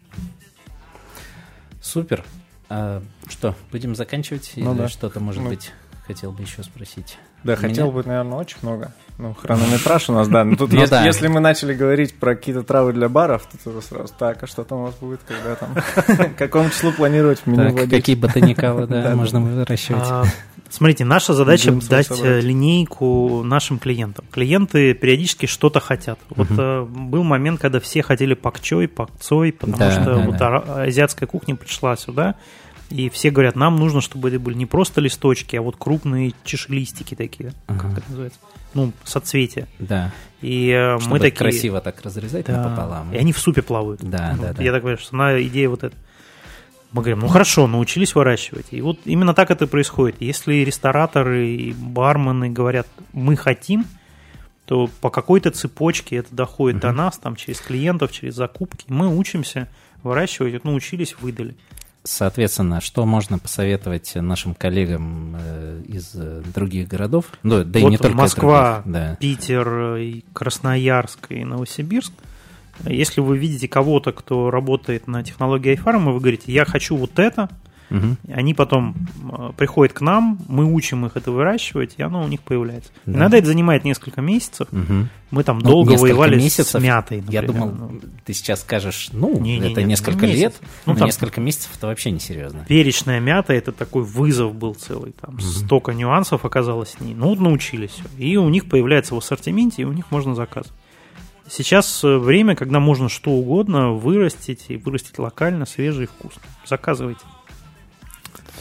Супер. 1.81 2.25
А, 2.69 3.03
что, 3.29 3.55
будем 3.71 3.95
заканчивать? 3.95 4.53
Ну 4.57 4.73
Или 4.73 4.79
да. 4.83 4.89
что-то, 4.89 5.21
может 5.21 5.43
Ну. 5.43 5.51
быть, 5.51 5.73
хотел 6.07 6.33
бы 6.33 6.43
еще 6.43 6.63
спросить? 6.63 7.19
Да, 7.43 7.55
Меня? 7.57 7.69
хотел 7.69 7.91
бы, 7.93 8.03
наверное, 8.05 8.39
очень 8.39 8.57
много. 8.63 8.93
Ну, 9.19 9.33
хронометраж 9.35 10.09
у 10.11 10.13
нас, 10.13 10.29
да. 10.29 10.45
Но 10.45 10.57
тут, 10.57 10.73
Ну 10.73 10.81
если, 10.81 10.91
да. 10.91 11.05
если 11.05 11.29
мы 11.29 11.41
начали 11.41 11.75
говорить 11.75 12.15
про 12.19 12.35
какие-то 12.35 12.63
травы 12.63 12.93
для 12.93 13.09
баров, 13.09 13.47
то 13.63 13.71
уже 13.71 13.83
сразу, 13.83 14.13
так, 14.19 14.43
а 14.43 14.47
что 14.47 14.65
там 14.65 14.79
у 14.79 14.83
вас 14.85 14.95
будет, 14.97 15.21
когда 15.27 15.55
там, 15.55 16.31
какому 16.39 16.71
числу 16.71 16.93
планировать 16.93 17.41
в 17.41 17.47
меню 17.47 17.77
Так, 17.77 17.89
какие 17.91 18.17
ботаникалы, 18.17 18.87
да, 18.87 19.15
можно 19.17 19.41
выращивать? 19.41 20.03
А, 20.07 20.25
Смотрите, 20.69 21.05
наша 21.05 21.33
задача 21.33 21.71
Будем 21.71 21.89
дать 21.89 22.09
собрать. 22.09 22.25
э, 22.27 22.41
линейку 22.41 23.43
нашим 23.45 23.79
клиентам. 23.79 24.25
Клиенты 24.33 24.95
периодически 24.95 25.47
что-то 25.47 25.79
хотят. 25.79 26.19
Вот 26.31 26.51
Мгм. 26.51 26.61
э, 26.61 26.83
был 26.85 27.23
момент, 27.23 27.61
когда 27.61 27.79
все 27.79 28.03
хотели 28.03 28.35
пакчой, 28.35 28.89
пакцой, 28.89 29.53
потому 29.53 29.79
Да, 29.79 29.91
что 29.93 30.05
да, 30.05 30.15
вот 30.19 30.37
да. 30.37 30.47
ара- 30.49 30.83
азиатская 30.89 31.29
кухня 31.29 31.55
пришла 31.55 31.97
сюда, 31.97 32.35
и 32.91 33.09
все 33.09 33.31
говорят, 33.31 33.57
нам 33.57 33.77
нужно, 33.77 34.01
чтобы 34.01 34.29
это 34.29 34.39
были 34.39 34.55
не 34.55 34.67
просто 34.67 35.01
листочки, 35.01 35.57
а 35.57 35.63
вот 35.63 35.77
крупные 35.77 36.33
чешелистики 36.45 37.15
такие, 37.15 37.53
Ага. 37.67 37.81
как 37.89 37.99
это 37.99 38.09
называется, 38.09 38.39
ну, 38.75 38.93
соцветия. 39.05 39.67
Да, 39.79 40.13
И 40.41 40.69
э, 40.71 40.99
чтобы 40.99 41.15
мы 41.15 41.19
такие... 41.19 41.37
красиво 41.39 41.81
так 41.81 42.01
разрезать 42.03 42.47
Да, 42.47 42.63
напополам. 42.63 43.13
И 43.13 43.17
они 43.17 43.33
в 43.33 43.39
супе 43.39 43.63
плавают. 43.63 44.01
Да, 44.03 44.33
Вот 44.37 44.47
да, 44.47 44.53
да. 44.53 44.63
Я 44.63 44.73
так 44.73 44.83
понимаю, 44.83 44.99
что 44.99 45.17
она 45.17 45.43
идея 45.43 45.69
вот 45.69 45.85
эта. 45.85 45.97
Мы 46.93 47.03
говорим, 47.03 47.19
ну 47.21 47.29
хорошо, 47.29 47.67
научились 47.67 48.15
выращивать. 48.15 48.67
И 48.71 48.81
вот 48.81 49.01
именно 49.05 49.35
так 49.35 49.51
это 49.51 49.67
происходит. 49.67 50.17
Если 50.21 50.57
рестораторы 50.57 51.49
и 51.51 51.73
бармены 51.73 52.49
говорят, 52.49 52.87
мы 53.13 53.37
хотим, 53.37 53.85
то 54.67 54.89
по 55.01 55.11
какой-то 55.11 55.51
цепочке 55.51 56.17
это 56.17 56.35
доходит 56.35 56.81
до 56.81 56.93
нас, 56.93 57.19
там, 57.19 57.37
через 57.37 57.61
клиентов, 57.61 58.13
через 58.13 58.35
закупки. 58.35 58.85
Мы 58.89 59.15
учимся 59.15 59.69
выращивать, 60.03 60.55
вот 60.55 60.65
научились, 60.65 61.17
выдали. 61.21 61.57
Соответственно, 62.07 62.81
что 62.81 63.05
можно 63.05 63.39
посоветовать 63.39 64.15
нашим 64.15 64.55
коллегам 64.55 65.37
э, 65.39 65.83
из 65.89 66.13
э, 66.15 66.43
других 66.55 66.87
городов? 66.87 67.27
Ну, 67.43 67.65
да 67.65 67.79
и 67.81 67.83
Вот 67.83 67.91
не 67.91 67.99
только 67.99 68.17
Москва, 68.17 68.83
других, 68.85 68.93
да. 68.93 69.17
Питер, 69.17 69.97
и 69.97 70.25
Красноярск 70.33 71.33
и 71.33 71.45
Новосибирск. 71.45 72.13
Если 72.85 73.21
вы 73.21 73.39
видите 73.39 73.67
кого-то, 73.67 74.13
кто 74.13 74.51
работает 74.51 75.09
на 75.09 75.25
технологии 75.25 75.75
iFarm, 75.77 76.03
и 76.03 76.13
вы 76.13 76.21
говорите, 76.21 76.53
я 76.53 76.65
хочу 76.65 76.97
вот 76.97 77.19
это, 77.19 77.49
Мгм. 77.91 78.17
Они 78.29 78.53
потом 78.53 78.95
э, 79.33 79.53
приходят 79.57 79.93
к 79.93 80.01
нам, 80.01 80.39
мы 80.49 80.65
учим 80.65 81.07
их 81.07 81.17
это 81.17 81.31
выращивать, 81.31 81.95
и 81.99 82.03
оно 82.03 82.23
у 82.25 82.27
них 82.29 82.41
появляется. 82.43 82.91
Да. 83.07 83.13
Иногда 83.19 83.39
это 83.39 83.47
занимает 83.47 83.85
несколько 83.85 84.21
месяцев. 84.21 84.67
Мгм. 84.73 85.09
Мы 85.31 85.43
там 85.45 85.59
Ну, 85.59 85.71
долго 85.71 85.93
воевали 85.93 86.37
месяцев, 86.37 86.81
с 86.81 86.83
мятой. 86.83 87.23
Я 87.29 87.43
например. 87.43 87.47
думал, 87.71 87.91
Ну, 87.93 88.01
ты 88.25 88.33
сейчас 88.33 88.61
скажешь, 88.63 89.11
ну, 89.13 89.39
Не-не-не, 89.41 89.73
это 89.73 89.83
несколько 89.83 90.27
месяц. 90.27 90.39
лет, 90.41 90.55
Ну, 90.87 90.93
но 90.93 90.99
там- 90.99 91.07
несколько 91.07 91.41
месяцев 91.41 91.71
это 91.77 91.87
вообще 91.87 92.11
не 92.11 92.21
серьезно. 92.21 92.65
Перечная 92.69 93.21
мята 93.21 93.53
это 93.53 93.73
такой 93.73 94.03
вызов 94.03 94.55
был 94.55 94.75
целый. 94.75 95.13
Там 95.21 95.39
столько 95.41 95.93
нюансов 95.93 96.45
оказалось 96.45 96.91
с 96.91 97.01
ней. 97.01 97.15
Ну, 97.15 97.35
научились. 97.37 97.91
всё. 97.91 98.05
И 98.19 98.37
у 98.37 98.49
них 98.49 98.69
появляется 98.69 99.15
в 99.15 99.19
ассортименте, 99.19 99.83
и 99.83 99.85
у 99.85 99.93
них 99.93 100.11
можно 100.11 100.35
заказывать. 100.35 100.77
Сейчас 101.49 102.03
э, 102.03 102.19
время, 102.19 102.57
когда 102.57 102.81
можно 102.81 103.09
что 103.09 103.31
угодно 103.31 103.93
вырастить, 103.93 104.65
и 104.69 104.77
вырастить 104.77 105.19
локально, 105.21 105.65
свежий 105.65 106.05
и 106.05 106.07
вкусно. 106.09 106.43
Заказывайте. 106.67 107.21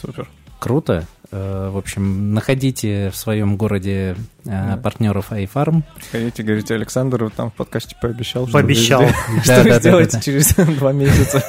Супер. 0.00 0.28
Круто. 0.58 1.04
Э, 1.32 1.70
В 1.72 1.76
общем, 1.76 2.32
находите 2.34 3.10
в 3.10 3.16
своем 3.16 3.56
городе 3.56 4.12
э, 4.12 4.14
Да. 4.44 4.76
партнеров 4.82 5.32
iFarm. 5.32 5.82
Хотите, 6.12 6.42
говорите, 6.42 6.74
Александр 6.74 7.24
вот 7.24 7.34
там 7.34 7.50
в 7.50 7.54
подкасте 7.54 7.96
пообещал. 8.00 8.46
Пообещал. 8.46 9.02
Что 9.42 9.62
вы 9.62 9.72
сделаете 9.72 10.20
через 10.20 10.54
два 10.78 10.92
месяца. 10.92 11.42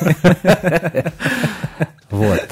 Вот. 2.10 2.48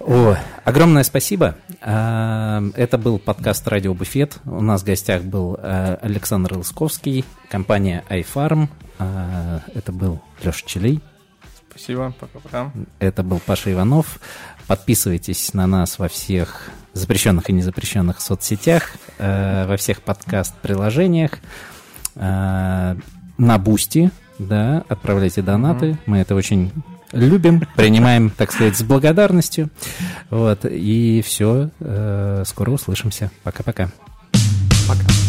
О, 0.00 0.36
огромное 0.64 1.02
спасибо. 1.02 1.56
А, 1.80 2.62
Это 2.76 2.98
был 2.98 3.18
подкаст 3.18 3.66
«Радио 3.68 3.94
Буфет». 3.94 4.38
У 4.44 4.60
нас 4.60 4.82
в 4.82 4.84
гостях 4.84 5.22
был 5.22 5.58
э, 5.60 5.96
Александр 6.02 6.58
Лысковский, 6.58 7.24
компания 7.48 8.04
iFarm. 8.10 8.68
Это 8.98 9.90
был 9.92 10.20
Леша 10.44 10.62
Челей. 10.66 11.00
Спасибо, 11.74 12.14
пока-пока. 12.20 12.70
Это 13.00 13.24
был 13.24 13.40
Паша 13.44 13.72
Иванов. 13.72 14.20
Подписывайтесь 14.68 15.54
на 15.54 15.66
нас 15.66 15.98
во 15.98 16.08
всех 16.08 16.70
запрещенных 16.92 17.50
и 17.50 17.52
незапрещенных 17.52 18.20
соцсетях, 18.20 18.92
э, 19.18 19.66
во 19.66 19.76
всех 19.76 20.00
подкаст-приложениях, 20.02 21.32
э, 22.14 22.96
на 23.38 23.58
Boosty, 23.58 24.12
да, 24.38 24.84
отправляйте 24.88 25.42
донаты. 25.42 25.98
Мы 26.06 26.18
это 26.18 26.36
очень 26.36 26.70
любим, 27.10 27.66
принимаем, 27.74 28.30
так 28.30 28.52
сказать, 28.52 28.76
с 28.76 28.82
благодарностью. 28.84 29.68
Вот, 30.30 30.64
и 30.64 31.22
все, 31.26 31.70
скоро 32.44 32.70
услышимся. 32.70 33.32
Пока-пока. 33.42 33.90
Пока. 34.86 35.02
Я 35.02 35.23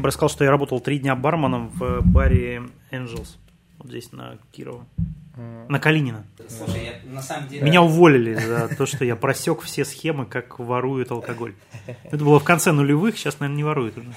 бы 0.00 0.08
рассказал, 0.08 0.28
что 0.28 0.44
я 0.44 0.50
работал 0.50 0.80
три 0.80 0.98
дня 0.98 1.14
барменом 1.16 1.68
в 1.68 2.00
баре 2.02 2.62
Angels. 2.90 3.36
Вот 3.78 3.88
здесь 3.88 4.12
на 4.12 4.38
Кирова. 4.52 4.84
На 5.68 5.78
Калинина. 5.78 6.24
Слушай, 6.48 6.84
я 6.84 7.12
на 7.12 7.22
самом 7.22 7.48
деле... 7.48 7.62
Меня 7.62 7.80
уволили 7.82 8.34
за 8.34 8.68
то, 8.68 8.84
что 8.86 9.04
я 9.04 9.14
просек 9.16 9.62
все 9.62 9.84
схемы, 9.84 10.26
как 10.26 10.58
воруют 10.58 11.10
алкоголь. 11.12 11.54
Это 12.04 12.24
было 12.24 12.40
в 12.40 12.44
конце 12.44 12.72
нулевых, 12.72 13.16
сейчас, 13.16 13.38
наверное, 13.40 13.56
не 13.56 13.64
воруют 13.64 13.96
уже. 13.96 14.08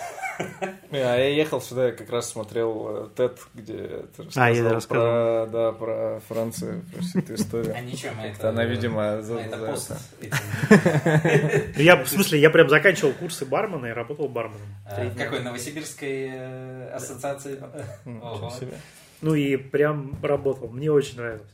А 0.91 0.95
я 1.17 1.27
ехал 1.29 1.61
сюда, 1.61 1.87
я 1.87 1.91
как 1.91 2.09
раз 2.09 2.29
смотрел 2.29 3.11
TED, 3.15 3.37
где 3.53 3.73
ты 4.17 4.23
А, 4.35 4.49
я 4.51 4.63
рассказывал 4.63 4.73
рассказывал. 4.73 5.45
про, 5.45 5.47
да, 5.51 5.71
про 5.71 6.21
Францию, 6.27 6.81
про 6.91 7.01
всю 7.01 7.19
эту 7.19 7.35
историю. 7.35 7.75
А 7.75 7.81
ничего, 7.81 8.13
мы 8.17 8.23
это... 8.23 8.49
Она, 8.49 8.65
видимо, 8.65 9.21
за- 9.21 9.39
это 9.39 9.75
это. 10.21 11.81
Я, 11.81 12.03
в 12.03 12.07
смысле, 12.07 12.39
я 12.39 12.49
прям 12.49 12.69
заканчивал 12.69 13.13
курсы 13.13 13.45
бармена 13.45 13.87
и 13.87 13.91
работал 13.91 14.27
барменом. 14.27 14.61
А. 14.85 15.09
Какой 15.17 15.41
новосибирской 15.41 16.29
э, 16.31 16.89
ассоциации? 16.93 17.59
Ну 19.23 19.35
и 19.35 19.55
прям 19.55 20.19
работал. 20.21 20.69
Мне 20.69 20.91
очень 20.91 21.17
нравилось. 21.17 21.49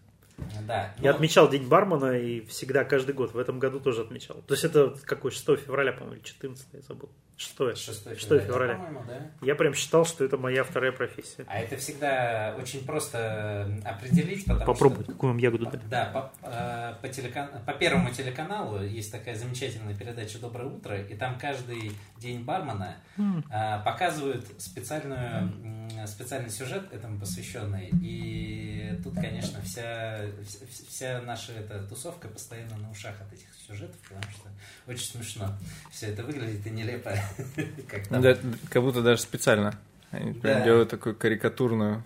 Да. 0.67 0.93
Я 0.99 1.11
ну, 1.11 1.15
отмечал 1.15 1.49
День 1.49 1.67
бармена 1.67 2.17
и 2.17 2.41
всегда, 2.45 2.84
каждый 2.84 3.13
год. 3.13 3.34
В 3.34 3.38
этом 3.38 3.59
году 3.59 3.80
тоже 3.80 4.01
отмечал. 4.01 4.38
То 4.47 4.55
есть 4.55 4.63
это 4.63 4.95
какой, 5.05 5.32
6 5.32 5.45
февраля, 5.65 5.93
по-моему, 5.93 6.15
или 6.15 6.24
14, 6.24 6.67
я 6.74 6.82
забыл. 6.82 7.09
6. 7.40 7.58
6 7.78 7.86
6 7.86 8.20
февраля, 8.20 8.46
февраля. 8.46 8.74
по-моему, 8.76 9.04
да? 9.08 9.32
Я 9.42 9.56
прям 9.56 9.74
считал, 9.74 10.06
что 10.06 10.26
это 10.26 10.38
моя 10.38 10.64
вторая 10.66 10.92
профессия. 10.92 11.46
А 11.48 11.60
это 11.60 11.78
всегда 11.78 12.56
очень 12.60 12.86
просто 12.86 13.80
определить, 13.86 14.46
потому 14.46 14.66
Попробовать, 14.66 15.06
что... 15.06 15.14
какую 15.14 15.32
вам 15.34 15.38
ягоду 15.38 15.66
дать. 15.68 15.88
Да, 15.90 16.06
по, 16.06 16.32
э, 16.46 16.96
по, 17.02 17.06
телекан- 17.08 17.64
по 17.66 17.74
первому 17.74 18.12
телеканалу 18.12 18.84
есть 18.84 19.12
такая 19.12 19.36
замечательная 19.36 19.96
передача 19.96 20.38
«Доброе 20.40 20.66
утро», 20.68 21.00
и 21.02 21.16
там 21.16 21.38
каждый 21.40 21.94
день 22.18 22.44
бармена 22.44 22.98
э, 23.18 23.84
показывают 23.86 24.46
специальную, 24.62 26.08
специальный 26.08 26.50
сюжет 26.50 26.92
этому 26.92 27.20
посвященный. 27.20 27.90
И 28.02 29.00
тут, 29.04 29.16
конечно, 29.16 29.62
вся, 29.62 30.26
вс- 30.42 30.88
вся 30.90 31.22
наша 31.22 31.54
эта 31.54 31.82
тусовка 31.84 32.28
постоянно 32.28 32.76
на 32.78 32.92
ушах 32.92 33.16
от 33.22 33.32
этих 33.34 33.48
сюжетов, 33.66 33.98
потому 34.02 34.24
что 34.34 34.50
очень 34.88 35.06
смешно. 35.06 35.58
Все 35.92 36.08
это 36.08 36.24
выглядит 36.24 36.66
и 36.68 36.70
нелепо. 36.70 37.12
Как 38.70 38.84
будто 38.84 39.02
даже 39.02 39.22
специально. 39.22 39.78
Они 40.12 40.34
делают 40.34 40.90
такую 40.90 41.16
карикатурную 41.16 42.04